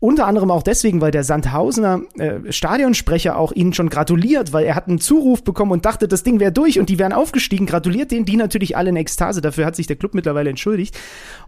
[0.00, 4.74] unter anderem auch deswegen, weil der Sandhausener äh, Stadionsprecher auch ihnen schon gratuliert, weil er
[4.74, 7.66] hat einen Zuruf bekommen und dachte, das Ding wäre durch und die wären aufgestiegen.
[7.66, 9.42] Gratuliert denen, die natürlich alle in Ekstase.
[9.42, 10.98] Dafür hat sich der Club mittlerweile entschuldigt.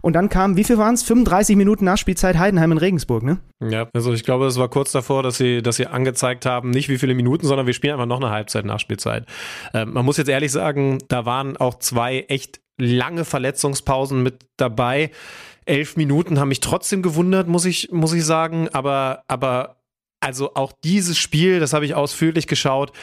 [0.01, 1.01] Und dann kam, wie viel waren es?
[1.01, 3.39] 35 Minuten Nachspielzeit Heidenheim in Regensburg, ne?
[3.59, 6.89] Ja, also ich glaube, es war kurz davor, dass sie, dass sie angezeigt haben, nicht
[6.89, 9.25] wie viele Minuten, sondern wir spielen einfach noch eine Halbzeit Nachspielzeit.
[9.73, 15.11] Ähm, man muss jetzt ehrlich sagen, da waren auch zwei echt lange Verletzungspausen mit dabei
[15.65, 18.69] elf Minuten haben mich trotzdem gewundert, muss ich, muss ich sagen.
[18.69, 19.77] Aber, aber
[20.19, 22.93] also auch dieses Spiel, das habe ich ausführlich geschaut,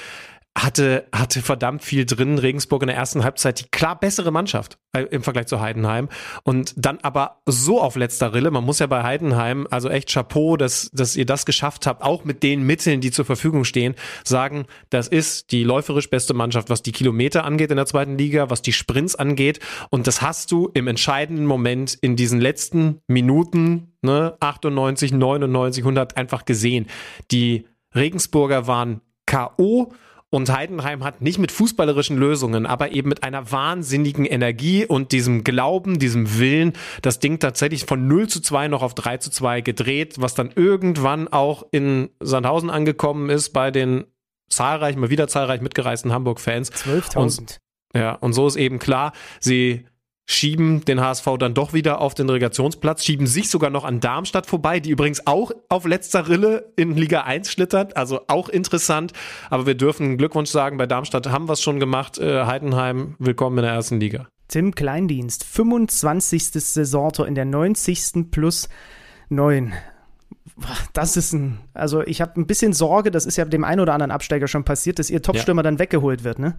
[0.59, 2.39] hatte, hatte verdammt viel drin.
[2.39, 6.09] Regensburg in der ersten Halbzeit die klar bessere Mannschaft äh, im Vergleich zu Heidenheim.
[6.43, 8.51] Und dann aber so auf letzter Rille.
[8.51, 12.25] Man muss ja bei Heidenheim, also echt Chapeau, dass, dass ihr das geschafft habt, auch
[12.25, 13.95] mit den Mitteln, die zur Verfügung stehen,
[14.25, 18.51] sagen, das ist die läuferisch beste Mannschaft, was die Kilometer angeht in der zweiten Liga,
[18.51, 19.61] was die Sprints angeht.
[19.91, 26.17] Und das hast du im entscheidenden Moment in diesen letzten Minuten, ne, 98, 99, 100
[26.17, 26.87] einfach gesehen.
[27.31, 29.93] Die Regensburger waren K.O.,
[30.31, 35.43] und Heidenheim hat nicht mit fußballerischen Lösungen, aber eben mit einer wahnsinnigen Energie und diesem
[35.45, 39.61] Glauben, diesem Willen, das Ding tatsächlich von 0 zu 2 noch auf 3 zu 2
[39.61, 44.05] gedreht, was dann irgendwann auch in Sandhausen angekommen ist bei den
[44.49, 46.73] zahlreich, mal wieder zahlreich mitgereisten Hamburg-Fans.
[46.73, 47.59] 12.000.
[47.95, 49.85] Ja, und so ist eben klar, sie
[50.31, 54.47] schieben den HSV dann doch wieder auf den Relegationsplatz, schieben sich sogar noch an Darmstadt
[54.47, 59.13] vorbei, die übrigens auch auf letzter Rille in Liga 1 schlittert, also auch interessant.
[59.51, 62.19] Aber wir dürfen Glückwunsch sagen, bei Darmstadt haben wir es schon gemacht.
[62.19, 64.29] Äh, Heidenheim, willkommen in der ersten Liga.
[64.47, 66.45] Tim Kleindienst, 25.
[66.53, 68.31] Saisontor in der 90.
[68.31, 68.69] plus
[69.31, 69.73] 9.
[70.93, 73.95] Das ist ein, also ich habe ein bisschen Sorge, das ist ja dem einen oder
[73.95, 75.65] anderen Absteiger schon passiert, dass ihr Topstürmer ja.
[75.65, 76.57] dann weggeholt wird, ne?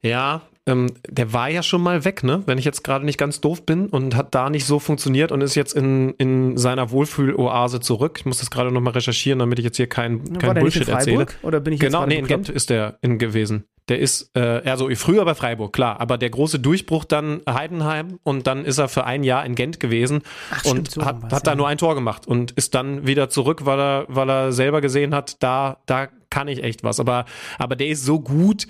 [0.00, 2.42] Ja, ähm, der war ja schon mal weg, ne?
[2.46, 5.40] Wenn ich jetzt gerade nicht ganz doof bin und hat da nicht so funktioniert und
[5.40, 8.18] ist jetzt in, in seiner Wohlfühloase zurück.
[8.20, 11.26] Ich muss das gerade nochmal recherchieren, damit ich jetzt hier kein, kein Bullshit erzähle.
[11.42, 13.64] Oder bin ich genau, jetzt nee, in Gent ist der in gewesen.
[13.88, 18.46] Der ist, äh, also früher bei Freiburg, klar, aber der große Durchbruch dann Heidenheim und
[18.46, 20.22] dann ist er für ein Jahr in Gent gewesen
[20.52, 21.52] Ach, und stimmt, so hat, was, hat ja.
[21.52, 24.80] da nur ein Tor gemacht und ist dann wieder zurück, weil er, weil er selber
[24.80, 26.98] gesehen hat, da, da kann ich echt was.
[26.98, 27.26] Aber,
[27.58, 28.66] aber der ist so gut,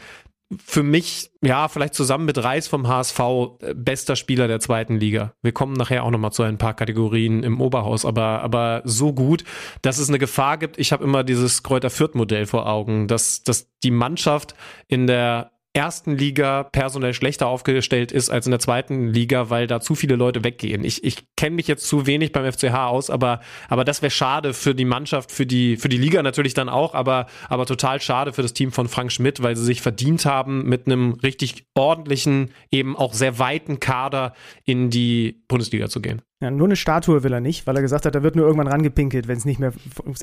[0.65, 3.19] für mich, ja, vielleicht zusammen mit Reis vom HSV,
[3.61, 5.35] äh, bester Spieler der zweiten Liga.
[5.43, 9.45] Wir kommen nachher auch nochmal zu ein paar Kategorien im Oberhaus, aber, aber so gut,
[9.83, 10.79] dass es eine Gefahr gibt.
[10.79, 14.55] Ich habe immer dieses Kräuter Fürth-Modell vor Augen, dass, dass die Mannschaft
[14.89, 19.81] in der ersten Liga personell schlechter aufgestellt ist als in der zweiten Liga, weil da
[19.81, 20.85] zu viele Leute weggehen.
[20.85, 24.53] Ich, ich kenne mich jetzt zu wenig beim FCH aus, aber, aber das wäre schade
[24.53, 28.33] für die Mannschaft, für die, für die Liga natürlich dann auch, aber, aber total schade
[28.33, 32.51] für das Team von Frank Schmidt, weil sie sich verdient haben, mit einem richtig ordentlichen,
[32.71, 34.35] eben auch sehr weiten Kader
[34.65, 36.23] in die Bundesliga zu gehen.
[36.43, 38.67] Ja, nur eine Statue will er nicht, weil er gesagt hat, da wird nur irgendwann
[38.67, 39.73] rangepinkelt, wenn es nicht mehr.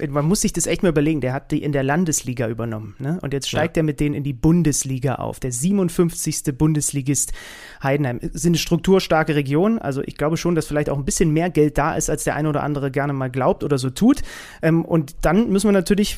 [0.10, 1.22] Man muss sich das echt mal überlegen.
[1.22, 2.94] Der hat die in der Landesliga übernommen.
[3.00, 3.20] Ne?
[3.22, 3.82] Und jetzt steigt ja.
[3.82, 5.40] er mit denen in die Bundesliga auf.
[5.40, 6.58] Der 57.
[6.58, 7.32] Bundesligist
[7.82, 8.20] Heidenheim.
[8.34, 9.80] Sind eine strukturstarke Region.
[9.80, 12.36] Also ich glaube schon, dass vielleicht auch ein bisschen mehr Geld da ist, als der
[12.36, 14.22] eine oder andere gerne mal glaubt oder so tut.
[14.62, 16.18] Ähm, und dann müssen wir natürlich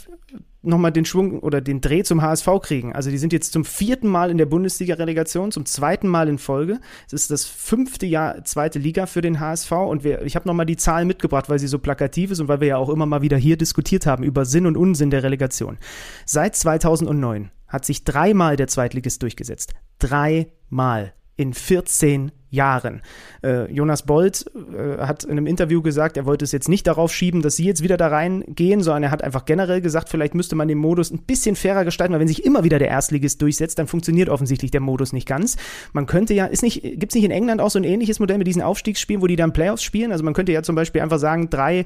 [0.64, 2.94] nochmal den Schwung oder den Dreh zum HSV kriegen.
[2.94, 6.80] Also die sind jetzt zum vierten Mal in der Bundesliga-Relegation, zum zweiten Mal in Folge.
[7.08, 10.66] Es ist das fünfte Jahr zweite Liga für den HSV und wir, ich habe nochmal
[10.66, 13.22] die Zahlen mitgebracht, weil sie so plakativ ist und weil wir ja auch immer mal
[13.22, 15.78] wieder hier diskutiert haben über Sinn und Unsinn der Relegation.
[16.26, 19.74] Seit 2009 hat sich dreimal der Zweitligist durchgesetzt.
[20.00, 23.02] Dreimal in 14 Jahren.
[23.44, 27.14] Äh, Jonas Bolt äh, hat in einem Interview gesagt, er wollte es jetzt nicht darauf
[27.14, 30.56] schieben, dass sie jetzt wieder da reingehen, sondern er hat einfach generell gesagt, vielleicht müsste
[30.56, 33.80] man den Modus ein bisschen fairer gestalten, weil wenn sich immer wieder der Erstligist durchsetzt,
[33.80, 35.56] dann funktioniert offensichtlich der Modus nicht ganz.
[35.94, 38.38] Man könnte ja, ist nicht, gibt es nicht in England auch so ein ähnliches Modell
[38.38, 40.12] mit diesen Aufstiegsspielen, wo die dann Playoffs spielen?
[40.12, 41.86] Also man könnte ja zum Beispiel einfach sagen, drei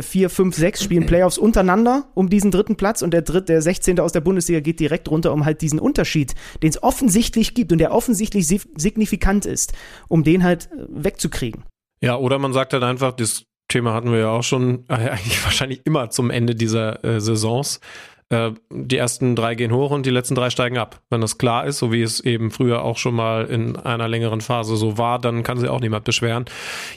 [0.00, 4.00] vier, fünf, sechs spielen Playoffs untereinander um diesen dritten Platz und der dritte, der 16.
[4.00, 7.78] aus der Bundesliga geht direkt runter, um halt diesen Unterschied, den es offensichtlich gibt und
[7.78, 9.72] der offensichtlich signifikant ist,
[10.08, 11.64] um den halt äh, wegzukriegen.
[12.00, 15.44] Ja, oder man sagt halt einfach, das Thema hatten wir ja auch schon äh, eigentlich
[15.44, 17.80] wahrscheinlich immer zum Ende dieser äh, Saisons.
[18.32, 21.02] Äh, die ersten drei gehen hoch und die letzten drei steigen ab.
[21.10, 24.40] Wenn das klar ist, so wie es eben früher auch schon mal in einer längeren
[24.40, 26.46] Phase so war, dann kann sich auch niemand beschweren.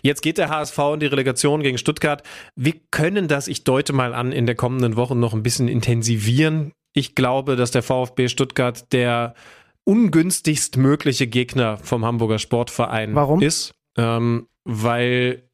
[0.02, 2.24] Jetzt geht der HSV in die Relegation gegen Stuttgart.
[2.56, 6.72] Wir können das, ich deute mal an, in der kommenden Woche noch ein bisschen intensivieren.
[6.94, 9.36] Ich glaube, dass der VfB Stuttgart der
[9.84, 13.41] ungünstigst mögliche Gegner vom Hamburger Sportverein Warum?
[13.41, 13.74] ist.
[13.98, 15.49] Ähm, weil,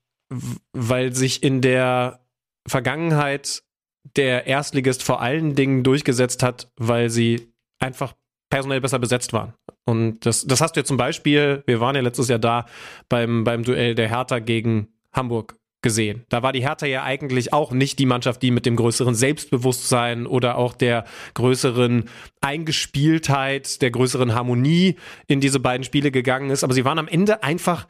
[0.74, 2.20] weil sich in der
[2.68, 3.64] Vergangenheit
[4.16, 8.14] der Erstligist vor allen Dingen durchgesetzt hat, weil sie einfach
[8.50, 9.54] personell besser besetzt waren.
[9.86, 12.66] Und das, das hast du ja zum Beispiel, wir waren ja letztes Jahr da
[13.10, 16.26] beim, beim Duell der Hertha gegen Hamburg gesehen.
[16.30, 20.28] Da war die Hertha ja eigentlich auch nicht die Mannschaft, die mit dem größeren Selbstbewusstsein
[20.28, 22.06] oder auch der größeren
[22.40, 24.98] Eingespieltheit, der größeren Harmonie
[25.28, 26.64] in diese beiden Spiele gegangen ist.
[26.64, 27.88] Aber sie waren am Ende einfach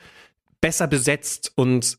[0.61, 1.97] besser besetzt und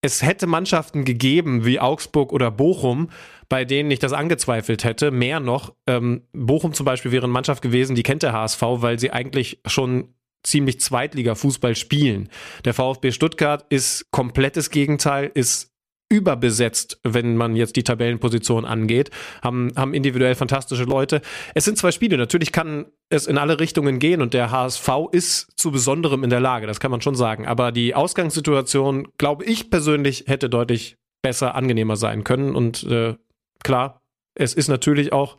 [0.00, 3.10] es hätte Mannschaften gegeben wie Augsburg oder Bochum,
[3.48, 5.10] bei denen ich das angezweifelt hätte.
[5.10, 8.98] Mehr noch, ähm, Bochum zum Beispiel wäre eine Mannschaft gewesen, die kennt der HSV, weil
[8.98, 10.14] sie eigentlich schon
[10.44, 12.28] ziemlich Zweitliga-Fußball spielen.
[12.64, 15.72] Der VfB Stuttgart ist komplettes Gegenteil, ist
[16.10, 19.10] überbesetzt, wenn man jetzt die Tabellenposition angeht,
[19.42, 21.20] haben, haben individuell fantastische Leute.
[21.54, 22.16] Es sind zwei Spiele.
[22.16, 26.40] Natürlich kann es in alle Richtungen gehen und der HSV ist zu Besonderem in der
[26.40, 27.46] Lage, das kann man schon sagen.
[27.46, 32.54] Aber die Ausgangssituation, glaube ich persönlich, hätte deutlich besser, angenehmer sein können.
[32.54, 33.14] Und äh,
[33.62, 34.00] klar,
[34.34, 35.36] es ist natürlich auch,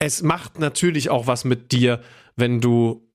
[0.00, 2.00] es macht natürlich auch was mit dir,
[2.36, 3.07] wenn du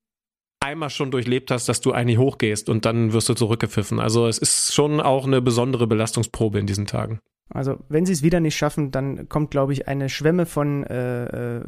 [0.63, 3.99] einmal schon durchlebt hast, dass du eigentlich hochgehst und dann wirst du zurückgepfiffen.
[3.99, 7.19] Also es ist schon auch eine besondere Belastungsprobe in diesen Tagen.
[7.49, 11.57] Also wenn sie es wieder nicht schaffen, dann kommt, glaube ich, eine Schwemme von äh,
[11.59, 11.61] äh,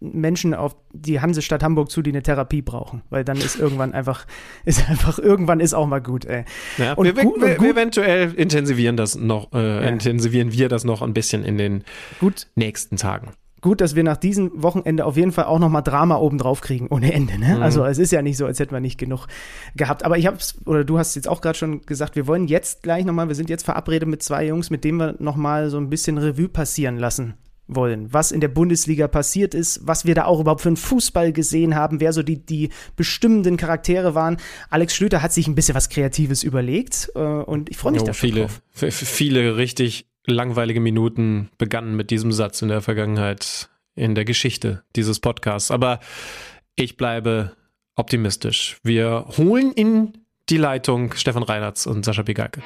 [0.00, 4.26] Menschen auf die Hansestadt Hamburg zu, die eine Therapie brauchen, weil dann ist irgendwann einfach,
[4.64, 6.44] ist einfach, irgendwann ist auch mal gut, ey.
[6.78, 9.88] Ja, und wir, gut, wir, wir eventuell intensivieren das noch, äh, ja.
[9.88, 11.84] intensivieren wir das noch ein bisschen in den
[12.20, 12.48] gut.
[12.56, 13.32] nächsten Tagen
[13.66, 17.12] gut, dass wir nach diesem Wochenende auf jeden Fall auch nochmal Drama obendrauf kriegen, ohne
[17.12, 17.36] Ende.
[17.36, 17.56] Ne?
[17.56, 17.62] Mhm.
[17.62, 19.26] Also es ist ja nicht so, als hätten wir nicht genug
[19.74, 20.04] gehabt.
[20.04, 23.04] Aber ich hab's, oder du hast jetzt auch gerade schon gesagt, wir wollen jetzt gleich
[23.04, 26.16] nochmal, wir sind jetzt verabredet mit zwei Jungs, mit denen wir nochmal so ein bisschen
[26.16, 27.34] Revue passieren lassen
[27.66, 31.32] wollen, was in der Bundesliga passiert ist, was wir da auch überhaupt für einen Fußball
[31.32, 34.36] gesehen haben, wer so die, die bestimmenden Charaktere waren.
[34.70, 38.06] Alex Schlüter hat sich ein bisschen was Kreatives überlegt äh, und ich freue mich jo,
[38.06, 38.48] da schon viele.
[38.92, 45.20] Viele richtig langweilige Minuten begannen mit diesem Satz in der Vergangenheit, in der Geschichte dieses
[45.20, 45.70] Podcasts.
[45.70, 46.00] Aber
[46.74, 47.52] ich bleibe
[47.94, 48.78] optimistisch.
[48.82, 52.62] Wir holen in die Leitung Stefan Reinhardt und Sascha Bigalke.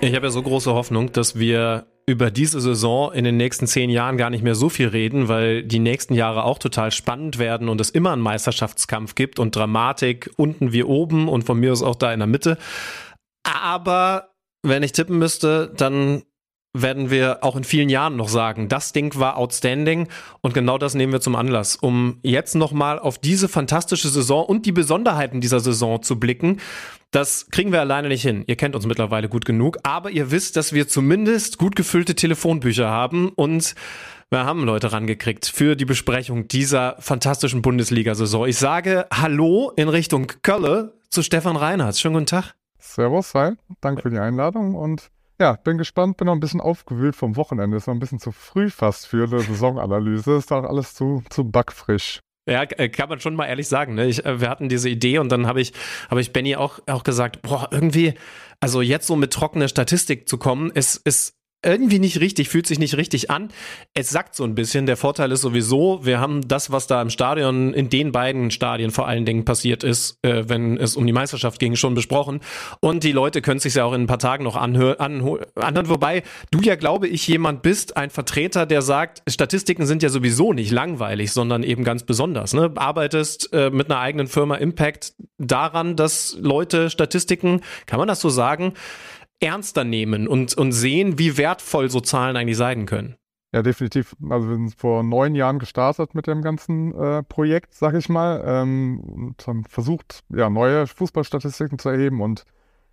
[0.00, 3.88] Ich habe ja so große Hoffnung, dass wir über diese Saison in den nächsten zehn
[3.88, 7.68] Jahren gar nicht mehr so viel reden, weil die nächsten Jahre auch total spannend werden
[7.68, 11.82] und es immer einen Meisterschaftskampf gibt und Dramatik unten wie oben und von mir aus
[11.82, 12.58] auch da in der Mitte.
[13.42, 16.22] Aber wenn ich tippen müsste, dann
[16.76, 20.08] werden wir auch in vielen Jahren noch sagen, das Ding war outstanding
[20.40, 24.66] und genau das nehmen wir zum Anlass, um jetzt nochmal auf diese fantastische Saison und
[24.66, 26.60] die Besonderheiten dieser Saison zu blicken.
[27.14, 28.42] Das kriegen wir alleine nicht hin.
[28.48, 32.90] Ihr kennt uns mittlerweile gut genug, aber ihr wisst, dass wir zumindest gut gefüllte Telefonbücher
[32.90, 33.76] haben und
[34.30, 38.48] wir haben Leute rangekriegt für die Besprechung dieser fantastischen Bundesliga-Saison.
[38.48, 41.96] Ich sage Hallo in Richtung Kölle zu Stefan Reinhardt.
[41.96, 42.56] Schönen guten Tag.
[42.80, 43.52] Servus, hi.
[43.80, 47.76] Danke für die Einladung und ja, bin gespannt, bin noch ein bisschen aufgewühlt vom Wochenende.
[47.76, 50.34] Ist noch ein bisschen zu früh fast für eine Saisonanalyse.
[50.34, 52.18] Ist doch alles zu, zu backfrisch.
[52.46, 53.94] Ja, äh, kann man schon mal ehrlich sagen.
[53.94, 54.06] Ne?
[54.06, 55.72] Ich, äh, wir hatten diese Idee und dann habe ich,
[56.10, 58.14] hab ich Benny auch, auch gesagt, boah, irgendwie,
[58.60, 62.78] also jetzt so mit trockener Statistik zu kommen, ist, ist irgendwie nicht richtig, fühlt sich
[62.78, 63.48] nicht richtig an.
[63.94, 64.86] Es sagt so ein bisschen.
[64.86, 68.90] Der Vorteil ist sowieso, wir haben das, was da im Stadion, in den beiden Stadien
[68.90, 72.40] vor allen Dingen passiert ist, äh, wenn es um die Meisterschaft ging, schon besprochen.
[72.80, 75.88] Und die Leute können sich ja auch in ein paar Tagen noch anhören, anhören.
[75.88, 80.52] Wobei du ja, glaube ich, jemand bist, ein Vertreter, der sagt, Statistiken sind ja sowieso
[80.52, 82.54] nicht langweilig, sondern eben ganz besonders.
[82.54, 82.72] Ne?
[82.76, 88.28] Arbeitest äh, mit einer eigenen Firma Impact daran, dass Leute Statistiken, kann man das so
[88.28, 88.74] sagen,
[89.40, 93.16] ernster nehmen und, und sehen, wie wertvoll so Zahlen eigentlich sein können.
[93.54, 94.16] Ja, definitiv.
[94.30, 98.42] Also wir sind vor neun Jahren gestartet mit dem ganzen äh, Projekt, sag ich mal,
[98.44, 102.20] ähm, und haben versucht, ja, neue Fußballstatistiken zu erheben.
[102.20, 102.44] Und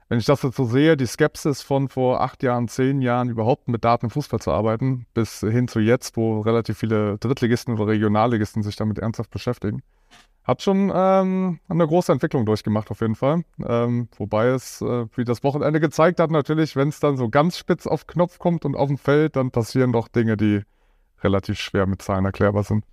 [0.08, 3.70] wenn ich das jetzt so sehe, die Skepsis von vor acht Jahren, zehn Jahren überhaupt
[3.70, 7.88] mit Daten im Fußball zu arbeiten, bis hin zu jetzt, wo relativ viele Drittligisten oder
[7.88, 9.82] Regionalligisten sich damit ernsthaft beschäftigen,
[10.44, 13.44] hat schon ähm, eine große Entwicklung durchgemacht, auf jeden Fall.
[13.64, 17.58] Ähm, wobei es, äh, wie das Wochenende gezeigt hat, natürlich, wenn es dann so ganz
[17.58, 20.62] spitz auf Knopf kommt und auf dem Feld, dann passieren doch Dinge, die
[21.24, 22.84] relativ schwer mit Zahlen erklärbar sind.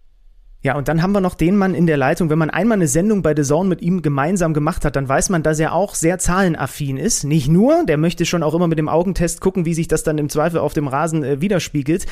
[0.61, 2.31] Ja, und dann haben wir noch den Mann in der Leitung.
[2.31, 5.29] Wenn man einmal eine Sendung bei The Zone mit ihm gemeinsam gemacht hat, dann weiß
[5.29, 7.23] man, dass er auch sehr zahlenaffin ist.
[7.23, 10.19] Nicht nur, der möchte schon auch immer mit dem Augentest gucken, wie sich das dann
[10.19, 12.07] im Zweifel auf dem Rasen äh, widerspiegelt.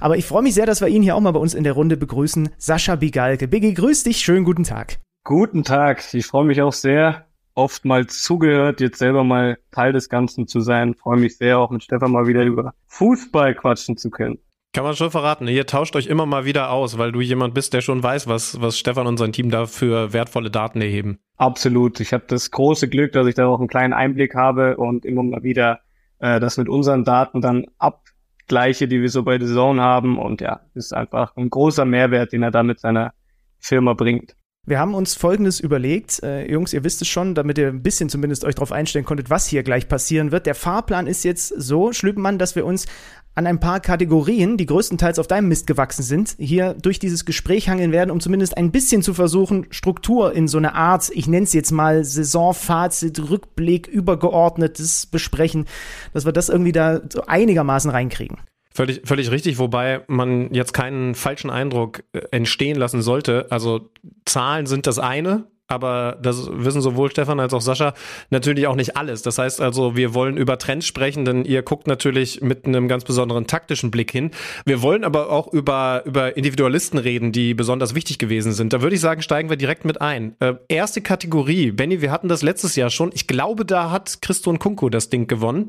[0.00, 1.74] Aber ich freue mich sehr, dass wir ihn hier auch mal bei uns in der
[1.74, 2.48] Runde begrüßen.
[2.58, 3.46] Sascha Bigalke.
[3.46, 4.18] Biggie, grüß dich.
[4.18, 4.98] Schönen guten Tag.
[5.22, 6.02] Guten Tag.
[6.12, 10.60] Ich freue mich auch sehr, oft mal zugehört, jetzt selber mal Teil des Ganzen zu
[10.60, 10.94] sein.
[10.94, 14.38] Freue mich sehr, auch mit Stefan mal wieder über Fußball quatschen zu können.
[14.74, 15.48] Kann man schon verraten.
[15.48, 18.58] Ihr tauscht euch immer mal wieder aus, weil du jemand bist, der schon weiß, was,
[18.58, 21.18] was Stefan und sein Team da für wertvolle Daten erheben.
[21.36, 22.00] Absolut.
[22.00, 25.22] Ich habe das große Glück, dass ich da auch einen kleinen Einblick habe und immer
[25.22, 25.80] mal wieder
[26.20, 30.18] äh, das mit unseren Daten dann abgleiche, die wir so bei The Zone haben.
[30.18, 33.12] Und ja, ist einfach ein großer Mehrwert, den er da mit seiner
[33.58, 34.36] Firma bringt.
[34.64, 36.22] Wir haben uns Folgendes überlegt.
[36.22, 39.28] Äh, Jungs, ihr wisst es schon, damit ihr ein bisschen zumindest euch darauf einstellen konntet,
[39.28, 40.46] was hier gleich passieren wird.
[40.46, 42.86] Der Fahrplan ist jetzt so, Schlüppenmann, dass wir uns
[43.34, 47.68] an ein paar Kategorien, die größtenteils auf deinem Mist gewachsen sind, hier durch dieses Gespräch
[47.68, 51.44] hangeln werden, um zumindest ein bisschen zu versuchen, Struktur in so eine Art, ich nenne
[51.44, 55.66] es jetzt mal Saisonfazit, Rückblick, übergeordnetes besprechen,
[56.12, 58.38] dass wir das irgendwie da so einigermaßen reinkriegen.
[58.74, 63.46] Völlig, völlig richtig, wobei man jetzt keinen falschen Eindruck äh, entstehen lassen sollte.
[63.50, 63.90] Also
[64.24, 67.94] Zahlen sind das eine, aber das wissen sowohl Stefan als auch Sascha
[68.30, 69.22] natürlich auch nicht alles.
[69.22, 73.04] Das heißt also, wir wollen über Trends sprechen, denn ihr guckt natürlich mit einem ganz
[73.04, 74.30] besonderen taktischen Blick hin.
[74.64, 78.72] Wir wollen aber auch über, über Individualisten reden, die besonders wichtig gewesen sind.
[78.72, 80.36] Da würde ich sagen, steigen wir direkt mit ein.
[80.40, 81.72] Äh, erste Kategorie.
[81.72, 83.10] Benny, wir hatten das letztes Jahr schon.
[83.14, 85.68] Ich glaube, da hat Christo Kunko das Ding gewonnen.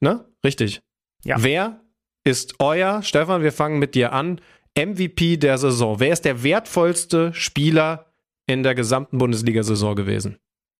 [0.00, 0.24] Ne?
[0.44, 0.80] Richtig.
[1.24, 1.36] Ja.
[1.38, 1.80] Wer
[2.24, 4.40] ist euer, Stefan, wir fangen mit dir an,
[4.76, 6.00] MVP der Saison?
[6.00, 8.12] Wer ist der wertvollste Spieler
[8.46, 10.38] in der gesamten Bundesliga-Saison gewesen?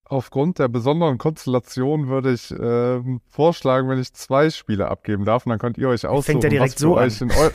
[0.09, 5.51] Aufgrund der besonderen Konstellation würde ich äh, vorschlagen, wenn ich zwei Spiele abgeben darf, und
[5.51, 7.51] dann könnt ihr euch aussuchen, Fängt er direkt was für so euch in, eu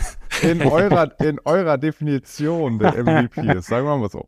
[0.50, 3.68] in, eurer, in eurer Definition der MVP ist.
[3.68, 4.28] Sagen wir mal so.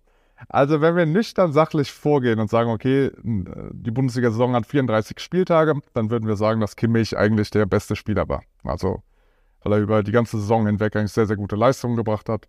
[0.50, 6.10] Also, wenn wir nüchtern sachlich vorgehen und sagen, okay, die Bundesliga-Saison hat 34 Spieltage, dann
[6.10, 8.44] würden wir sagen, dass Kimmich eigentlich der beste Spieler war.
[8.64, 9.04] Also,
[9.64, 12.48] weil er über die ganze Saison hinweg eigentlich sehr, sehr gute Leistungen gebracht hat.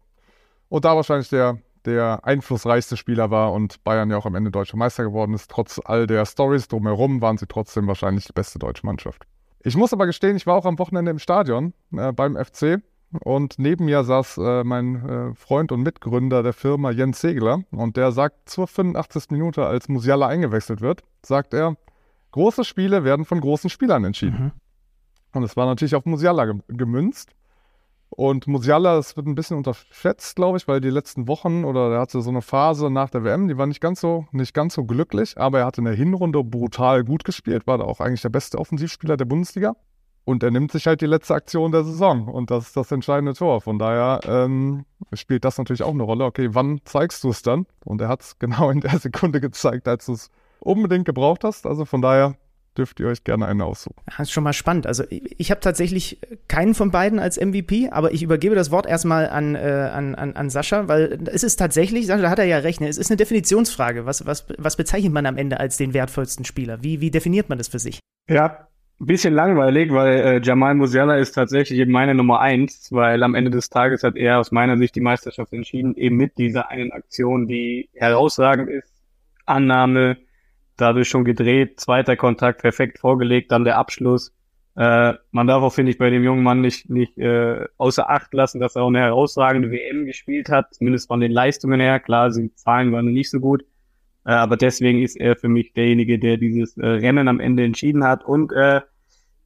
[0.68, 4.76] Und da wahrscheinlich der, der einflussreichste Spieler war und Bayern ja auch am Ende deutscher
[4.76, 5.50] Meister geworden ist.
[5.50, 9.26] Trotz all der Stories drumherum waren sie trotzdem wahrscheinlich die beste deutsche Mannschaft.
[9.60, 12.82] Ich muss aber gestehen, ich war auch am Wochenende im Stadion äh, beim FC
[13.22, 17.96] und neben mir saß äh, mein äh, Freund und Mitgründer der Firma Jens Segler und
[17.96, 19.30] der sagt zur 85.
[19.30, 21.76] Minute, als Musiala eingewechselt wird, sagt er,
[22.32, 24.44] große Spiele werden von großen Spielern entschieden.
[24.44, 24.52] Mhm.
[25.32, 27.30] Und es war natürlich auf Musiala gemünzt.
[28.16, 32.00] Und Musiala, das wird ein bisschen unterschätzt, glaube ich, weil die letzten Wochen oder er
[32.00, 34.84] hatte so eine Phase nach der WM, die war nicht ganz so, nicht ganz so
[34.84, 38.28] glücklich, aber er hatte in der Hinrunde brutal gut gespielt, war da auch eigentlich der
[38.28, 39.74] beste Offensivspieler der Bundesliga.
[40.24, 43.34] Und er nimmt sich halt die letzte Aktion der Saison und das ist das entscheidende
[43.34, 43.60] Tor.
[43.60, 46.24] Von daher ähm, spielt das natürlich auch eine Rolle.
[46.24, 47.66] Okay, wann zeigst du es dann?
[47.84, 50.30] Und er hat es genau in der Sekunde gezeigt, als du es
[50.60, 51.66] unbedingt gebraucht hast.
[51.66, 52.36] Also von daher
[52.76, 54.02] dürft ihr euch gerne einen aussuchen.
[54.06, 54.86] Das ist schon mal spannend.
[54.86, 56.18] Also ich, ich habe tatsächlich
[56.48, 60.34] keinen von beiden als MVP, aber ich übergebe das Wort erstmal an, äh, an, an,
[60.34, 62.88] an Sascha, weil es ist tatsächlich, Sascha, da hat er ja recht, ne?
[62.88, 64.06] es ist eine Definitionsfrage.
[64.06, 66.82] Was, was, was bezeichnet man am Ende als den wertvollsten Spieler?
[66.82, 68.00] Wie, wie definiert man das für sich?
[68.28, 68.68] Ja,
[69.00, 73.50] ein bisschen langweilig, weil äh, Jamal Musiala ist tatsächlich meine Nummer eins, weil am Ende
[73.50, 77.48] des Tages hat er aus meiner Sicht die Meisterschaft entschieden, eben mit dieser einen Aktion,
[77.48, 78.92] die herausragend ist.
[79.46, 80.16] Annahme,
[80.76, 84.32] dadurch schon gedreht, zweiter Kontakt perfekt vorgelegt, dann der Abschluss.
[84.76, 88.34] Äh, man darf auch, finde ich, bei dem jungen Mann nicht, nicht äh, außer Acht
[88.34, 92.00] lassen, dass er auch eine herausragende WM gespielt hat, zumindest von den Leistungen her.
[92.00, 93.62] Klar, die Zahlen waren nicht so gut,
[94.26, 98.02] äh, aber deswegen ist er für mich derjenige, der dieses äh, Rennen am Ende entschieden
[98.02, 98.24] hat.
[98.24, 98.80] Und äh,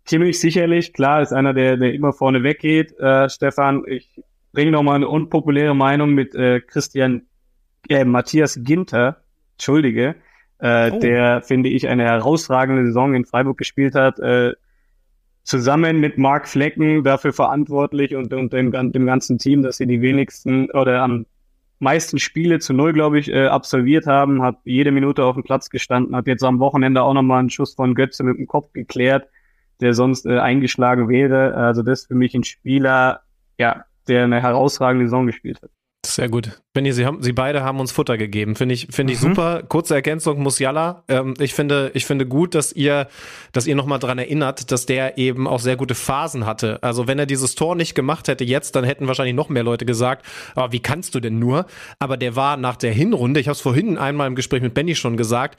[0.06, 2.98] Kimmich sicherlich, klar, ist einer, der, der immer vorne weggeht.
[2.98, 4.22] Äh, Stefan, ich
[4.52, 7.26] bringe noch mal eine unpopuläre Meinung mit äh, Christian
[7.90, 9.22] äh, Matthias Ginter,
[9.56, 10.14] Entschuldige,
[10.58, 10.98] äh, oh.
[10.98, 14.18] der, finde ich, eine herausragende Saison in Freiburg gespielt hat.
[14.18, 14.52] Äh,
[15.42, 20.02] zusammen mit Mark Flecken dafür verantwortlich und, und dem, dem ganzen Team, dass sie die
[20.02, 21.24] wenigsten oder am
[21.78, 25.70] meisten Spiele zu null, glaube ich, äh, absolviert haben, hat jede Minute auf dem Platz
[25.70, 29.28] gestanden, hat jetzt am Wochenende auch nochmal einen Schuss von Götze mit dem Kopf geklärt,
[29.80, 31.54] der sonst äh, eingeschlagen wäre.
[31.54, 33.22] Also das ist für mich ein Spieler,
[33.58, 35.70] ja, der eine herausragende Saison gespielt hat.
[36.08, 36.62] Sehr gut.
[36.72, 38.56] Benny, Sie, haben, Sie beide haben uns Futter gegeben.
[38.56, 39.28] Finde ich, finde ich mhm.
[39.28, 39.62] super.
[39.62, 41.04] Kurze Ergänzung, Musiala.
[41.06, 43.08] Ähm, ich, finde, ich finde gut, dass ihr,
[43.52, 46.82] dass ihr nochmal dran erinnert, dass der eben auch sehr gute Phasen hatte.
[46.82, 49.84] Also wenn er dieses Tor nicht gemacht hätte jetzt, dann hätten wahrscheinlich noch mehr Leute
[49.84, 50.24] gesagt,
[50.54, 51.66] aber wie kannst du denn nur?
[51.98, 54.94] Aber der war nach der Hinrunde, ich habe es vorhin einmal im Gespräch mit Benny
[54.94, 55.58] schon gesagt,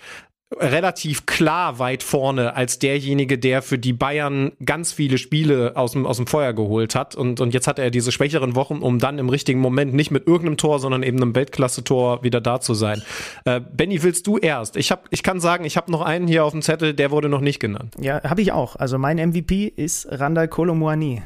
[0.58, 6.08] relativ klar weit vorne als derjenige, der für die Bayern ganz viele Spiele aus dem,
[6.08, 7.16] aus dem Feuer geholt hat.
[7.16, 10.26] Und, und jetzt hat er diese schwächeren Wochen, um dann im richtigen Moment nicht mit
[10.26, 13.04] irgendeinem Tor, sondern eben einem Weltklasse-Tor wieder da zu sein.
[13.46, 14.76] Äh, Benny, willst du erst?
[14.76, 17.30] Ich, hab, ich kann sagen, ich habe noch einen hier auf dem Zettel, der wurde
[17.30, 17.94] noch nicht genannt.
[18.00, 18.76] Ja, habe ich auch.
[18.76, 21.22] Also mein MVP ist Randall Kolomoani.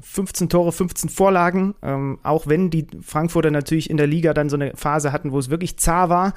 [0.00, 4.48] 15 äh, Tore, 15 Vorlagen, ähm, auch wenn die Frankfurter natürlich in der Liga dann
[4.48, 6.34] so eine Phase hatten, wo es wirklich zar war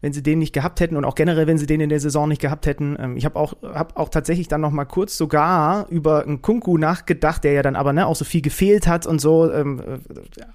[0.00, 2.28] wenn sie den nicht gehabt hätten und auch generell, wenn sie den in der Saison
[2.28, 2.96] nicht gehabt hätten.
[2.98, 6.78] Ähm, ich habe auch, hab auch tatsächlich dann noch mal kurz sogar über einen Kunku
[6.78, 9.50] nachgedacht, der ja dann aber ne, auch so viel gefehlt hat und so.
[9.52, 9.98] Ähm, äh,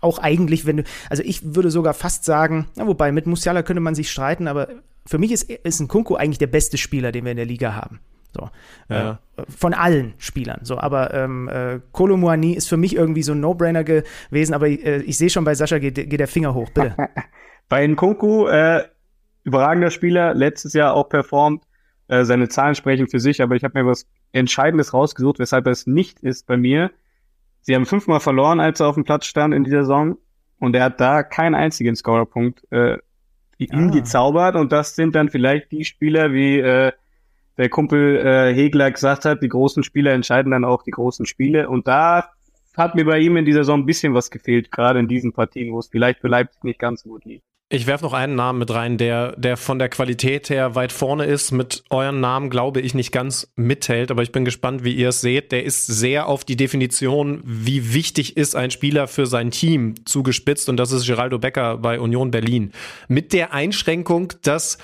[0.01, 3.81] auch eigentlich, wenn du, also ich würde sogar fast sagen, na, wobei mit Musiala könnte
[3.81, 4.67] man sich streiten, aber
[5.05, 7.73] für mich ist, ist ein Kunku eigentlich der beste Spieler, den wir in der Liga
[7.73, 7.99] haben.
[8.33, 8.49] So.
[8.89, 9.19] Ja.
[9.37, 10.59] Äh, von allen Spielern.
[10.63, 15.01] So, aber ähm, äh, Kolomuani ist für mich irgendwie so ein No-Brainer gewesen, aber äh,
[15.01, 16.95] ich sehe schon bei Sascha geht, geht der Finger hoch, bitte.
[17.69, 18.83] bei Nkunku, äh,
[19.43, 21.63] überragender Spieler, letztes Jahr auch performt.
[22.07, 25.71] Äh, seine Zahlen sprechen für sich, aber ich habe mir was Entscheidendes rausgesucht, weshalb er
[25.71, 26.91] es nicht ist bei mir.
[27.61, 30.17] Sie haben fünfmal verloren, als er auf dem Platz stand in dieser Saison.
[30.59, 32.97] Und er hat da keinen einzigen Scorerpunkt äh,
[33.57, 33.91] ihm ah.
[33.91, 34.55] gezaubert.
[34.55, 36.91] Und das sind dann vielleicht die Spieler, wie äh,
[37.57, 41.69] der Kumpel äh, Hegler gesagt hat, die großen Spieler entscheiden dann auch die großen Spiele.
[41.69, 42.31] Und da
[42.75, 45.73] hat mir bei ihm in dieser Saison ein bisschen was gefehlt, gerade in diesen Partien,
[45.73, 47.41] wo es vielleicht für Leipzig nicht ganz so gut lief.
[47.73, 51.23] Ich werfe noch einen Namen mit rein, der, der von der Qualität her weit vorne
[51.23, 51.53] ist.
[51.53, 55.21] Mit euren Namen glaube ich nicht ganz mithält, aber ich bin gespannt, wie ihr es
[55.21, 55.53] seht.
[55.53, 60.67] Der ist sehr auf die Definition, wie wichtig ist ein Spieler für sein Team zugespitzt
[60.67, 62.73] und das ist Geraldo Becker bei Union Berlin.
[63.07, 64.77] Mit der Einschränkung, dass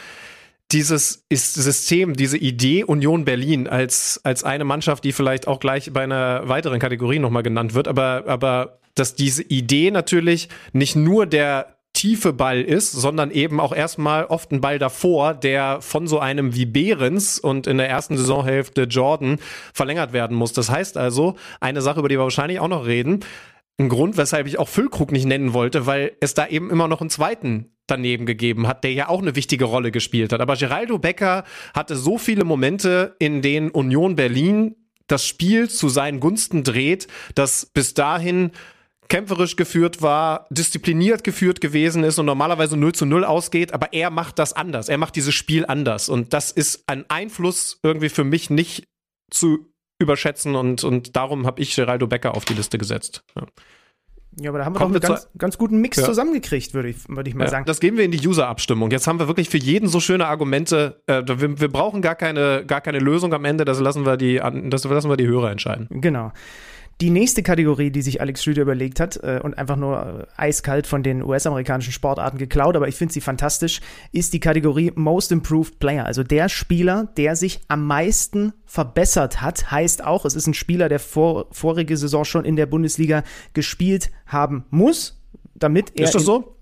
[0.71, 6.03] dieses System, diese Idee Union Berlin als, als eine Mannschaft, die vielleicht auch gleich bei
[6.03, 11.76] einer weiteren Kategorie nochmal genannt wird, aber, aber dass diese Idee natürlich nicht nur der
[11.97, 16.53] tiefe Ball ist, sondern eben auch erstmal oft ein Ball davor, der von so einem
[16.53, 19.39] wie Behrens und in der ersten Saisonhälfte Jordan
[19.73, 20.53] verlängert werden muss.
[20.53, 23.21] Das heißt also, eine Sache, über die wir wahrscheinlich auch noch reden,
[23.79, 27.01] ein Grund, weshalb ich auch Füllkrug nicht nennen wollte, weil es da eben immer noch
[27.01, 30.41] einen zweiten daneben gegeben hat, der ja auch eine wichtige Rolle gespielt hat.
[30.41, 34.75] Aber Geraldo Becker hatte so viele Momente, in denen Union Berlin
[35.07, 38.51] das Spiel zu seinen Gunsten dreht, dass bis dahin
[39.09, 44.09] kämpferisch geführt war, diszipliniert geführt gewesen ist und normalerweise 0 zu 0 ausgeht, aber er
[44.09, 44.89] macht das anders.
[44.89, 46.09] Er macht dieses Spiel anders.
[46.09, 48.87] Und das ist ein Einfluss irgendwie für mich nicht
[49.31, 53.23] zu überschätzen und, und darum habe ich Geraldo Becker auf die Liste gesetzt.
[53.35, 53.45] Ja.
[54.39, 56.03] Ja, aber da haben wir Kommen doch einen ganz, ganz, guten Mix ja.
[56.03, 57.65] zusammengekriegt, würde ich, würd ich mal ja, sagen.
[57.65, 58.91] Das geben wir in die User-Abstimmung.
[58.91, 61.01] Jetzt haben wir wirklich für jeden so schöne Argumente.
[61.07, 63.65] Äh, wir, wir, brauchen gar keine, gar keine Lösung am Ende.
[63.65, 65.87] Das lassen wir die, das lassen wir die Hörer entscheiden.
[65.89, 66.31] Genau.
[66.99, 70.87] Die nächste Kategorie, die sich Alex Schlüter überlegt hat äh, und einfach nur äh, eiskalt
[70.87, 75.77] von den US-amerikanischen Sportarten geklaut, aber ich finde sie fantastisch, ist die Kategorie Most Improved
[75.77, 76.05] Player.
[76.05, 80.89] Also der Spieler, der sich am meisten verbessert hat, heißt auch, es ist ein Spieler,
[80.89, 85.16] der vor, vorige Saison schon in der Bundesliga gespielt haben muss,
[85.59, 86.05] damit er.
[86.05, 86.57] Ist das so?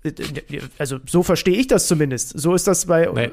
[0.78, 2.38] also so verstehe ich das zumindest.
[2.38, 3.08] So ist das bei.
[3.14, 3.30] Nee.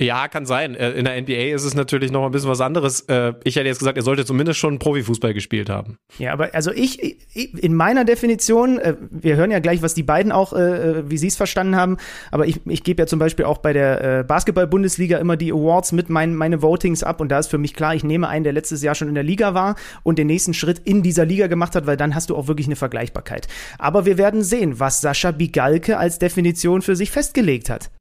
[0.00, 0.74] Ja, kann sein.
[0.74, 3.00] Äh, in der NBA ist es natürlich noch ein bisschen was anderes.
[3.02, 5.96] Äh, ich hätte jetzt gesagt, er sollte zumindest schon Profifußball gespielt haben.
[6.18, 10.32] Ja, aber also ich, in meiner Definition, äh, wir hören ja gleich, was die beiden
[10.32, 11.96] auch, wie sie es verstanden haben,
[12.30, 16.10] aber ich, ich gebe ja zum Beispiel auch bei der Basketball-Bundesliga immer die Awards mit
[16.10, 18.82] mein, meine Votings ab und da ist für mich klar, ich nehme einen, der letztes
[18.82, 21.86] Jahr schon in der Liga war und den nächsten Schritt in dieser Liga gemacht hat,
[21.86, 23.48] weil dann hast du auch wirklich eine Vergleichbarkeit.
[23.78, 27.92] Aber wir werden sehen, was Sascha Bigalke als Definition für sich festgelegt hat.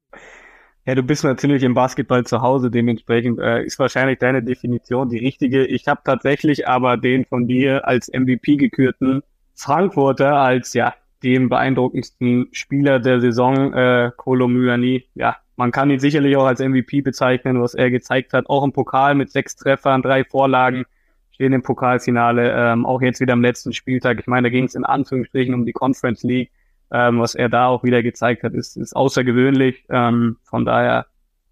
[0.87, 5.19] Ja, du bist natürlich im Basketball zu Hause, dementsprechend äh, ist wahrscheinlich deine Definition die
[5.19, 5.63] richtige.
[5.63, 9.21] Ich habe tatsächlich aber den von dir als MVP gekürten
[9.53, 15.05] Frankfurter als ja den beeindruckendsten Spieler der Saison, äh, Kolo Myani.
[15.13, 18.49] Ja, man kann ihn sicherlich auch als MVP bezeichnen, was er gezeigt hat.
[18.49, 20.85] Auch im Pokal mit sechs Treffern, drei Vorlagen,
[21.29, 24.19] stehen im Pokalfinale, ähm, auch jetzt wieder am letzten Spieltag.
[24.19, 26.49] Ich meine, da ging es in Anführungsstrichen um die Conference League
[26.91, 29.85] ähm, was er da auch wieder gezeigt hat, ist, ist außergewöhnlich.
[29.89, 31.07] Ähm, von daher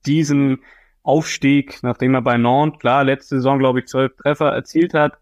[0.06, 0.60] diesen
[1.04, 5.18] Aufstieg, nachdem er bei Nantes, klar, letzte Saison, glaube ich, zwölf Treffer erzielt hat,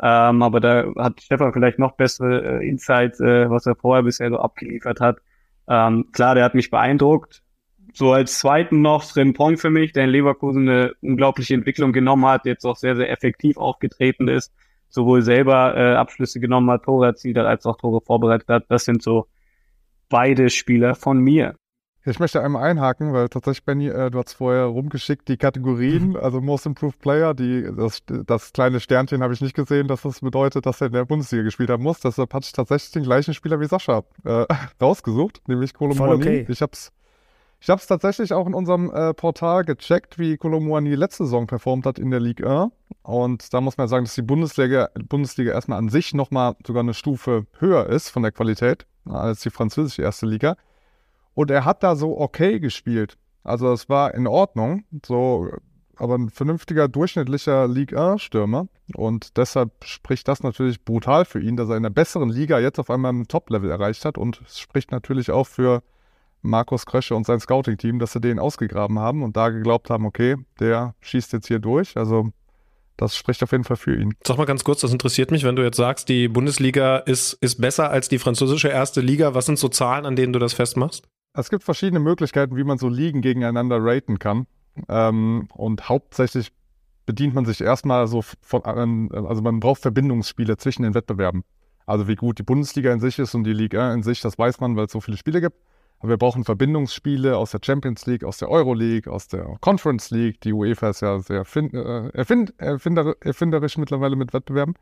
[0.00, 4.30] ähm, aber da hat Stefan vielleicht noch bessere äh, Insights, äh, was er vorher bisher
[4.30, 5.18] so abgeliefert hat.
[5.68, 7.42] Ähm, klar, der hat mich beeindruckt.
[7.94, 12.46] So als zweiten noch Frimpong für mich, der in Leverkusen eine unglaubliche Entwicklung genommen hat,
[12.46, 14.52] jetzt auch sehr, sehr effektiv aufgetreten ist,
[14.88, 18.64] sowohl selber äh, Abschlüsse genommen hat, Tore erzielt hat, als auch Tore vorbereitet hat.
[18.68, 19.26] Das sind so
[20.12, 21.56] beide Spieler von mir.
[22.04, 26.40] Ich möchte einmal einhaken, weil tatsächlich, Benny, äh, du hast vorher rumgeschickt die Kategorien, also
[26.40, 30.66] Most Improved Player, die, das, das kleine Sternchen habe ich nicht gesehen, dass das bedeutet,
[30.66, 32.00] dass er in der Bundesliga gespielt haben muss.
[32.00, 34.44] Deshalb hatte ich tatsächlich den gleichen Spieler wie Sascha äh,
[34.80, 36.22] rausgesucht, nämlich Kolomouani.
[36.22, 36.46] Okay.
[36.48, 36.92] Ich habe es
[37.60, 42.00] ich hab's tatsächlich auch in unserem äh, Portal gecheckt, wie Kolomouani letzte Saison performt hat
[42.00, 42.72] in der Ligue 1.
[43.02, 46.92] Und da muss man sagen, dass die Bundesliga, Bundesliga erstmal an sich nochmal sogar eine
[46.92, 50.56] Stufe höher ist von der Qualität als die französische erste Liga.
[51.34, 53.16] Und er hat da so okay gespielt.
[53.44, 55.48] Also es war in Ordnung, so,
[55.96, 58.68] aber ein vernünftiger, durchschnittlicher Ligue 1-Stürmer.
[58.94, 62.78] Und deshalb spricht das natürlich brutal für ihn, dass er in der besseren Liga jetzt
[62.78, 64.18] auf einmal ein Top-Level erreicht hat.
[64.18, 65.82] Und es spricht natürlich auch für
[66.42, 70.36] Markus Krösche und sein Scouting-Team, dass sie den ausgegraben haben und da geglaubt haben, okay,
[70.60, 71.96] der schießt jetzt hier durch.
[71.96, 72.30] Also
[72.96, 74.14] das spricht auf jeden Fall für ihn.
[74.26, 77.60] Sag mal ganz kurz, das interessiert mich, wenn du jetzt sagst, die Bundesliga ist, ist
[77.60, 79.34] besser als die französische erste Liga.
[79.34, 81.08] Was sind so Zahlen, an denen du das festmachst?
[81.34, 84.46] Es gibt verschiedene Möglichkeiten, wie man so Ligen gegeneinander raten kann.
[84.88, 86.52] Ähm, und hauptsächlich
[87.06, 88.62] bedient man sich erstmal so von,
[89.12, 91.44] also man braucht Verbindungsspiele zwischen den Wettbewerben.
[91.86, 94.60] Also wie gut die Bundesliga in sich ist und die Liga in sich, das weiß
[94.60, 95.56] man, weil es so viele Spiele gibt.
[96.02, 100.10] Aber wir brauchen Verbindungsspiele aus der Champions League, aus der Euro League, aus der Conference
[100.10, 100.40] League.
[100.40, 104.74] Die UEFA ist ja sehr äh, erfind erfinder erfinderisch mittlerweile mit Wettbewerben.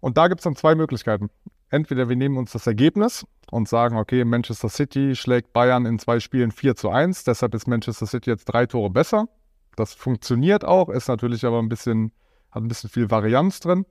[0.00, 1.28] Und da gibt es dann zwei Möglichkeiten.
[1.68, 6.20] Entweder wir nehmen uns das Ergebnis und sagen, okay, Manchester City schlägt Bayern in zwei
[6.20, 9.28] Spielen 4 zu 1, deshalb ist Manchester City jetzt drei Tore besser.
[9.76, 12.12] Das funktioniert auch, ist natürlich aber ein bisschen,
[12.50, 13.84] hat ein bisschen viel Varianz drin.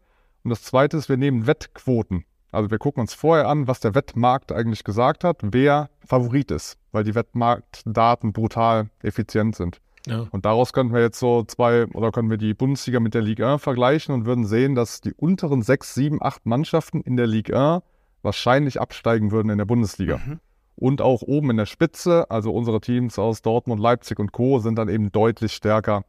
[0.44, 2.26] Und das zweite ist, wir nehmen Wettquoten.
[2.56, 6.77] Also wir gucken uns vorher an, was der Wettmarkt eigentlich gesagt hat, wer Favorit ist,
[6.91, 9.82] weil die Wettmarktdaten brutal effizient sind.
[10.07, 10.27] Ja.
[10.32, 13.48] Und daraus könnten wir jetzt so zwei, oder können wir die Bundesliga mit der Ligue
[13.48, 17.57] 1 vergleichen und würden sehen, dass die unteren sechs, sieben, acht Mannschaften in der Ligue
[17.57, 17.84] 1
[18.22, 20.18] wahrscheinlich absteigen würden in der Bundesliga.
[20.18, 20.40] Mhm.
[20.76, 24.60] Und auch oben in der Spitze, also unsere Teams aus Dortmund, Leipzig und Co.
[24.60, 26.03] sind dann eben deutlich stärker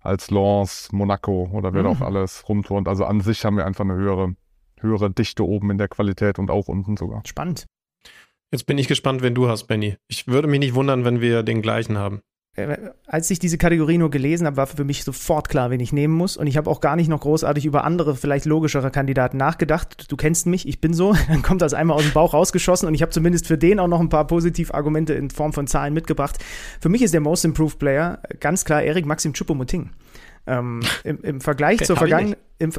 [0.00, 1.88] als Lens, Monaco oder wer mhm.
[1.88, 2.88] auch alles rumturnt.
[2.88, 4.34] Also an sich haben wir einfach eine höhere
[4.82, 7.22] höhere Dichte oben in der Qualität und auch unten sogar.
[7.26, 7.66] Spannend.
[8.50, 9.96] Jetzt bin ich gespannt, wenn du hast, Benny.
[10.08, 12.22] Ich würde mich nicht wundern, wenn wir den gleichen haben.
[12.56, 15.92] äh, als ich diese Kategorie nur gelesen habe, war für mich sofort klar, wen ich
[15.92, 16.38] nehmen muss.
[16.38, 20.10] Und ich habe auch gar nicht noch großartig über andere, vielleicht logischere Kandidaten nachgedacht.
[20.10, 21.14] Du kennst mich, ich bin so.
[21.28, 23.88] Dann kommt das einmal aus dem Bauch rausgeschossen und ich habe zumindest für den auch
[23.88, 26.42] noch ein paar Positivargumente in Form von Zahlen mitgebracht.
[26.80, 29.90] Für mich ist der Most Improved Player ganz klar Erik Maxim Choupo-Moting.
[30.46, 32.36] Ähm, im, Im Vergleich okay, zur vergangenen.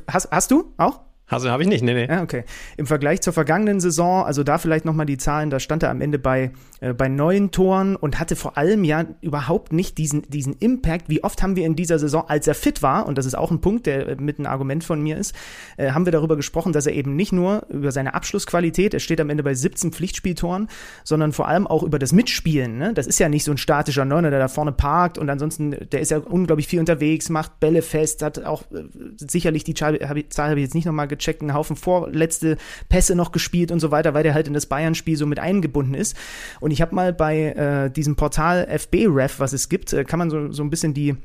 [0.08, 1.02] Hast, hast du auch?
[1.30, 2.08] Also habe ich nicht, nee, nee.
[2.08, 2.44] Ja, okay.
[2.76, 6.02] Im Vergleich zur vergangenen Saison, also da vielleicht nochmal die Zahlen, da stand er am
[6.02, 6.52] Ende bei,
[6.82, 11.08] äh, bei neun Toren und hatte vor allem ja überhaupt nicht diesen, diesen Impact.
[11.08, 13.52] Wie oft haben wir in dieser Saison, als er fit war, und das ist auch
[13.52, 15.36] ein Punkt, der äh, mit ein Argument von mir ist,
[15.78, 19.22] äh, haben wir darüber gesprochen, dass er eben nicht nur über seine Abschlussqualität, er steht
[19.22, 20.68] am Ende bei 17 Pflichtspieltoren,
[21.04, 22.80] sondern vor allem auch über das Mitspielen.
[22.80, 22.94] Ne?
[22.96, 26.00] Das ist ja nicht so ein statischer Neuner, der da vorne parkt und ansonsten, der
[26.00, 28.84] ist ja unglaublich viel unterwegs, macht Bälle fest, hat auch äh,
[29.18, 30.26] sicherlich die Zahl, habe ich,
[30.64, 32.58] jetzt nicht nochmal gecheckt, einen Haufen vorletzte
[32.90, 35.94] Pässe noch gespielt und so weiter, weil der halt in das Bayern-Spiel so mit eingebunden
[35.94, 36.18] ist.
[36.60, 40.30] Und ich habe mal bei äh, diesem Portal FB-Ref, was es gibt, äh, kann man
[40.30, 41.16] so, so ein bisschen die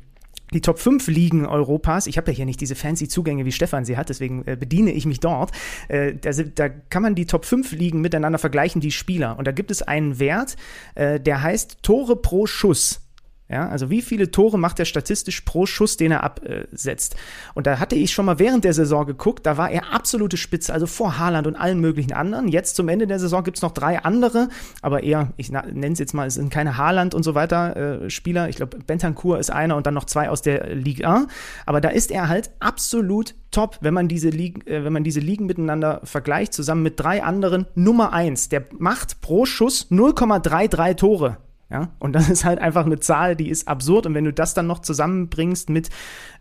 [0.52, 3.84] die Top 5 Ligen Europas, ich habe ja hier nicht diese fancy Zugänge wie Stefan
[3.84, 5.50] sie hat, deswegen äh, bediene ich mich dort.
[5.88, 9.38] Äh, da, da, kann man die Top 5 Ligen miteinander vergleichen, die Spieler.
[9.38, 10.56] Und da gibt es einen Wert,
[10.94, 13.03] äh, der heißt Tore pro Schuss.
[13.46, 17.14] Ja, also wie viele Tore macht er statistisch pro Schuss, den er absetzt?
[17.52, 20.72] Und da hatte ich schon mal während der Saison geguckt, da war er absolute Spitze,
[20.72, 22.48] also vor Haaland und allen möglichen anderen.
[22.48, 24.48] Jetzt zum Ende der Saison gibt's noch drei andere,
[24.80, 28.10] aber eher, ich nenne es jetzt mal, es sind keine Haaland und so weiter äh,
[28.10, 28.48] Spieler.
[28.48, 31.26] Ich glaube, Bentancur ist einer und dann noch zwei aus der Ligue 1.
[31.66, 35.20] Aber da ist er halt absolut top, wenn man diese Ligen, äh, wenn man diese
[35.20, 37.66] Ligen miteinander vergleicht, zusammen mit drei anderen.
[37.74, 41.43] Nummer eins, der macht pro Schuss 0,33 Tore.
[41.70, 44.06] Ja, und das ist halt einfach eine Zahl, die ist absurd.
[44.06, 45.88] Und wenn du das dann noch zusammenbringst mit,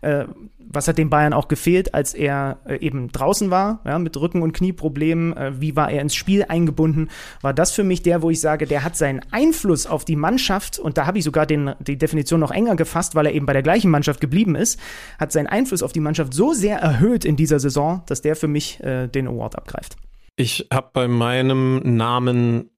[0.02, 0.26] äh,
[0.58, 4.42] was hat dem Bayern auch gefehlt, als er äh, eben draußen war, ja, mit Rücken-
[4.42, 7.08] und Knieproblemen, äh, wie war er ins Spiel eingebunden,
[7.40, 10.78] war das für mich der, wo ich sage, der hat seinen Einfluss auf die Mannschaft,
[10.78, 13.54] und da habe ich sogar den, die Definition noch enger gefasst, weil er eben bei
[13.54, 14.78] der gleichen Mannschaft geblieben ist,
[15.18, 18.48] hat seinen Einfluss auf die Mannschaft so sehr erhöht in dieser Saison, dass der für
[18.48, 19.96] mich äh, den Award abgreift.
[20.36, 22.70] Ich habe bei meinem Namen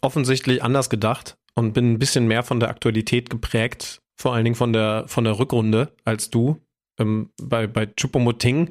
[0.00, 4.56] offensichtlich anders gedacht und bin ein bisschen mehr von der Aktualität geprägt, vor allen Dingen
[4.56, 6.60] von der, von der Rückrunde als du.
[6.98, 8.68] Ähm, bei, bei Chupomoting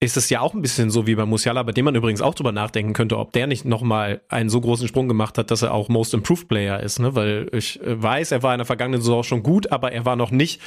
[0.00, 2.34] ist es ja auch ein bisschen so wie bei Musiala, bei dem man übrigens auch
[2.34, 5.74] drüber nachdenken könnte, ob der nicht nochmal einen so großen Sprung gemacht hat, dass er
[5.74, 7.14] auch Most Improved Player ist, ne?
[7.14, 10.16] Weil ich äh, weiß, er war in der vergangenen Saison schon gut, aber er war
[10.16, 10.60] noch nicht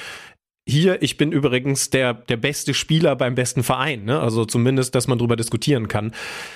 [0.69, 4.19] hier, ich bin übrigens der, der beste Spieler beim besten Verein, ne?
[4.19, 6.13] Also zumindest, dass man drüber diskutieren kann.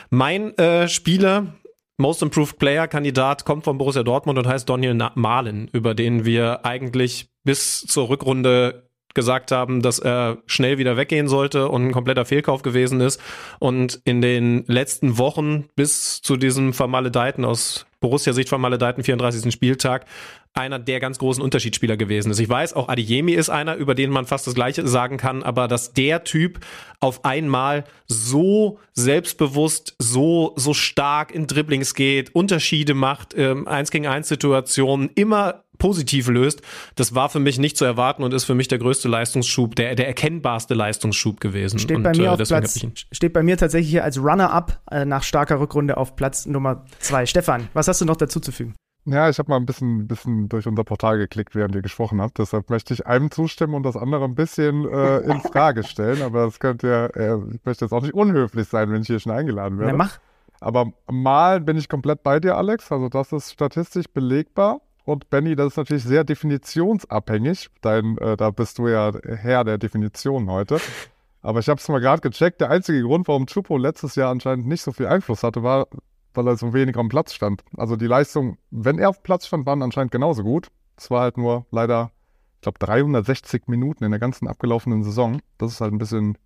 [0.10, 1.56] Mein äh, Spieler,
[1.98, 6.66] Most Improved Player Kandidat kommt von Borussia Dortmund und heißt Daniel Mahlen, über den wir
[6.66, 12.26] eigentlich bis zur Rückrunde gesagt haben, dass er schnell wieder weggehen sollte und ein kompletter
[12.26, 13.22] Fehlkauf gewesen ist.
[13.60, 19.54] Und in den letzten Wochen bis zu diesem vermaledeiten aus Borussia-Sicht vermaledeiten 34.
[19.54, 20.06] Spieltag
[20.54, 22.40] einer der ganz großen Unterschiedsspieler gewesen ist.
[22.40, 25.68] Ich weiß, auch Adeyemi ist einer, über den man fast das Gleiche sagen kann, aber
[25.68, 26.60] dass der Typ
[27.00, 34.06] auf einmal so selbstbewusst, so, so stark in Dribblings geht, Unterschiede macht, ähm, eins gegen
[34.06, 36.62] eins Situationen immer positiv löst,
[36.96, 39.96] das war für mich nicht zu erwarten und ist für mich der größte Leistungsschub, der,
[39.96, 41.80] der erkennbarste Leistungsschub gewesen.
[41.80, 42.80] Steht und, bei mir äh, auf Platz,
[43.12, 47.26] steht bei mir tatsächlich hier als Runner-up äh, nach starker Rückrunde auf Platz Nummer zwei.
[47.26, 48.76] Stefan, was hast du noch dazu zu fügen?
[49.06, 52.40] Ja, ich habe mal ein bisschen, bisschen durch unser Portal geklickt, während ihr gesprochen habt.
[52.40, 56.22] Deshalb möchte ich einem zustimmen und das andere ein bisschen äh, in Frage stellen.
[56.22, 59.20] Aber das könnte ja, äh, ich möchte jetzt auch nicht unhöflich sein, wenn ich hier
[59.20, 59.92] schon eingeladen werde.
[59.92, 60.20] Ja, mach.
[60.62, 62.90] Aber mal bin ich komplett bei dir, Alex.
[62.92, 64.80] Also das ist statistisch belegbar.
[65.04, 67.70] Und Benny, das ist natürlich sehr definitionsabhängig.
[67.82, 70.80] Dein, äh, da bist du ja Herr der Definition heute.
[71.42, 72.62] Aber ich habe es mal gerade gecheckt.
[72.62, 75.88] Der einzige Grund, warum Chupo letztes Jahr anscheinend nicht so viel Einfluss hatte, war,
[76.34, 77.64] weil er so wenig am Platz stand.
[77.78, 80.68] Also die Leistung, wenn er auf Platz stand, waren anscheinend genauso gut.
[80.98, 82.12] Es war halt nur leider,
[82.56, 85.42] ich glaube, 360 Minuten in der ganzen abgelaufenen Saison.
[85.58, 86.38] Das ist halt ein bisschen,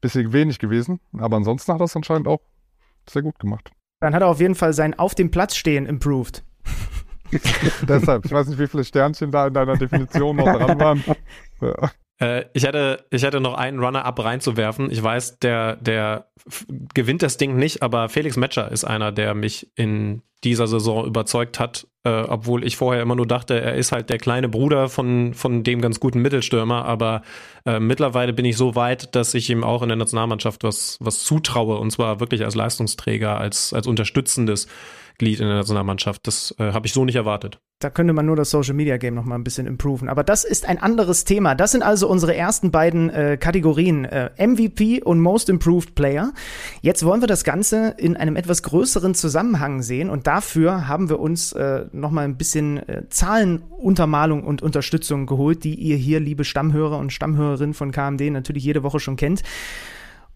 [0.00, 1.00] bisschen wenig gewesen.
[1.18, 2.40] Aber ansonsten hat er es anscheinend auch
[3.08, 3.70] sehr gut gemacht.
[4.00, 6.44] Dann hat er auf jeden Fall sein Auf dem Platz stehen improved.
[7.82, 11.04] Deshalb, ich weiß nicht, wie viele Sternchen da in deiner Definition noch dran waren.
[11.58, 11.90] Ja.
[12.20, 14.90] Äh, ich hätte, ich hätte noch einen Runner-up reinzuwerfen.
[14.90, 16.26] Ich weiß, der, der
[16.94, 21.58] gewinnt das Ding nicht, aber Felix Metscher ist einer, der mich in dieser Saison überzeugt
[21.58, 25.34] hat, äh, obwohl ich vorher immer nur dachte, er ist halt der kleine Bruder von,
[25.34, 27.22] von dem ganz guten Mittelstürmer, aber
[27.64, 31.24] äh, mittlerweile bin ich so weit, dass ich ihm auch in der Nationalmannschaft was, was
[31.24, 34.68] zutraue und zwar wirklich als Leistungsträger, als, als unterstützendes
[35.18, 36.26] Glied in der Nationalmannschaft.
[36.26, 37.58] Das äh, habe ich so nicht erwartet.
[37.78, 40.08] Da könnte man nur das Social Media Game noch mal ein bisschen improven.
[40.08, 41.54] Aber das ist ein anderes Thema.
[41.54, 46.32] Das sind also unsere ersten beiden äh, Kategorien äh, MVP und Most Improved Player.
[46.80, 51.20] Jetzt wollen wir das Ganze in einem etwas größeren Zusammenhang sehen und dafür haben wir
[51.20, 56.44] uns äh, noch mal ein bisschen äh, Zahlenuntermalung und Unterstützung geholt, die ihr hier, liebe
[56.44, 59.42] Stammhörer und Stammhörerinnen von KMD, natürlich jede Woche schon kennt.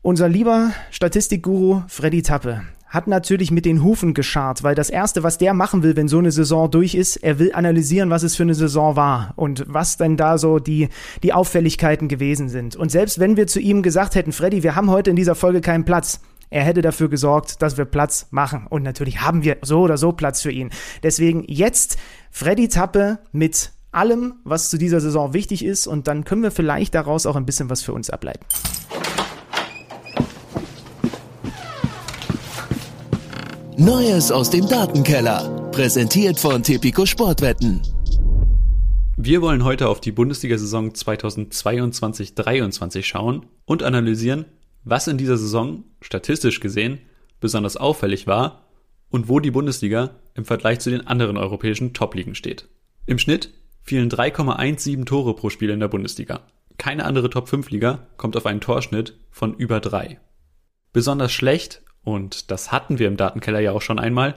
[0.03, 5.39] Unser lieber Statistikguru Freddy Tappe hat natürlich mit den Hufen geschart, weil das Erste, was
[5.39, 8.43] der machen will, wenn so eine Saison durch ist, er will analysieren, was es für
[8.43, 10.89] eine Saison war und was denn da so die,
[11.23, 12.75] die Auffälligkeiten gewesen sind.
[12.75, 15.61] Und selbst wenn wir zu ihm gesagt hätten, Freddy, wir haben heute in dieser Folge
[15.61, 18.67] keinen Platz, er hätte dafür gesorgt, dass wir Platz machen.
[18.69, 20.71] Und natürlich haben wir so oder so Platz für ihn.
[21.05, 21.97] Deswegen jetzt
[22.33, 25.87] Freddy Tappe mit allem, was zu dieser Saison wichtig ist.
[25.87, 28.45] Und dann können wir vielleicht daraus auch ein bisschen was für uns ableiten.
[33.81, 35.71] Neues aus dem Datenkeller.
[35.73, 37.81] Präsentiert von Tipico Sportwetten.
[39.17, 44.45] Wir wollen heute auf die Bundesliga-Saison 2022-23 schauen und analysieren,
[44.85, 46.99] was in dieser Saison statistisch gesehen
[47.41, 48.67] besonders auffällig war
[49.09, 52.69] und wo die Bundesliga im Vergleich zu den anderen europäischen Top-Ligen steht.
[53.07, 56.43] Im Schnitt fielen 3,17 Tore pro Spiel in der Bundesliga.
[56.77, 60.21] Keine andere Top-5-Liga kommt auf einen Torschnitt von über drei.
[60.93, 64.37] Besonders schlecht und das hatten wir im Datenkeller ja auch schon einmal,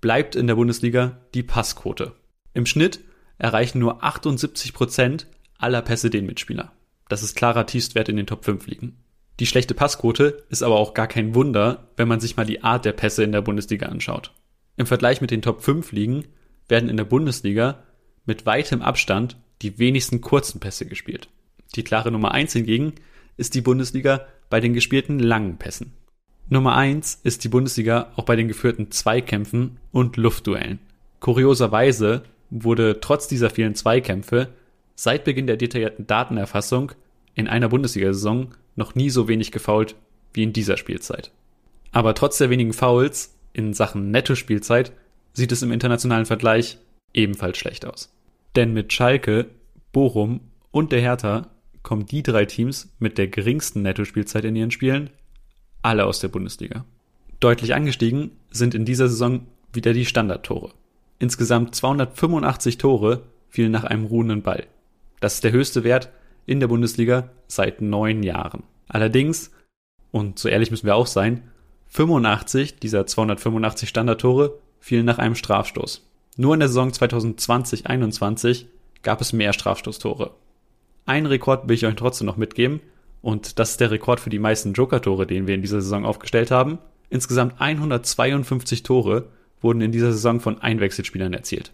[0.00, 2.12] bleibt in der Bundesliga die Passquote.
[2.54, 3.00] Im Schnitt
[3.38, 5.26] erreichen nur 78 Prozent
[5.58, 6.72] aller Pässe den Mitspieler.
[7.08, 8.96] Das ist klarer Tiefstwert in den Top 5 Ligen.
[9.40, 12.84] Die schlechte Passquote ist aber auch gar kein Wunder, wenn man sich mal die Art
[12.84, 14.32] der Pässe in der Bundesliga anschaut.
[14.76, 16.24] Im Vergleich mit den Top 5 Ligen
[16.68, 17.82] werden in der Bundesliga
[18.26, 21.28] mit weitem Abstand die wenigsten kurzen Pässe gespielt.
[21.74, 22.94] Die klare Nummer 1 hingegen
[23.36, 25.92] ist die Bundesliga bei den gespielten langen Pässen.
[26.52, 30.80] Nummer eins ist die Bundesliga auch bei den geführten Zweikämpfen und Luftduellen.
[31.20, 34.48] Kurioserweise wurde trotz dieser vielen Zweikämpfe
[34.96, 36.90] seit Beginn der detaillierten Datenerfassung
[37.36, 39.94] in einer Bundesliga-Saison noch nie so wenig gefoult
[40.32, 41.30] wie in dieser Spielzeit.
[41.92, 44.90] Aber trotz der wenigen Fouls in Sachen Netto-Spielzeit
[45.32, 46.78] sieht es im internationalen Vergleich
[47.14, 48.12] ebenfalls schlecht aus.
[48.56, 49.46] Denn mit Schalke,
[49.92, 50.40] Bochum
[50.72, 51.46] und der Hertha
[51.84, 55.10] kommen die drei Teams mit der geringsten Netto-Spielzeit in ihren Spielen
[55.82, 56.84] alle aus der Bundesliga.
[57.40, 60.72] Deutlich angestiegen sind in dieser Saison wieder die Standardtore.
[61.18, 64.66] Insgesamt 285 Tore fielen nach einem ruhenden Ball.
[65.20, 66.10] Das ist der höchste Wert
[66.46, 68.62] in der Bundesliga seit neun Jahren.
[68.88, 69.50] Allerdings,
[70.10, 71.42] und so ehrlich müssen wir auch sein,
[71.88, 76.06] 85 dieser 285 Standardtore fielen nach einem Strafstoß.
[76.36, 78.66] Nur in der Saison 2020-21
[79.02, 80.32] gab es mehr Strafstoßtore.
[81.06, 82.80] Einen Rekord will ich euch trotzdem noch mitgeben,
[83.22, 86.50] und das ist der Rekord für die meisten Joker-Tore, den wir in dieser Saison aufgestellt
[86.50, 86.78] haben.
[87.10, 89.28] Insgesamt 152 Tore
[89.60, 91.72] wurden in dieser Saison von Einwechselspielern erzielt.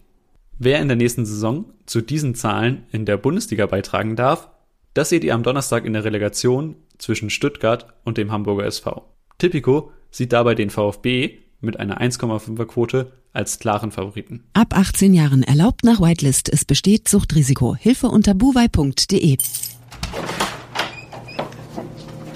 [0.59, 4.49] Wer in der nächsten Saison zu diesen Zahlen in der Bundesliga beitragen darf,
[4.93, 9.05] das seht ihr am Donnerstag in der Relegation zwischen Stuttgart und dem Hamburger SV.
[9.37, 14.43] Tipico sieht dabei den VfB mit einer 1,5er Quote als klaren Favoriten.
[14.53, 16.49] Ab 18 Jahren erlaubt nach Whitelist.
[16.51, 17.75] Es besteht Suchtrisiko.
[17.75, 19.37] Hilfe unter buwei.de.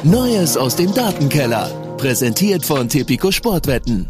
[0.04, 1.70] Neues aus dem Datenkeller.
[1.98, 4.08] Präsentiert von Tipico Sportwetten.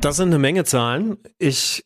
[0.00, 1.16] Das sind eine Menge Zahlen.
[1.38, 1.84] Ich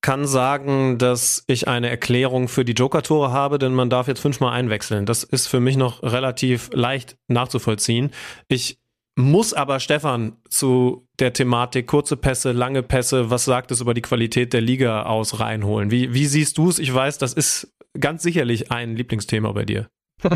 [0.00, 4.52] kann sagen, dass ich eine Erklärung für die Joker-Tore habe, denn man darf jetzt fünfmal
[4.52, 5.06] einwechseln.
[5.06, 8.10] Das ist für mich noch relativ leicht nachzuvollziehen.
[8.48, 8.80] Ich
[9.14, 14.02] muss aber Stefan zu der Thematik kurze Pässe, lange Pässe, was sagt es über die
[14.02, 15.92] Qualität der Liga aus reinholen?
[15.92, 16.80] Wie, wie siehst du es?
[16.80, 19.88] Ich weiß, das ist ganz sicherlich ein Lieblingsthema bei dir.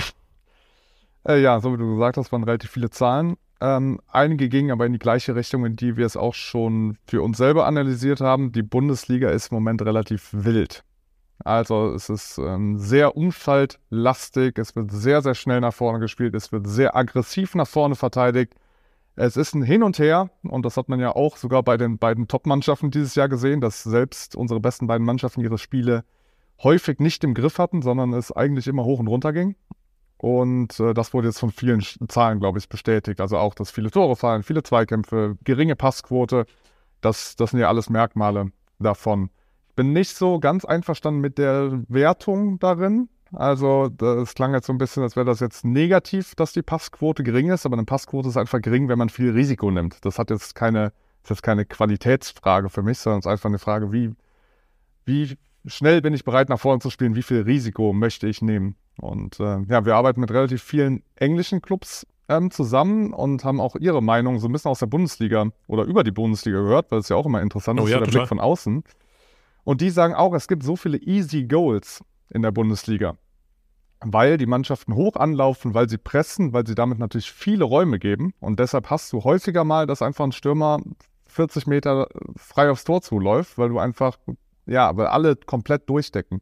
[1.28, 3.36] äh, ja, so wie du gesagt hast, waren relativ viele Zahlen.
[3.61, 7.23] Ähm, einige gingen aber in die gleiche Richtung, in die wir es auch schon für
[7.23, 8.52] uns selber analysiert haben.
[8.52, 10.82] Die Bundesliga ist im Moment relativ wild.
[11.44, 16.52] Also es ist ähm, sehr umschaltlastig, es wird sehr, sehr schnell nach vorne gespielt, es
[16.52, 18.55] wird sehr aggressiv nach vorne verteidigt.
[19.16, 21.98] Es ist ein Hin und Her und das hat man ja auch sogar bei den
[21.98, 26.05] beiden Top-Mannschaften dieses Jahr gesehen, dass selbst unsere besten beiden Mannschaften ihre Spiele
[26.62, 29.57] häufig nicht im Griff hatten, sondern es eigentlich immer hoch und runter ging.
[30.16, 33.20] Und äh, das wurde jetzt von vielen Zahlen, glaube ich, bestätigt.
[33.20, 36.45] Also auch, dass viele Tore fallen, viele Zweikämpfe, geringe Passquote.
[37.01, 39.31] Das, das sind ja alles Merkmale davon.
[39.70, 43.09] Ich bin nicht so ganz einverstanden mit der Wertung darin.
[43.32, 47.23] Also, das klang jetzt so ein bisschen, als wäre das jetzt negativ, dass die Passquote
[47.23, 50.05] gering ist, aber eine Passquote ist einfach gering, wenn man viel Risiko nimmt.
[50.05, 50.93] Das hat jetzt keine,
[51.23, 54.12] ist jetzt keine Qualitätsfrage für mich, sondern es ist einfach eine Frage, wie,
[55.05, 58.77] wie schnell bin ich bereit, nach vorne zu spielen, wie viel Risiko möchte ich nehmen.
[58.99, 63.77] Und äh, ja, wir arbeiten mit relativ vielen englischen Clubs ähm, zusammen und haben auch
[63.77, 67.09] ihre Meinung so ein bisschen aus der Bundesliga oder über die Bundesliga gehört, weil es
[67.09, 68.20] ja auch immer interessant Oh ist, ja, der total.
[68.20, 68.85] Blick von außen.
[69.65, 73.16] Und die sagen auch, es gibt so viele easy Goals in der Bundesliga,
[74.01, 78.32] weil die Mannschaften hoch anlaufen, weil sie pressen, weil sie damit natürlich viele Räume geben.
[78.41, 80.78] Und deshalb hast du häufiger mal, dass einfach ein Stürmer
[81.27, 84.19] 40 Meter frei aufs Tor zuläuft, weil du einfach,
[84.70, 86.40] ja, weil alle komplett durchdecken.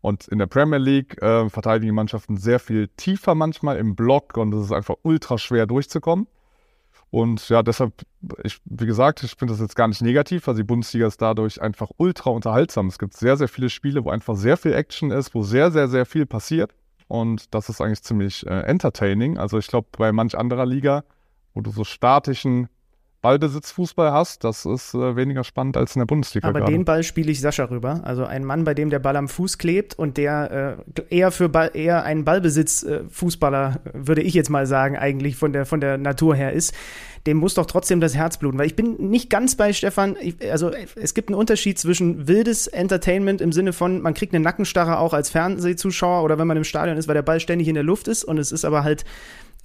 [0.00, 4.36] Und in der Premier League äh, verteidigen die Mannschaften sehr viel tiefer manchmal im Block
[4.36, 6.26] und es ist einfach ultra schwer durchzukommen.
[7.10, 7.92] Und ja, deshalb,
[8.42, 11.62] ich, wie gesagt, ich finde das jetzt gar nicht negativ, weil die Bundesliga ist dadurch
[11.62, 12.88] einfach ultra unterhaltsam.
[12.88, 15.88] Es gibt sehr, sehr viele Spiele, wo einfach sehr viel Action ist, wo sehr, sehr,
[15.88, 16.74] sehr viel passiert.
[17.08, 19.38] Und das ist eigentlich ziemlich äh, entertaining.
[19.38, 21.04] Also ich glaube, bei manch anderer Liga,
[21.54, 22.68] wo du so statischen
[23.24, 26.72] Ballbesitzfußball hast, das ist äh, weniger spannend als in der Bundesliga Aber gerade.
[26.72, 28.02] den Ball spiele ich Sascha rüber.
[28.04, 31.48] Also ein Mann, bei dem der Ball am Fuß klebt und der äh, eher für
[31.48, 36.34] Ball, eher ein Ballbesitz-Fußballer, würde ich jetzt mal sagen, eigentlich von der, von der Natur
[36.34, 36.74] her ist.
[37.26, 40.16] Dem muss doch trotzdem das Herz bluten, weil ich bin nicht ganz bei Stefan.
[40.20, 44.44] Ich, also es gibt einen Unterschied zwischen wildes Entertainment im Sinne von, man kriegt eine
[44.44, 47.74] Nackenstarre auch als Fernsehzuschauer oder wenn man im Stadion ist, weil der Ball ständig in
[47.74, 49.06] der Luft ist und es ist aber halt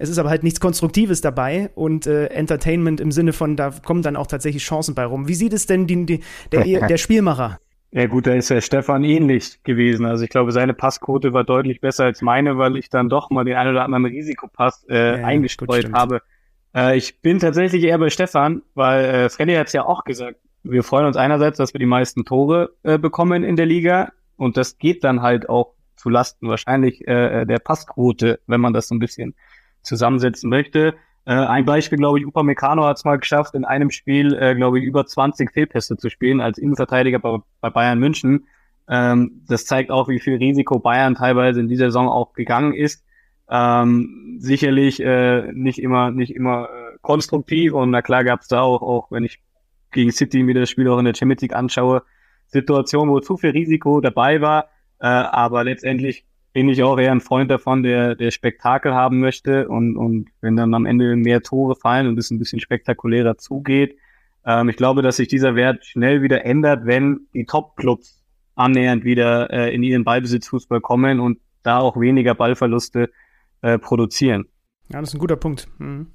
[0.00, 4.02] es ist aber halt nichts Konstruktives dabei und äh, Entertainment im Sinne von, da kommen
[4.02, 5.28] dann auch tatsächlich Chancen bei rum.
[5.28, 6.20] Wie sieht es denn die, die,
[6.50, 7.58] der, der Spielmacher?
[7.92, 10.06] Ja gut, da ist ja Stefan ähnlich gewesen.
[10.06, 13.44] Also ich glaube, seine Passquote war deutlich besser als meine, weil ich dann doch mal
[13.44, 15.96] den einen oder anderen Risikopass äh, Ja, gut, eingestreut stimmt.
[15.96, 16.22] habe.
[16.74, 20.38] Äh, ich bin tatsächlich eher bei Stefan, weil äh, Freddy hat es ja auch gesagt.
[20.62, 24.56] Wir freuen uns einerseits, dass wir die meisten Tore äh, bekommen in der Liga und
[24.56, 28.94] das geht dann halt auch zu Lasten wahrscheinlich äh, der Passquote, wenn man das so
[28.94, 29.34] ein bisschen
[29.82, 30.94] zusammensetzen möchte.
[31.26, 34.78] Äh, ein Beispiel, glaube ich, Upamecano hat es mal geschafft, in einem Spiel, äh, glaube
[34.78, 38.46] ich, über 20 Fehlpässe zu spielen als Innenverteidiger bei, bei Bayern München.
[38.88, 43.04] Ähm, das zeigt auch, wie viel Risiko Bayern teilweise in dieser Saison auch gegangen ist.
[43.48, 48.60] Ähm, sicherlich äh, nicht immer, nicht immer äh, konstruktiv und na klar gab es da
[48.60, 49.40] auch, auch wenn ich
[49.90, 52.02] gegen City mir das Spiel auch in der Champions League anschaue,
[52.46, 54.66] Situationen, wo zu viel Risiko dabei war,
[55.00, 59.68] äh, aber letztendlich bin ich auch eher ein Freund davon, der, der Spektakel haben möchte
[59.68, 63.96] und, und wenn dann am Ende mehr Tore fallen und es ein bisschen spektakulärer zugeht.
[64.44, 68.24] Ähm, ich glaube, dass sich dieser Wert schnell wieder ändert, wenn die Top-Clubs
[68.56, 73.10] annähernd wieder äh, in ihren Ballbesitzfußball kommen und da auch weniger Ballverluste
[73.62, 74.46] äh, produzieren.
[74.88, 75.68] Ja, das ist ein guter Punkt.
[75.78, 76.08] Mhm.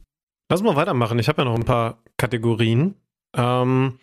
[0.49, 1.17] Lass mal weitermachen.
[1.17, 2.95] Ich habe ja noch ein paar Kategorien.
[3.35, 3.99] Ähm,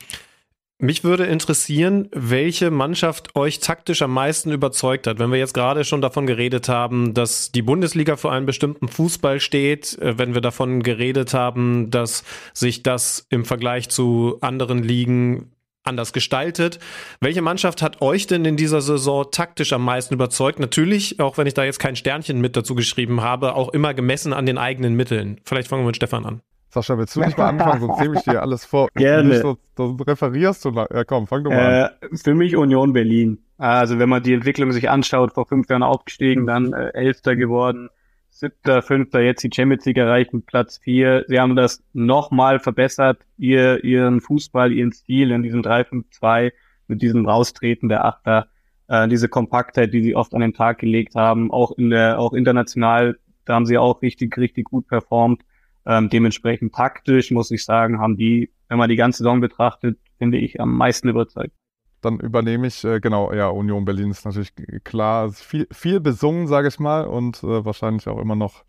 [0.82, 5.20] mich würde interessieren, welche Mannschaft euch taktisch am meisten überzeugt hat.
[5.20, 9.38] Wenn wir jetzt gerade schon davon geredet haben, dass die Bundesliga für einen bestimmten Fußball
[9.38, 15.52] steht, äh, wenn wir davon geredet haben, dass sich das im Vergleich zu anderen Ligen
[15.84, 16.80] anders gestaltet.
[17.20, 20.58] Welche Mannschaft hat euch denn in dieser Saison taktisch am meisten überzeugt?
[20.58, 24.32] Natürlich, auch wenn ich da jetzt kein Sternchen mit dazu geschrieben habe, auch immer gemessen
[24.32, 25.40] an den eigenen Mitteln.
[25.44, 26.42] Vielleicht fangen wir mit Stefan an.
[26.72, 28.88] Sascha, willst du nicht mal anfangen, sonst nehme ich dir alles vor.
[28.94, 29.28] Gerne.
[29.28, 30.70] Nicht so, so referierst du.
[30.70, 30.86] lang.
[30.90, 32.10] Ja, komm, fang du mal an.
[32.10, 33.44] Äh, für mich Union Berlin.
[33.58, 37.90] Also wenn man die Entwicklung sich anschaut, vor fünf Jahren aufgestiegen, dann äh, Elfter geworden,
[38.30, 41.26] Siebter, Fünfter, jetzt die Champions League erreicht mit Platz vier.
[41.28, 46.52] Sie haben das nochmal verbessert, ihr, ihren Fußball, ihren Stil in diesem 3-5-2
[46.88, 48.46] mit diesem Raustreten der Achter,
[48.88, 52.32] äh, diese Kompaktheit, die sie oft an den Tag gelegt haben, auch in der, auch
[52.32, 55.42] international, da haben sie auch richtig, richtig gut performt.
[55.84, 60.38] Ähm, dementsprechend taktisch, muss ich sagen, haben die, wenn man die ganze Saison betrachtet, finde
[60.38, 61.52] ich, am meisten überzeugt.
[62.00, 64.52] Dann übernehme ich, äh, genau, ja, Union Berlin ist natürlich
[64.84, 68.64] klar, viel, viel besungen, sage ich mal, und äh, wahrscheinlich auch immer noch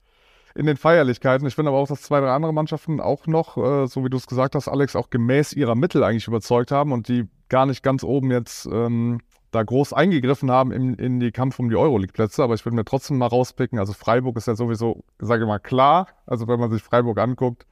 [0.56, 1.48] in den Feierlichkeiten.
[1.48, 4.18] Ich finde aber auch, dass zwei, drei andere Mannschaften auch noch, äh, so wie du
[4.18, 7.84] es gesagt hast, Alex, auch gemäß ihrer Mittel eigentlich überzeugt haben und die gar nicht
[7.84, 9.20] ganz oben jetzt ähm,
[9.54, 12.44] da groß eingegriffen haben in, in die Kampf um die Euroleague-Plätze.
[12.44, 13.80] Aber ich würde mir trotzdem mal rauspicken.
[13.80, 16.08] Also Freiburg ist ja sowieso, sage ich mal, klar.
[16.26, 17.66] Also wenn man sich Freiburg anguckt,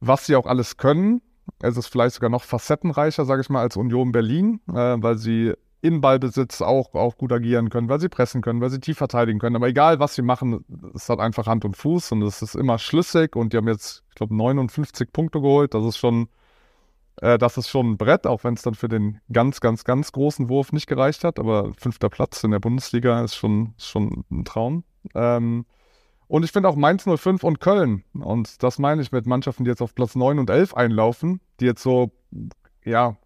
[0.00, 1.22] was sie auch alles können.
[1.60, 5.54] Es ist vielleicht sogar noch facettenreicher, sage ich mal, als Union Berlin, äh, weil sie
[5.80, 9.38] in Ballbesitz auch, auch gut agieren können, weil sie pressen können, weil sie tief verteidigen
[9.38, 9.56] können.
[9.56, 10.64] Aber egal, was sie machen,
[10.94, 13.36] es hat einfach Hand und Fuß und es ist immer schlüssig.
[13.36, 15.74] Und die haben jetzt, ich glaube, 59 Punkte geholt.
[15.74, 16.28] Das ist schon,
[17.20, 20.12] äh, das ist schon ein Brett, auch wenn es dann für den ganz, ganz, ganz
[20.12, 21.38] großen Wurf nicht gereicht hat.
[21.38, 24.84] Aber fünfter Platz in der Bundesliga ist schon, schon ein Traum.
[25.14, 25.64] Ähm,
[26.28, 29.70] und ich finde auch Mainz 05 und Köln, und das meine ich mit Mannschaften, die
[29.70, 32.10] jetzt auf Platz 9 und 11 einlaufen, die jetzt so,
[32.84, 33.16] ja,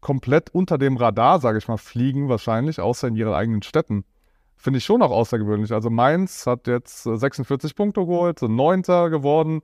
[0.00, 4.04] komplett unter dem Radar, sage ich mal, fliegen wahrscheinlich, außer in ihren eigenen Städten.
[4.56, 5.72] Finde ich schon auch außergewöhnlich.
[5.72, 9.62] Also Mainz hat jetzt äh, 46 Punkte geholt, sind Neunter geworden,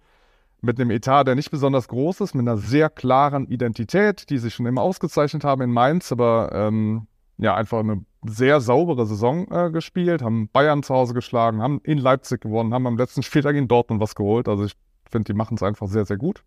[0.60, 4.54] mit einem Etat, der nicht besonders groß ist, mit einer sehr klaren Identität, die sich
[4.54, 7.06] schon immer ausgezeichnet haben in Mainz, aber ähm,
[7.38, 11.98] ja einfach eine sehr saubere Saison äh, gespielt, haben Bayern zu Hause geschlagen, haben in
[11.98, 14.48] Leipzig gewonnen, haben am letzten Spieltag in Dortmund was geholt.
[14.48, 14.72] Also ich
[15.10, 16.42] finde, die machen es einfach sehr, sehr gut.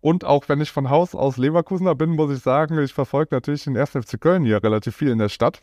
[0.00, 3.64] Und auch wenn ich von Haus aus Leverkusener bin, muss ich sagen, ich verfolge natürlich
[3.64, 3.90] den 1.
[3.90, 5.62] FC Köln hier relativ viel in der Stadt.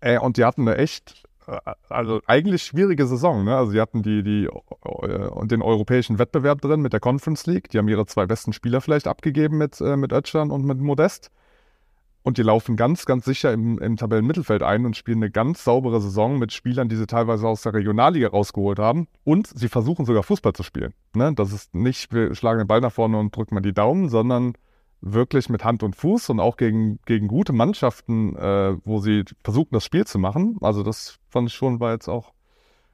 [0.00, 1.24] Äh, und die hatten eine echt,
[1.88, 3.44] also eigentlich schwierige Saison.
[3.44, 3.56] Ne?
[3.56, 7.70] Also die hatten die, die, äh, den europäischen Wettbewerb drin mit der Conference League.
[7.70, 11.30] Die haben ihre zwei besten Spieler vielleicht abgegeben mit, äh, mit Özcan und mit Modest.
[12.22, 16.00] Und die laufen ganz, ganz sicher im, im Tabellenmittelfeld ein und spielen eine ganz saubere
[16.00, 19.06] Saison mit Spielern, die sie teilweise aus der Regionalliga rausgeholt haben.
[19.24, 20.92] Und sie versuchen sogar Fußball zu spielen.
[21.14, 21.32] Ne?
[21.34, 24.52] Das ist nicht, wir schlagen den Ball nach vorne und drücken mal die Daumen, sondern
[25.00, 29.70] wirklich mit Hand und Fuß und auch gegen, gegen gute Mannschaften, äh, wo sie versuchen,
[29.72, 30.56] das Spiel zu machen.
[30.60, 32.32] Also das fand ich schon, war jetzt auch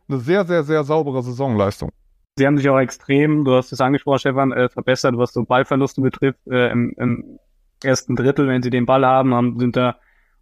[0.09, 1.91] eine sehr, sehr, sehr saubere Saisonleistung.
[2.37, 6.01] Sie haben sich auch extrem, du hast es angesprochen, Stefan, äh, verbessert, was so Ballverluste
[6.01, 6.41] betrifft.
[6.49, 7.39] Äh, im, im,
[7.83, 9.97] ersten Drittel, wenn sie den Ball haben, haben sind da,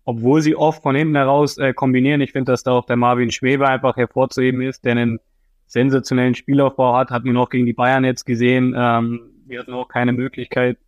[0.04, 2.20] obwohl sie oft von hinten heraus äh, kombinieren.
[2.20, 5.18] Ich finde, dass da auch der Marvin Schweber einfach hervorzuheben ist, der einen
[5.66, 8.74] sensationellen Spielaufbau hat, hat man auch gegen die Bayern jetzt gesehen.
[8.76, 10.78] Ähm, wir hatten auch keine Möglichkeit,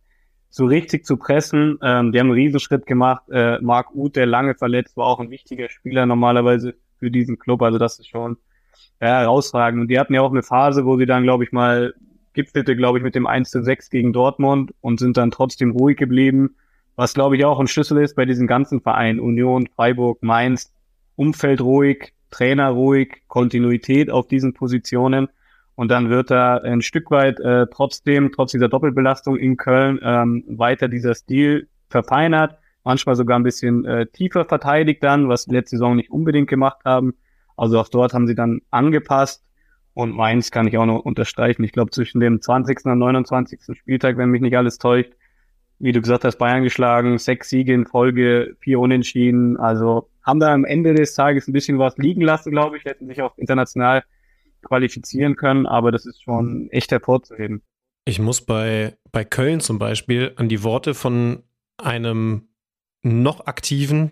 [0.55, 1.77] so richtig zu pressen.
[1.81, 3.23] Ähm, die haben einen Riesenschritt gemacht.
[3.29, 7.61] Äh, Marc Uth, der lange verletzt war, auch ein wichtiger Spieler normalerweise für diesen Club.
[7.61, 8.37] Also das ist schon
[9.01, 9.81] ja, herausragend.
[9.81, 11.93] Und die hatten ja auch eine Phase, wo sie dann, glaube ich, mal
[12.31, 15.97] gipfelte, glaube ich, mit dem 1 zu 6 gegen Dortmund und sind dann trotzdem ruhig
[15.97, 16.55] geblieben.
[16.95, 20.73] Was, glaube ich, auch ein Schlüssel ist bei diesen ganzen Vereinen, Union, Freiburg, Mainz,
[21.17, 25.27] Umfeld ruhig, Trainer ruhig, Kontinuität auf diesen Positionen.
[25.75, 30.43] Und dann wird da ein Stück weit äh, trotzdem, trotz dieser Doppelbelastung in Köln, ähm,
[30.47, 35.95] weiter dieser Stil verfeinert, manchmal sogar ein bisschen äh, tiefer verteidigt dann, was letzte Saison
[35.95, 37.15] nicht unbedingt gemacht haben.
[37.57, 39.43] Also auch dort haben sie dann angepasst.
[39.93, 41.63] Und Mainz kann ich auch noch unterstreichen.
[41.63, 42.85] Ich glaube, zwischen dem 20.
[42.85, 43.77] und 29.
[43.77, 45.13] Spieltag, wenn mich nicht alles täuscht,
[45.79, 49.57] wie du gesagt hast, Bayern geschlagen, sechs Siege in Folge, vier Unentschieden.
[49.57, 53.07] Also haben da am Ende des Tages ein bisschen was liegen lassen, glaube ich, hätten
[53.07, 54.03] sich auch international
[54.65, 57.61] qualifizieren können, aber das ist schon echt hervorzuheben.
[58.05, 61.43] Ich muss bei, bei Köln zum Beispiel an die Worte von
[61.77, 62.49] einem
[63.01, 64.11] noch aktiven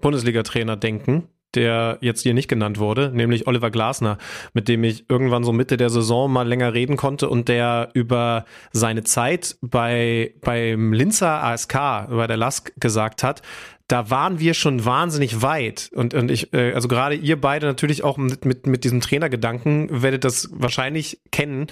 [0.00, 4.18] Bundesliga-Trainer denken, der jetzt hier nicht genannt wurde, nämlich Oliver Glasner,
[4.52, 8.44] mit dem ich irgendwann so Mitte der Saison mal länger reden konnte und der über
[8.72, 13.42] seine Zeit bei, beim Linzer ASK, bei der LASK gesagt hat,
[13.90, 15.90] da waren wir schon wahnsinnig weit.
[15.92, 20.02] Und, und ich, äh, also gerade ihr beide natürlich auch mit, mit, mit diesem Trainergedanken
[20.02, 21.66] werdet das wahrscheinlich kennen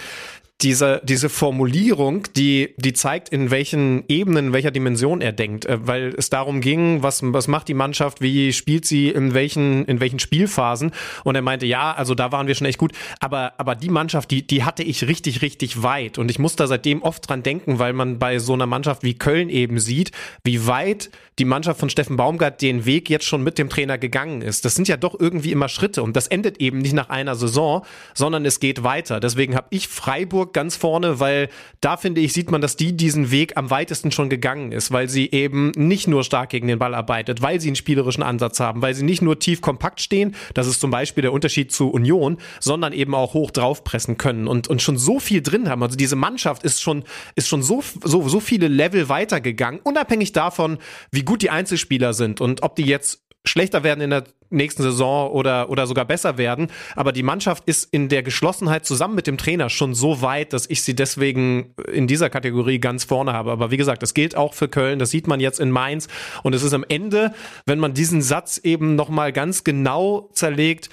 [0.60, 5.78] diese, diese Formulierung, die, die zeigt, in welchen Ebenen, in welcher Dimension er denkt, äh,
[5.86, 10.00] weil es darum ging, was, was macht die Mannschaft, wie spielt sie, in welchen, in
[10.00, 10.90] welchen Spielphasen.
[11.22, 14.32] Und er meinte, ja, also da waren wir schon echt gut, aber, aber die Mannschaft,
[14.32, 16.18] die, die hatte ich richtig, richtig weit.
[16.18, 19.14] Und ich muss da seitdem oft dran denken, weil man bei so einer Mannschaft wie
[19.14, 20.10] Köln eben sieht,
[20.42, 24.42] wie weit die Mannschaft von Steffen Baumgart den Weg jetzt schon mit dem Trainer gegangen
[24.42, 24.64] ist.
[24.64, 27.84] Das sind ja doch irgendwie immer Schritte und das endet eben nicht nach einer Saison,
[28.12, 29.20] sondern es geht weiter.
[29.20, 31.48] Deswegen habe ich Freiburg Freiburg ganz vorne, weil
[31.80, 35.08] da finde ich, sieht man, dass die diesen Weg am weitesten schon gegangen ist, weil
[35.08, 38.82] sie eben nicht nur stark gegen den Ball arbeitet, weil sie einen spielerischen Ansatz haben,
[38.82, 42.38] weil sie nicht nur tief kompakt stehen, das ist zum Beispiel der Unterschied zu Union,
[42.60, 45.82] sondern eben auch hoch draufpressen können und, und schon so viel drin haben.
[45.82, 47.04] Also diese Mannschaft ist schon,
[47.34, 50.78] ist schon so, so, so viele Level weitergegangen, unabhängig davon,
[51.10, 55.30] wie gut die Einzelspieler sind und ob die jetzt schlechter werden in der nächsten Saison
[55.30, 56.68] oder, oder sogar besser werden.
[56.96, 60.68] Aber die Mannschaft ist in der Geschlossenheit zusammen mit dem Trainer schon so weit, dass
[60.68, 63.50] ich sie deswegen in dieser Kategorie ganz vorne habe.
[63.50, 64.98] Aber wie gesagt, das gilt auch für Köln.
[64.98, 66.08] Das sieht man jetzt in Mainz.
[66.42, 67.34] Und es ist am Ende,
[67.66, 70.88] wenn man diesen Satz eben nochmal ganz genau zerlegt,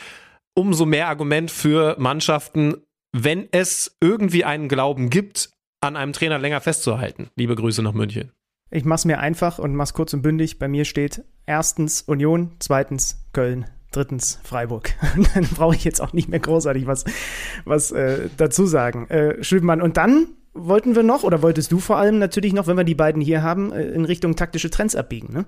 [0.53, 2.75] umso mehr Argument für Mannschaften,
[3.11, 5.51] wenn es irgendwie einen Glauben gibt,
[5.81, 7.29] an einem Trainer länger festzuhalten.
[7.35, 8.31] Liebe Grüße nach München.
[8.71, 10.59] Ich mach's mir einfach und mach's kurz und bündig.
[10.59, 14.93] Bei mir steht erstens Union, zweitens Köln, drittens Freiburg.
[15.33, 17.05] dann brauche ich jetzt auch nicht mehr großartig was,
[17.65, 19.07] was äh, dazu sagen.
[19.09, 22.77] Äh, Schübenmann, und dann wollten wir noch, oder wolltest du vor allem natürlich noch, wenn
[22.77, 25.45] wir die beiden hier haben, äh, in Richtung taktische Trends abbiegen, ne?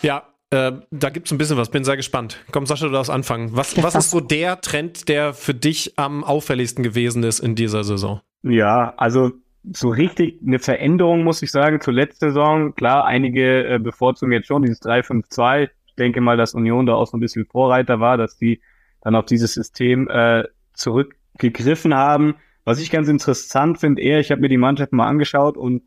[0.00, 2.38] Ja, äh, da gibt es ein bisschen was, bin sehr gespannt.
[2.52, 3.50] Komm, Sascha, du darfst anfangen.
[3.56, 7.82] Was, was ist so der Trend, der für dich am auffälligsten gewesen ist in dieser
[7.82, 8.20] Saison?
[8.42, 9.32] Ja, also
[9.72, 12.74] so richtig eine Veränderung, muss ich sagen, zur letzten Saison.
[12.74, 15.70] Klar, einige äh, bevorzugen jetzt schon dieses 3-5-2.
[15.86, 18.60] Ich denke mal, dass Union da auch so ein bisschen Vorreiter war, dass die
[19.00, 22.36] dann auf dieses System äh, zurückgegriffen haben.
[22.64, 25.82] Was ich ganz interessant finde, eher, ich habe mir die Mannschaft mal angeschaut und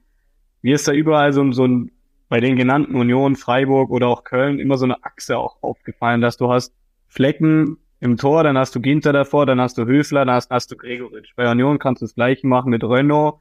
[0.61, 1.91] mir ist da überall so, so ein,
[2.29, 6.37] bei den genannten Union, Freiburg oder auch Köln immer so eine Achse auch aufgefallen, dass
[6.37, 6.73] du hast
[7.07, 10.71] Flecken im Tor, dann hast du Ginter davor, dann hast du Höfler, dann hast, hast
[10.71, 11.33] du Gregoritsch.
[11.35, 13.35] Bei Union kannst du das gleiche machen mit Renault,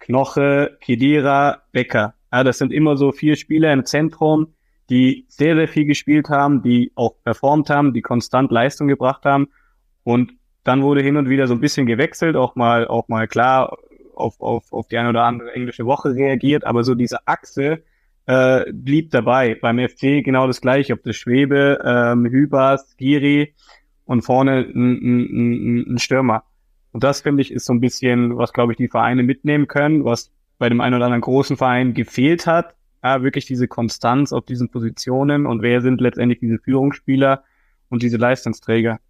[0.00, 2.14] Knoche, Kedira, Becker.
[2.32, 4.54] Ja, das sind immer so vier Spieler im Zentrum,
[4.88, 9.48] die sehr, sehr viel gespielt haben, die auch performt haben, die konstant Leistung gebracht haben.
[10.02, 10.32] Und
[10.64, 13.78] dann wurde hin und wieder so ein bisschen gewechselt, auch mal, auch mal klar
[14.14, 17.82] auf, auf, auf die eine oder andere englische Woche reagiert, aber so diese Achse
[18.26, 19.54] äh, blieb dabei.
[19.54, 23.54] Beim FC genau das gleiche, ob das Schwebe, ähm, Hübers, Giri
[24.04, 26.44] und vorne ein, ein, ein, ein Stürmer.
[26.92, 30.04] Und das, finde ich, ist so ein bisschen, was, glaube ich, die Vereine mitnehmen können,
[30.04, 32.74] was bei dem einen oder anderen großen Verein gefehlt hat.
[33.02, 37.44] Ja, wirklich diese Konstanz auf diesen Positionen und wer sind letztendlich diese Führungsspieler
[37.88, 39.00] und diese Leistungsträger.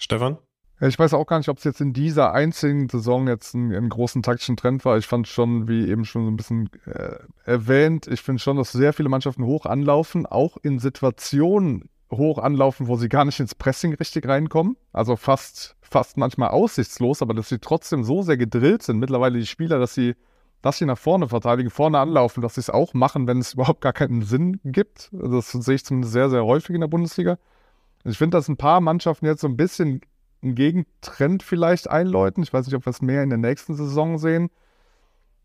[0.00, 0.38] Stefan?
[0.80, 3.88] Ich weiß auch gar nicht, ob es jetzt in dieser einzigen Saison jetzt einen, einen
[3.88, 4.98] großen taktischen Trend war.
[4.98, 8.72] Ich fand schon, wie eben schon so ein bisschen äh, erwähnt, ich finde schon, dass
[8.72, 13.54] sehr viele Mannschaften hoch anlaufen, auch in Situationen hoch anlaufen, wo sie gar nicht ins
[13.54, 14.76] Pressing richtig reinkommen.
[14.92, 19.46] Also fast, fast manchmal aussichtslos, aber dass sie trotzdem so sehr gedrillt sind, mittlerweile die
[19.46, 20.14] Spieler, dass sie,
[20.62, 23.80] dass sie nach vorne verteidigen, vorne anlaufen, dass sie es auch machen, wenn es überhaupt
[23.80, 25.10] gar keinen Sinn gibt.
[25.12, 27.38] Also das sehe ich zumindest sehr, sehr häufig in der Bundesliga.
[28.04, 30.00] Ich finde, dass ein paar Mannschaften jetzt so ein bisschen
[30.42, 32.42] einen Gegentrend vielleicht einläuten.
[32.42, 34.50] Ich weiß nicht, ob wir es mehr in der nächsten Saison sehen.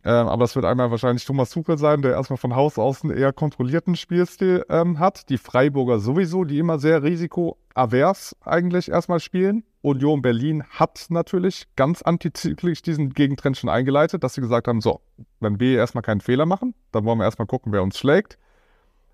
[0.05, 3.17] Ähm, aber es wird einmal wahrscheinlich Thomas Tuchel sein, der erstmal von Haus aus einen
[3.17, 5.30] eher kontrollierten Spielstil ähm, hat.
[5.30, 9.63] Die Freiburger sowieso, die immer sehr risikoavers eigentlich erstmal spielen.
[9.81, 15.01] Union Berlin hat natürlich ganz antizyklisch diesen Gegentrend schon eingeleitet, dass sie gesagt haben, so,
[15.39, 18.38] wenn wir erstmal keinen Fehler machen, dann wollen wir erstmal gucken, wer uns schlägt.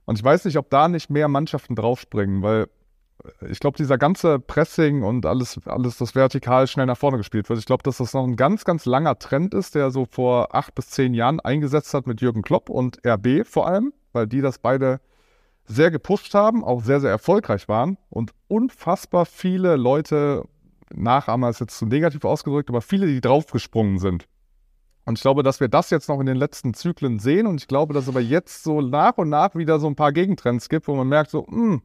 [0.05, 2.67] Und ich weiß nicht, ob da nicht mehr Mannschaften draufspringen, weil
[3.49, 7.59] ich glaube, dieser ganze Pressing und alles, alles, das vertikal schnell nach vorne gespielt wird,
[7.59, 10.75] ich glaube, dass das noch ein ganz, ganz langer Trend ist, der so vor acht
[10.75, 14.59] bis zehn Jahren eingesetzt hat mit Jürgen Klopp und RB vor allem, weil die das
[14.59, 14.99] beide
[15.65, 20.43] sehr gepusht haben, auch sehr, sehr erfolgreich waren und unfassbar viele Leute,
[20.93, 24.27] Nachahmer ist jetzt zu negativ ausgedrückt, aber viele, die draufgesprungen sind.
[25.05, 27.67] Und ich glaube, dass wir das jetzt noch in den letzten Zyklen sehen und ich
[27.67, 30.87] glaube, dass es aber jetzt so nach und nach wieder so ein paar Gegentrends gibt,
[30.87, 31.81] wo man merkt so, mh, hm,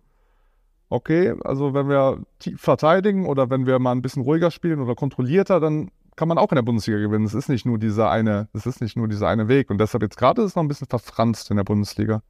[0.90, 2.22] okay, also wenn wir
[2.56, 6.52] verteidigen oder wenn wir mal ein bisschen ruhiger spielen oder kontrollierter, dann kann man auch
[6.52, 7.24] in der Bundesliga gewinnen.
[7.24, 9.70] Es ist nicht nur dieser eine, es ist nicht nur dieser eine Weg.
[9.70, 12.22] Und deshalb jetzt gerade ist es noch ein bisschen verfranst in der Bundesliga.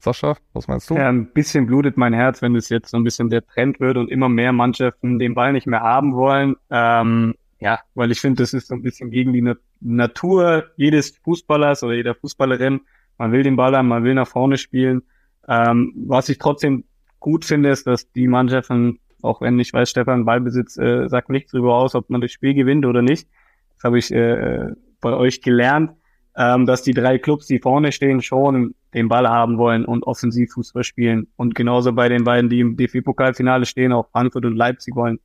[0.00, 0.94] Sascha, was meinst du?
[0.94, 3.96] Ja, ein bisschen blutet mein Herz, wenn es jetzt so ein bisschen der Trend wird
[3.96, 6.56] und immer mehr Mannschaften den Ball nicht mehr haben wollen.
[6.70, 11.82] Ähm, ja, weil ich finde, das ist so ein bisschen gegen die Natur jedes Fußballers
[11.82, 12.80] oder jeder Fußballerin.
[13.18, 15.02] Man will den Ball haben, man will nach vorne spielen.
[15.48, 16.84] Ähm, was ich trotzdem
[17.20, 21.52] gut finde, ist, dass die Mannschaften, auch wenn ich weiß, Stefan, Ballbesitz äh, sagt nichts
[21.52, 23.28] darüber aus, ob man das Spiel gewinnt oder nicht.
[23.76, 24.68] Das habe ich äh,
[25.00, 25.92] bei euch gelernt,
[26.36, 30.52] ähm, dass die drei Clubs, die vorne stehen, schon den Ball haben wollen und offensiv
[30.52, 31.28] Fußball spielen.
[31.36, 35.18] Und genauso bei den beiden, die im DFB-Pokalfinale stehen, auch Frankfurt und Leipzig wollen,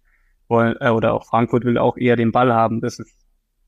[0.47, 2.81] wollen äh, oder auch Frankfurt will auch eher den Ball haben.
[2.81, 3.15] Das ist,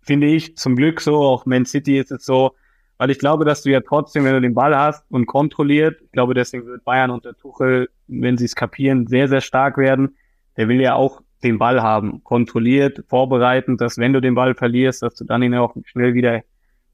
[0.02, 1.18] finde ich, zum Glück so.
[1.18, 2.54] Auch Man City ist es so,
[2.98, 6.12] weil ich glaube, dass du ja trotzdem, wenn du den Ball hast und kontrolliert, ich
[6.12, 10.16] glaube, deswegen wird Bayern unter Tuchel, wenn sie es kapieren, sehr, sehr stark werden.
[10.58, 15.04] Der will ja auch den Ball haben, kontrolliert, vorbereitend, dass wenn du den Ball verlierst,
[15.04, 16.42] dass du dann ihn auch schnell wieder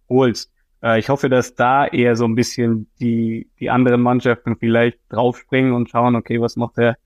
[0.09, 0.51] holst.
[0.83, 5.73] Äh, ich hoffe, dass da eher so ein bisschen die, die anderen Mannschaften vielleicht draufspringen
[5.73, 6.97] und schauen, okay, was macht der,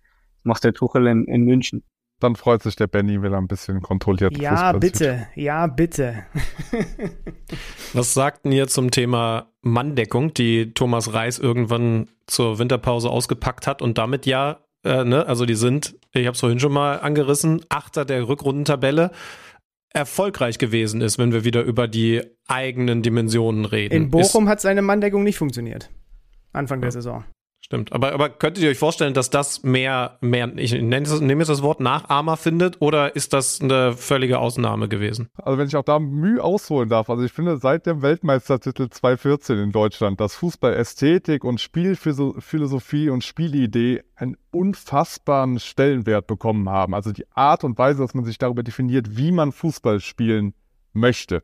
[0.44, 1.84] macht der Tuchel in, in München?
[2.20, 5.44] Dann freut sich der Benny, wenn er ein bisschen kontrolliert Ja, Fußball bitte, sieht.
[5.44, 6.24] ja, bitte.
[7.94, 13.98] Was sagten ihr zum Thema Manndeckung, die Thomas Reis irgendwann zur Winterpause ausgepackt hat und
[13.98, 18.06] damit ja, äh, ne, also die sind, ich habe es vorhin schon mal angerissen, Achter
[18.06, 19.12] der Rückrundentabelle
[19.90, 23.94] erfolgreich gewesen ist, wenn wir wieder über die eigenen Dimensionen reden.
[23.94, 25.90] In Bochum ist, hat seine Manndeckung nicht funktioniert.
[26.54, 26.84] Anfang ja.
[26.84, 27.26] der Saison.
[27.66, 31.50] Stimmt, aber, aber könntet ihr euch vorstellen, dass das mehr, mehr ich nenne, nehme jetzt
[31.50, 35.32] das Wort Nachahmer findet oder ist das eine völlige Ausnahme gewesen?
[35.42, 39.58] Also wenn ich auch da Mühe ausholen darf, also ich finde seit dem Weltmeistertitel 2014
[39.58, 46.94] in Deutschland, dass Fußballästhetik und Spielphilosophie und Spielidee einen unfassbaren Stellenwert bekommen haben.
[46.94, 50.54] Also die Art und Weise, dass man sich darüber definiert, wie man Fußball spielen
[50.94, 51.42] möchte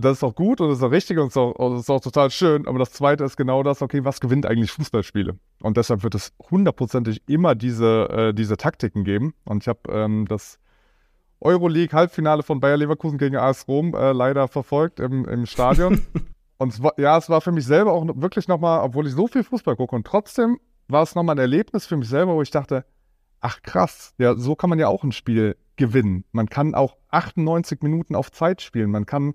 [0.00, 1.90] das ist auch gut und das ist auch richtig und das ist auch, das ist
[1.90, 2.66] auch total schön.
[2.66, 5.38] Aber das Zweite ist genau das, okay, was gewinnt eigentlich Fußballspiele?
[5.62, 9.34] Und deshalb wird es hundertprozentig immer diese, äh, diese Taktiken geben.
[9.44, 10.58] Und ich habe ähm, das
[11.40, 16.02] Euroleague-Halbfinale von Bayer Leverkusen gegen AS Rom äh, leider verfolgt im, im Stadion.
[16.58, 19.26] und es war, ja, es war für mich selber auch wirklich nochmal, obwohl ich so
[19.26, 20.58] viel Fußball gucke und trotzdem
[20.88, 22.84] war es nochmal ein Erlebnis für mich selber, wo ich dachte,
[23.40, 26.24] ach krass, ja, so kann man ja auch ein Spiel gewinnen.
[26.32, 28.90] Man kann auch 98 Minuten auf Zeit spielen.
[28.90, 29.34] Man kann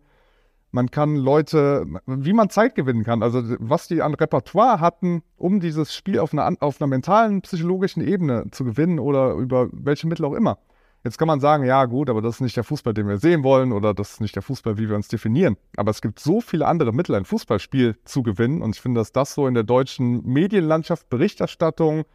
[0.73, 3.21] man kann Leute, wie man Zeit gewinnen kann.
[3.21, 8.05] Also was die an Repertoire hatten, um dieses Spiel auf einer, auf einer mentalen, psychologischen
[8.05, 10.57] Ebene zu gewinnen oder über welche Mittel auch immer.
[11.03, 13.43] Jetzt kann man sagen, ja gut, aber das ist nicht der Fußball, den wir sehen
[13.43, 15.57] wollen oder das ist nicht der Fußball, wie wir uns definieren.
[15.75, 19.11] Aber es gibt so viele andere Mittel, ein Fußballspiel zu gewinnen und ich finde, dass
[19.11, 22.05] das so in der deutschen Medienlandschaft, Berichterstattung,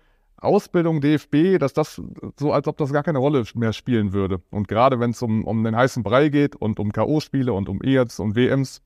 [0.40, 2.00] Ausbildung, DFB, dass das
[2.38, 4.40] so, als ob das gar keine Rolle mehr spielen würde.
[4.50, 7.80] Und gerade wenn es um, um den heißen Brei geht und um K.O.-Spiele und um
[7.82, 8.82] EADs und WMs,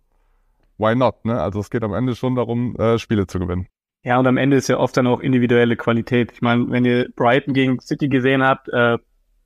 [0.78, 1.24] why not?
[1.24, 1.40] Ne?
[1.40, 3.66] Also es geht am Ende schon darum, äh, Spiele zu gewinnen.
[4.04, 6.32] Ja, und am Ende ist ja oft dann auch individuelle Qualität.
[6.32, 8.98] Ich meine, wenn ihr Brighton gegen City gesehen habt, äh,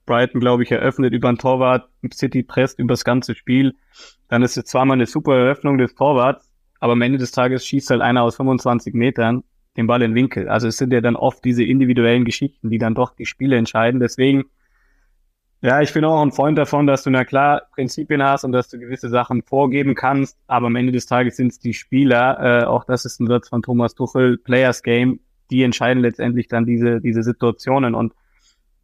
[0.07, 3.75] Brighton, glaube ich, eröffnet über den Torwart, City presst über das ganze Spiel,
[4.29, 6.49] dann ist es zwar mal eine super Eröffnung des Torwarts,
[6.81, 9.43] aber am Ende des Tages schießt halt einer aus 25 Metern
[9.77, 10.49] den Ball in den Winkel.
[10.49, 14.01] Also es sind ja dann oft diese individuellen Geschichten, die dann doch die Spiele entscheiden.
[14.01, 14.45] Deswegen,
[15.63, 18.69] ja, ich bin auch ein Freund davon, dass du na klar Prinzipien hast und dass
[18.69, 22.65] du gewisse Sachen vorgeben kannst, aber am Ende des Tages sind es die Spieler, äh,
[22.65, 25.21] auch das ist ein Satz von Thomas Tuchel, Players Game,
[25.51, 28.13] die entscheiden letztendlich dann diese, diese Situationen und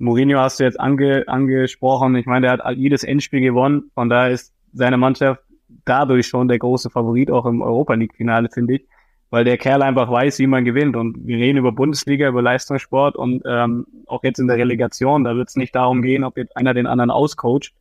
[0.02, 2.16] Mourinho hast du jetzt ange, angesprochen.
[2.16, 3.92] Ich meine, der hat jedes Endspiel gewonnen.
[3.94, 5.42] Von daher ist seine Mannschaft
[5.84, 8.88] dadurch schon der große Favorit, auch im Europa League-Finale, finde ich.
[9.32, 10.94] Weil der Kerl einfach weiß, wie man gewinnt.
[10.94, 15.34] Und wir reden über Bundesliga, über Leistungssport und ähm, auch jetzt in der Relegation, da
[15.34, 17.72] wird es nicht darum gehen, ob jetzt einer den anderen auscoacht,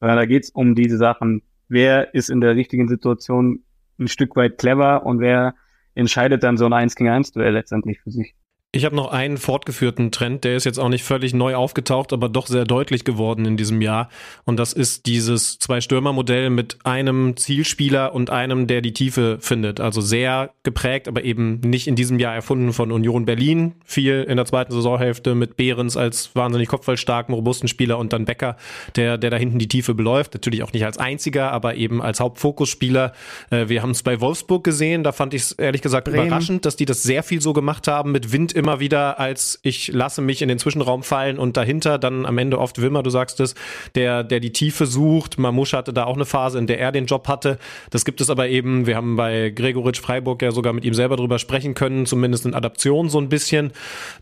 [0.00, 1.40] sondern da geht es um diese Sachen.
[1.66, 3.60] Wer ist in der richtigen Situation
[3.98, 5.54] ein Stück weit clever und wer
[5.94, 8.34] entscheidet dann so ein 1 gegen 1 Duell letztendlich für sich.
[8.70, 12.28] Ich habe noch einen fortgeführten Trend, der ist jetzt auch nicht völlig neu aufgetaucht, aber
[12.28, 14.10] doch sehr deutlich geworden in diesem Jahr.
[14.44, 19.80] Und das ist dieses Zwei-Stürmer-Modell mit einem Zielspieler und einem, der die Tiefe findet.
[19.80, 23.72] Also sehr geprägt, aber eben nicht in diesem Jahr erfunden von Union Berlin.
[23.86, 28.58] Viel in der zweiten Saisonhälfte mit Behrens als wahnsinnig kopfballstarken, robusten Spieler und dann Becker,
[28.96, 30.34] der, der da hinten die Tiefe beläuft.
[30.34, 33.14] Natürlich auch nicht als einziger, aber eben als Hauptfokusspieler.
[33.48, 35.04] Äh, wir haben es bei Wolfsburg gesehen.
[35.04, 36.26] Da fand ich es ehrlich gesagt Bremen.
[36.26, 39.88] überraschend, dass die das sehr viel so gemacht haben mit Wind immer wieder als ich
[39.88, 43.40] lasse mich in den Zwischenraum fallen und dahinter dann am Ende oft Wimmer, du sagst
[43.40, 43.54] es,
[43.94, 45.38] der, der die Tiefe sucht.
[45.38, 47.58] Mamusch hatte da auch eine Phase, in der er den Job hatte.
[47.90, 51.16] Das gibt es aber eben, wir haben bei Gregoritsch Freiburg ja sogar mit ihm selber
[51.16, 53.72] drüber sprechen können, zumindest in Adaption so ein bisschen.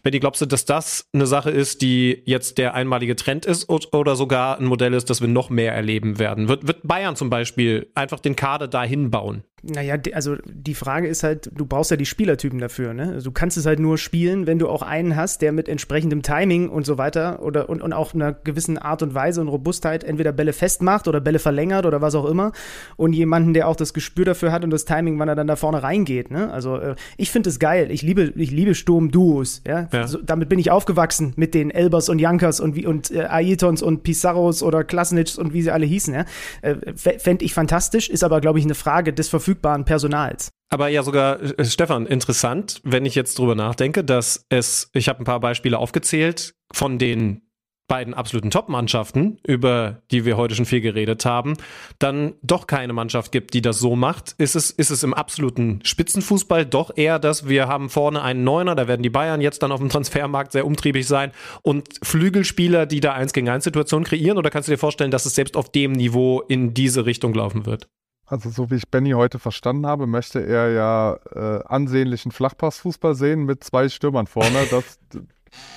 [0.02, 4.16] Betty, glaubst du, dass das eine Sache ist, die jetzt der einmalige Trend ist oder
[4.16, 6.48] sogar ein Modell ist, das wir noch mehr erleben werden?
[6.48, 9.42] Wird, wird Bayern zum Beispiel einfach den Kader dahin bauen?
[9.68, 12.94] Naja, also die Frage ist halt, du brauchst ja die Spielertypen dafür.
[12.94, 13.12] Ne?
[13.14, 16.22] Also du kannst es halt nur spielen, wenn du auch einen hast, der mit entsprechendem
[16.22, 20.05] Timing und so weiter oder und, und auch einer gewissen Art und Weise und Robustheit
[20.05, 22.52] entweder Bälle festmacht oder Bälle verlängert oder was auch immer
[22.97, 25.56] und jemanden, der auch das Gespür dafür hat und das Timing, wann er dann da
[25.56, 26.30] vorne reingeht.
[26.30, 26.52] Ne?
[26.52, 27.90] Also äh, ich finde es geil.
[27.90, 29.62] Ich liebe, ich liebe Sturm-Duos.
[29.66, 29.88] Ja?
[29.93, 30.06] ja.
[30.06, 33.82] So, damit bin ich aufgewachsen mit den Elbers und Jankers und wie und äh, Aitons
[33.82, 36.14] und Pizarros oder Klasnitschs und wie sie alle hießen.
[36.14, 36.24] Ja?
[36.62, 40.51] Äh, Fände ich fantastisch, ist aber glaube ich eine Frage des Verfügbarkeits verfügbaren Personals.
[40.69, 45.20] Aber ja, sogar, äh, Stefan, interessant, wenn ich jetzt drüber nachdenke, dass es, ich habe
[45.20, 47.43] ein paar Beispiele aufgezählt, von den
[47.89, 51.55] beiden absoluten Top-Mannschaften, über die wir heute schon viel geredet haben,
[52.01, 54.35] dann doch keine Mannschaft gibt, die das so macht.
[54.39, 58.74] Ist es, ist es im absoluten Spitzenfußball doch eher, dass wir haben vorne einen Neuner,
[58.74, 61.31] da werden die Bayern jetzt dann auf dem Transfermarkt sehr umtriebig sein
[61.62, 64.37] und Flügelspieler, die da eins gegen eins Situationen kreieren?
[64.37, 67.66] Oder kannst du dir vorstellen, dass es selbst auf dem Niveau in diese Richtung laufen
[67.66, 67.89] wird?
[68.27, 73.44] Also so wie ich Benny heute verstanden habe, möchte er ja äh, ansehnlichen Flachpassfußball sehen
[73.44, 74.66] mit zwei Stürmern vorne.
[74.70, 74.98] Das,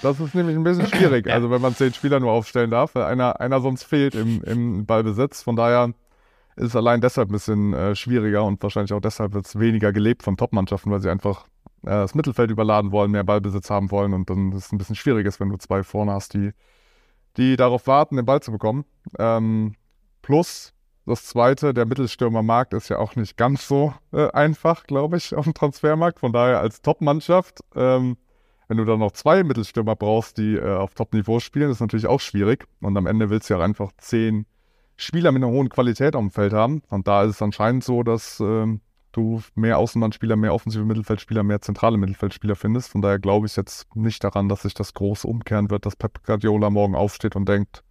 [0.02, 1.28] das ist nämlich ein bisschen schwierig.
[1.28, 4.86] Also wenn man zehn Spieler nur aufstellen darf, weil einer, einer sonst fehlt im, im
[4.86, 5.44] Ballbesitz.
[5.44, 5.94] Von daher
[6.56, 9.94] ist es allein deshalb ein bisschen äh, schwieriger und wahrscheinlich auch deshalb wird es weniger
[9.94, 11.46] gelebt von Topmannschaften, weil sie einfach
[11.84, 14.96] äh, das Mittelfeld überladen wollen, mehr Ballbesitz haben wollen und dann ist es ein bisschen
[14.96, 16.52] schwierig wenn du zwei vorne hast, die,
[17.38, 18.84] die darauf warten, den Ball zu bekommen.
[19.18, 19.76] Ähm,
[20.22, 20.74] plus
[21.10, 25.46] das zweite, der Mittelstürmermarkt ist ja auch nicht ganz so äh, einfach, glaube ich, auf
[25.46, 26.20] dem Transfermarkt.
[26.20, 28.18] Von daher als Top-Mannschaft, ähm,
[28.68, 32.20] wenn du dann noch zwei Mittelstürmer brauchst, die äh, auf Top-Niveau spielen, ist natürlich auch
[32.20, 32.68] schwierig.
[32.80, 34.46] Und am Ende willst du ja einfach zehn
[34.98, 36.84] Spieler mit einer hohen Qualität auf dem Feld haben.
[36.90, 38.82] Und da ist es anscheinend so, dass ähm,
[39.12, 42.92] du mehr Außenbahnspieler, mehr offensive Mittelfeldspieler, mehr zentrale Mittelfeldspieler findest.
[42.92, 46.24] Von daher glaube ich jetzt nicht daran, dass sich das groß umkehren wird, dass Pep
[46.24, 47.84] Guardiola morgen aufsteht und denkt,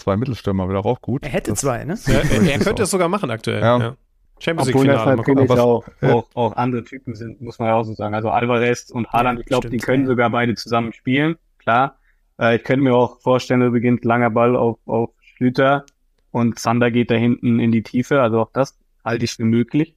[0.00, 1.24] zwei Mittelstürmer wäre auch gut.
[1.24, 1.98] Er hätte das, zwei, ne?
[2.06, 3.60] Ja, er, er könnte es sogar machen aktuell.
[3.60, 3.78] Ja.
[3.78, 3.96] ja.
[4.40, 7.84] Champions League Obwohl das natürlich auch, auch, auch, andere Typen sind, muss man ja auch
[7.84, 8.14] so sagen.
[8.14, 11.98] Also Alvarez und Haaland, ja, ich glaube, die können sogar beide zusammen spielen, klar.
[12.40, 15.84] Äh, ich könnte mir auch vorstellen, da beginnt langer Ball auf, auf Schlüter
[16.30, 18.22] und Sander geht da hinten in die Tiefe.
[18.22, 19.94] Also auch das halte ich für möglich.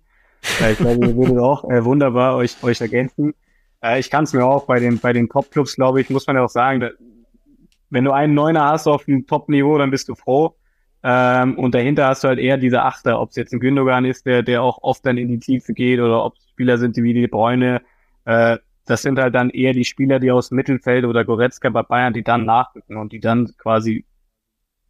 [0.61, 3.34] Äh, ich glaube, ihr würdet auch äh, wunderbar euch, euch ergänzen.
[3.81, 6.35] Äh, ich kann es mir auch bei den, bei den Top-Clubs, glaube ich, muss man
[6.35, 6.89] ja auch sagen, da,
[7.94, 10.56] wenn du einen Neuner hast auf dem Top-Niveau, dann bist du froh.
[11.03, 14.26] Ähm, und dahinter hast du halt eher diese Achter, ob es jetzt ein Gündogan ist,
[14.26, 17.14] der, der auch oft dann in die Tiefe geht, oder ob es Spieler sind, wie
[17.14, 17.82] die Bräune.
[18.26, 22.14] Äh, das sind halt dann eher die Spieler, die aus Mittelfeld oder Goretzka bei Bayern,
[22.14, 24.06] die dann nachrücken und die dann quasi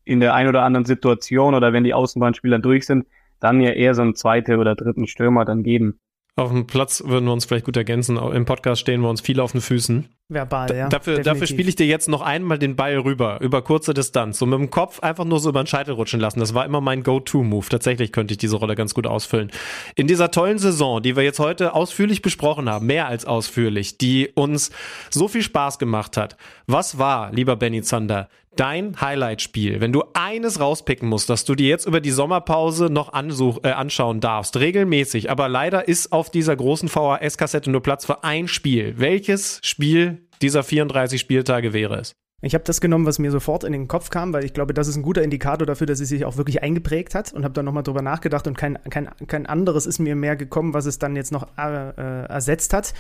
[0.05, 3.05] in der ein oder anderen Situation oder wenn die Außenbahnspieler durch sind,
[3.39, 5.99] dann ja eher so einen zweiten oder dritten Stürmer dann geben.
[6.35, 8.17] Auf dem Platz würden wir uns vielleicht gut ergänzen.
[8.17, 10.07] Im Podcast stehen wir uns viel auf den Füßen.
[10.33, 10.89] Verbal, ja.
[10.89, 14.39] Dafür, dafür spiele ich dir jetzt noch einmal den Ball rüber, über kurze Distanz.
[14.39, 16.39] So mit dem Kopf einfach nur so über den Scheitel rutschen lassen.
[16.39, 17.67] Das war immer mein Go-To-Move.
[17.69, 19.51] Tatsächlich könnte ich diese Rolle ganz gut ausfüllen.
[19.95, 24.29] In dieser tollen Saison, die wir jetzt heute ausführlich besprochen haben, mehr als ausführlich, die
[24.35, 24.71] uns
[25.09, 26.37] so viel Spaß gemacht hat.
[26.67, 31.67] Was war, lieber Benny Zander, dein Highlight-Spiel, wenn du eines rauspicken musst, dass du dir
[31.67, 36.55] jetzt über die Sommerpause noch ansuch, äh, anschauen darfst, regelmäßig, aber leider ist auf dieser
[36.55, 38.95] großen VHS-Kassette nur Platz für ein Spiel.
[38.97, 42.13] Welches Spiel dieser 34 Spieltage wäre es?
[42.41, 44.89] Ich habe das genommen, was mir sofort in den Kopf kam, weil ich glaube, das
[44.89, 47.63] ist ein guter Indikator dafür, dass sie sich auch wirklich eingeprägt hat und habe dann
[47.63, 51.15] nochmal drüber nachgedacht und kein, kein, kein anderes ist mir mehr gekommen, was es dann
[51.15, 52.93] jetzt noch äh, äh ersetzt hat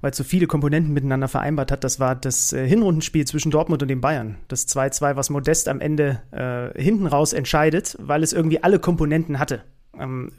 [0.00, 1.84] weil es so viele Komponenten miteinander vereinbart hat.
[1.84, 4.36] Das war das äh, Hinrundenspiel zwischen Dortmund und den Bayern.
[4.48, 9.38] Das 2-2, was Modest am Ende äh, hinten raus entscheidet, weil es irgendwie alle Komponenten
[9.38, 9.62] hatte.
[9.98, 10.32] Ähm,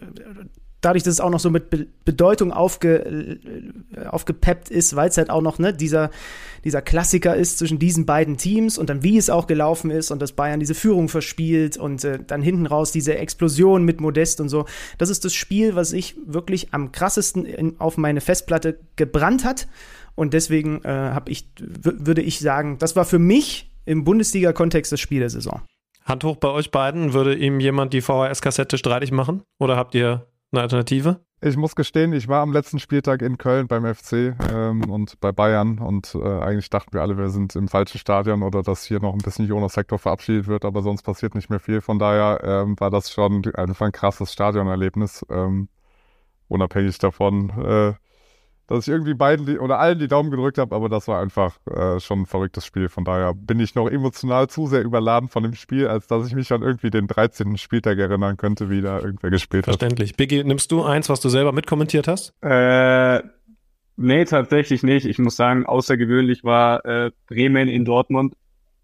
[0.81, 3.39] dadurch, dass es auch noch so mit Be Bedeutung aufge,
[4.09, 6.09] aufgepeppt ist, weil es halt auch noch ne, dieser,
[6.63, 10.19] dieser Klassiker ist zwischen diesen beiden Teams und dann wie es auch gelaufen ist und
[10.21, 14.49] dass Bayern diese Führung verspielt und äh, dann hinten raus diese Explosion mit Modest und
[14.49, 14.65] so.
[14.97, 19.67] Das ist das Spiel, was ich wirklich am krassesten in, auf meine Festplatte gebrannt hat
[20.15, 24.99] und deswegen äh, habe ich, würde ich sagen, das war für mich im Bundesliga-Kontext das
[24.99, 25.61] Spiel der Saison.
[26.05, 29.43] Hand hoch bei euch beiden, würde ihm jemand die VHS-Kassette streitig machen?
[29.59, 31.21] Oder habt ihr eine Alternative?
[31.41, 35.31] Ich muss gestehen, ich war am letzten Spieltag in Köln beim FC ähm, und bei
[35.31, 38.99] Bayern und äh, eigentlich dachten wir alle, wir sind im falschen Stadion oder dass hier
[38.99, 41.79] noch ein bisschen Jonas Sektor verabschiedet wird, aber sonst passiert nicht mehr viel.
[41.79, 45.69] Von daher ähm, war das schon einfach ein krasses Stadionerlebnis, ähm,
[46.49, 47.93] unabhängig davon, äh,
[48.69, 51.57] dass ich irgendwie beiden die, oder allen die Daumen gedrückt habe, aber das war einfach
[51.65, 52.87] äh, schon ein verrücktes Spiel.
[52.87, 56.35] Von daher bin ich noch emotional zu sehr überladen von dem Spiel, als dass ich
[56.35, 57.57] mich an irgendwie den 13.
[57.57, 59.79] Spieltag erinnern könnte, wie da irgendwer gespielt hat.
[59.79, 60.15] Verständlich.
[60.15, 62.33] Biggie, nimmst du eins, was du selber mitkommentiert hast?
[62.43, 63.23] Äh,
[63.97, 65.05] nee, tatsächlich nicht.
[65.05, 68.35] Ich muss sagen, außergewöhnlich war äh, Bremen in Dortmund,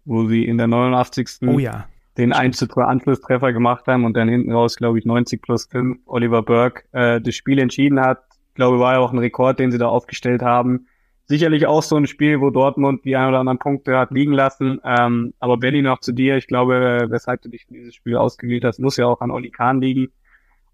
[0.04, 1.28] wo sie in der 89.
[1.46, 1.86] Oh ja
[2.16, 5.66] den 1 zu 3 Anschlusstreffer gemacht haben und dann hinten raus, glaube ich, 90 plus
[5.66, 8.22] 5 Oliver Burke äh, das Spiel entschieden hat
[8.56, 10.86] glaube, war ja auch ein Rekord, den sie da aufgestellt haben.
[11.26, 14.80] Sicherlich auch so ein Spiel, wo Dortmund die ein oder anderen Punkte hat liegen lassen.
[14.84, 16.36] Ähm, aber Benny noch zu dir.
[16.36, 19.50] Ich glaube, weshalb du dich für dieses Spiel ausgewählt hast, muss ja auch an Oli
[19.50, 20.08] Kahn liegen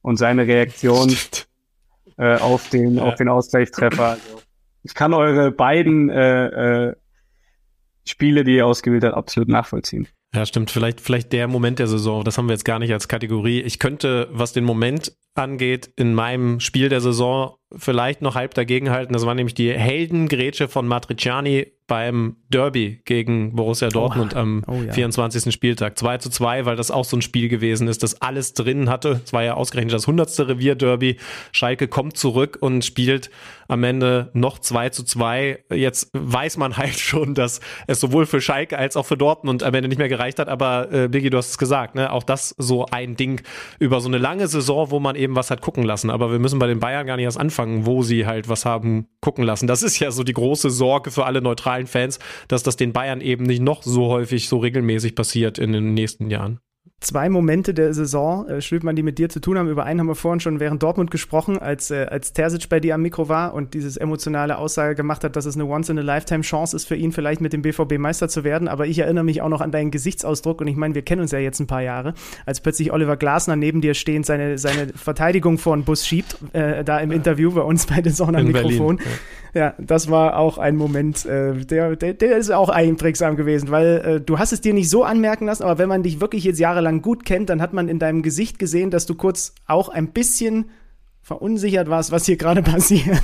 [0.03, 1.15] und seine Reaktion
[2.19, 3.05] äh, auf den ja.
[3.05, 4.05] auf den Ausgleichstreffer.
[4.11, 4.43] Also,
[4.83, 6.97] ich kann eure beiden äh, äh,
[8.05, 10.09] Spiele, die ihr ausgewählt habt, absolut nachvollziehen.
[10.35, 10.71] Ja, stimmt.
[10.71, 12.25] Vielleicht, vielleicht der Moment der Saison.
[12.25, 13.61] Das haben wir jetzt gar nicht als Kategorie.
[13.61, 19.13] Ich könnte, was den Moment angeht, in meinem Spiel der Saison vielleicht noch halb dagegenhalten.
[19.13, 24.83] Das war nämlich die Heldengrätsche von Matriciani beim Derby gegen Borussia Dortmund oh, am oh,
[24.83, 24.93] ja.
[24.93, 25.53] 24.
[25.53, 25.99] Spieltag.
[25.99, 29.21] 2 zu 2, weil das auch so ein Spiel gewesen ist, das alles drin hatte.
[29.25, 30.49] Es war ja ausgerechnet das 100.
[30.49, 31.19] Revier-Derby.
[31.51, 33.31] Schalke kommt zurück und spielt
[33.69, 35.65] am Ende noch 2 zu 2.
[35.75, 39.75] Jetzt weiß man halt schon, dass es sowohl für Schalke als auch für Dortmund am
[39.75, 40.49] Ende nicht mehr gereicht hat.
[40.49, 42.13] Aber äh, Biggie, du hast es gesagt, ne?
[42.13, 43.43] auch das so ein Ding
[43.79, 46.11] über so eine lange Saison, wo man eben was hat gucken lassen.
[46.11, 49.09] Aber wir müssen bei den Bayern gar nicht erst anfangen, wo sie halt was haben
[49.21, 49.67] gucken lassen.
[49.67, 52.19] Das ist ja so die große Sorge für alle neutralen Fans,
[52.49, 56.31] dass das den Bayern eben nicht noch so häufig, so regelmäßig passiert in den nächsten
[56.31, 56.61] Jahren
[57.03, 59.69] zwei Momente der Saison, äh, Schwibmann, die mit dir zu tun haben.
[59.69, 62.95] Über einen haben wir vorhin schon während Dortmund gesprochen, als, äh, als Terzic bei dir
[62.95, 66.97] am Mikro war und dieses emotionale Aussage gemacht hat, dass es eine Once-in-a-Lifetime-Chance ist für
[66.97, 68.69] ihn, vielleicht mit dem BVB Meister zu werden.
[68.69, 71.33] Aber ich erinnere mich auch noch an deinen Gesichtsausdruck und ich meine, wir kennen uns
[71.33, 72.15] ja jetzt ein paar Jahre,
[72.47, 76.85] als plötzlich Oliver Glasner neben dir stehend seine, seine Verteidigung vor den Bus schiebt, äh,
[76.85, 78.97] da im Interview bei uns bei den am Mikrofon.
[78.97, 79.42] Berlin, ja.
[79.55, 79.75] Ja.
[79.79, 84.21] das war auch ein Moment, äh, der, der, der ist auch einprägsam gewesen, weil äh,
[84.21, 86.83] du hast es dir nicht so anmerken lassen, aber wenn man dich wirklich jetzt jahrelang
[86.83, 90.09] jahrelang gut kennt, dann hat man in deinem Gesicht gesehen, dass du kurz auch ein
[90.09, 90.67] bisschen
[91.23, 93.23] verunsichert warst, was hier gerade passiert.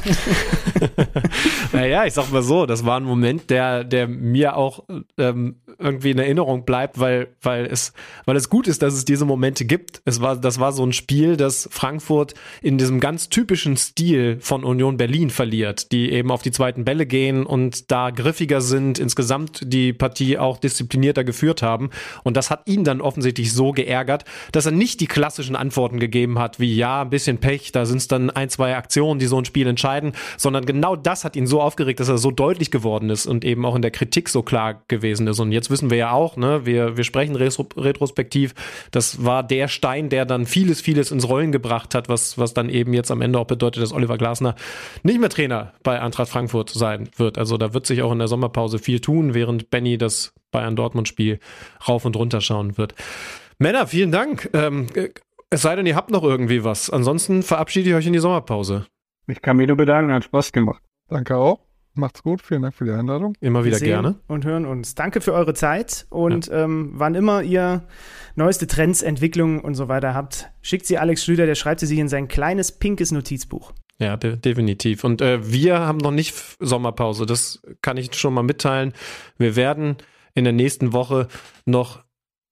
[1.72, 4.84] naja, ich sag mal so, das war ein Moment, der, der mir auch
[5.18, 7.92] ähm, irgendwie in Erinnerung bleibt, weil, weil, es,
[8.24, 10.00] weil es gut ist, dass es diese Momente gibt.
[10.04, 14.62] Es war, das war so ein Spiel, das Frankfurt in diesem ganz typischen Stil von
[14.62, 19.72] Union Berlin verliert, die eben auf die zweiten Bälle gehen und da griffiger sind, insgesamt
[19.72, 21.90] die Partie auch disziplinierter geführt haben.
[22.22, 26.38] Und das hat ihn dann offensichtlich so geärgert, dass er nicht die klassischen Antworten gegeben
[26.38, 29.38] hat, wie ja, ein bisschen Pech, da sind es dann ein, zwei Aktionen, die so
[29.38, 33.10] ein Spiel entscheiden, sondern genau das hat ihn so aufgeregt, dass er so deutlich geworden
[33.10, 35.40] ist und eben auch in der Kritik so klar gewesen ist.
[35.40, 38.54] Und jetzt wissen wir ja auch, ne, wir, wir sprechen retrospektiv,
[38.90, 42.68] das war der Stein, der dann vieles, vieles ins Rollen gebracht hat, was, was dann
[42.68, 44.54] eben jetzt am Ende auch bedeutet, dass Oliver Glasner
[45.02, 47.38] nicht mehr Trainer bei Eintracht Frankfurt sein wird.
[47.38, 51.40] Also da wird sich auch in der Sommerpause viel tun, während Benny das Bayern-Dortmund-Spiel
[51.86, 52.94] rauf und runter schauen wird.
[53.58, 54.48] Männer, vielen Dank.
[54.52, 54.86] Ähm,
[55.50, 56.90] es sei denn, ihr habt noch irgendwie was.
[56.90, 58.86] Ansonsten verabschiede ich euch in die Sommerpause.
[59.26, 60.82] Ich kann mich nur bedanken, hat Spaß gemacht.
[61.08, 61.60] Danke auch.
[61.94, 62.42] Macht's gut.
[62.42, 63.34] Vielen Dank für die Einladung.
[63.40, 64.14] Immer wieder Wir sehen gerne.
[64.28, 64.94] Und hören uns.
[64.94, 67.82] Danke für eure Zeit und ähm, wann immer ihr
[68.36, 71.98] neueste Trends, Entwicklungen und so weiter habt, schickt sie Alex Schlüter, der schreibt sie sich
[71.98, 73.72] in sein kleines pinkes Notizbuch.
[73.98, 75.02] Ja, de definitiv.
[75.02, 77.26] Und äh, wir haben noch nicht Sommerpause.
[77.26, 78.92] Das kann ich schon mal mitteilen.
[79.38, 79.96] Wir werden
[80.34, 81.26] in der nächsten Woche
[81.66, 82.04] noch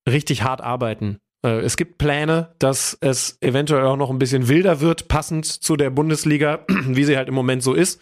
[0.09, 1.18] richtig hart arbeiten.
[1.47, 5.77] Äh, es gibt Pläne, dass es eventuell auch noch ein bisschen wilder wird, passend zu
[5.77, 8.01] der Bundesliga, wie sie halt im Moment so ist.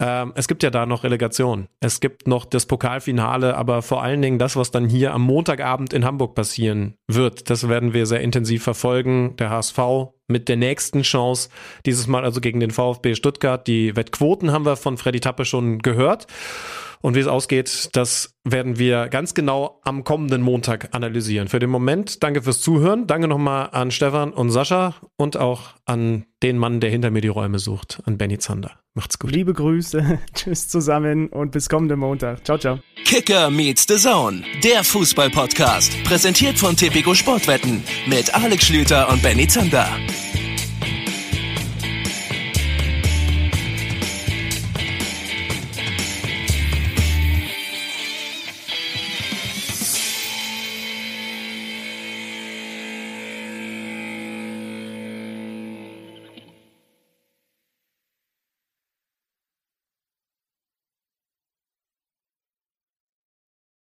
[0.00, 1.68] Ähm, es gibt ja da noch Relegation.
[1.80, 5.92] Es gibt noch das Pokalfinale, aber vor allen Dingen das, was dann hier am Montagabend
[5.92, 9.36] in Hamburg passieren wird, das werden wir sehr intensiv verfolgen.
[9.36, 9.78] Der HSV
[10.26, 11.48] mit der nächsten Chance,
[11.86, 13.66] dieses Mal also gegen den VfB Stuttgart.
[13.68, 16.26] Die Wettquoten haben wir von Freddy Tappe schon gehört.
[17.04, 21.48] Und wie es ausgeht, das werden wir ganz genau am kommenden Montag analysieren.
[21.48, 23.06] Für den Moment danke fürs Zuhören.
[23.06, 27.28] Danke nochmal an Stefan und Sascha und auch an den Mann, der hinter mir die
[27.28, 28.70] Räume sucht, an Benny Zander.
[28.94, 29.32] Macht's gut.
[29.32, 32.42] Liebe Grüße, tschüss zusammen und bis kommenden Montag.
[32.46, 32.78] Ciao, ciao.
[33.04, 36.04] Kicker meets the Zone, der Fußball-Podcast.
[36.04, 39.88] Präsentiert von Tipico Sportwetten mit Alex Schlüter und Benny Zander.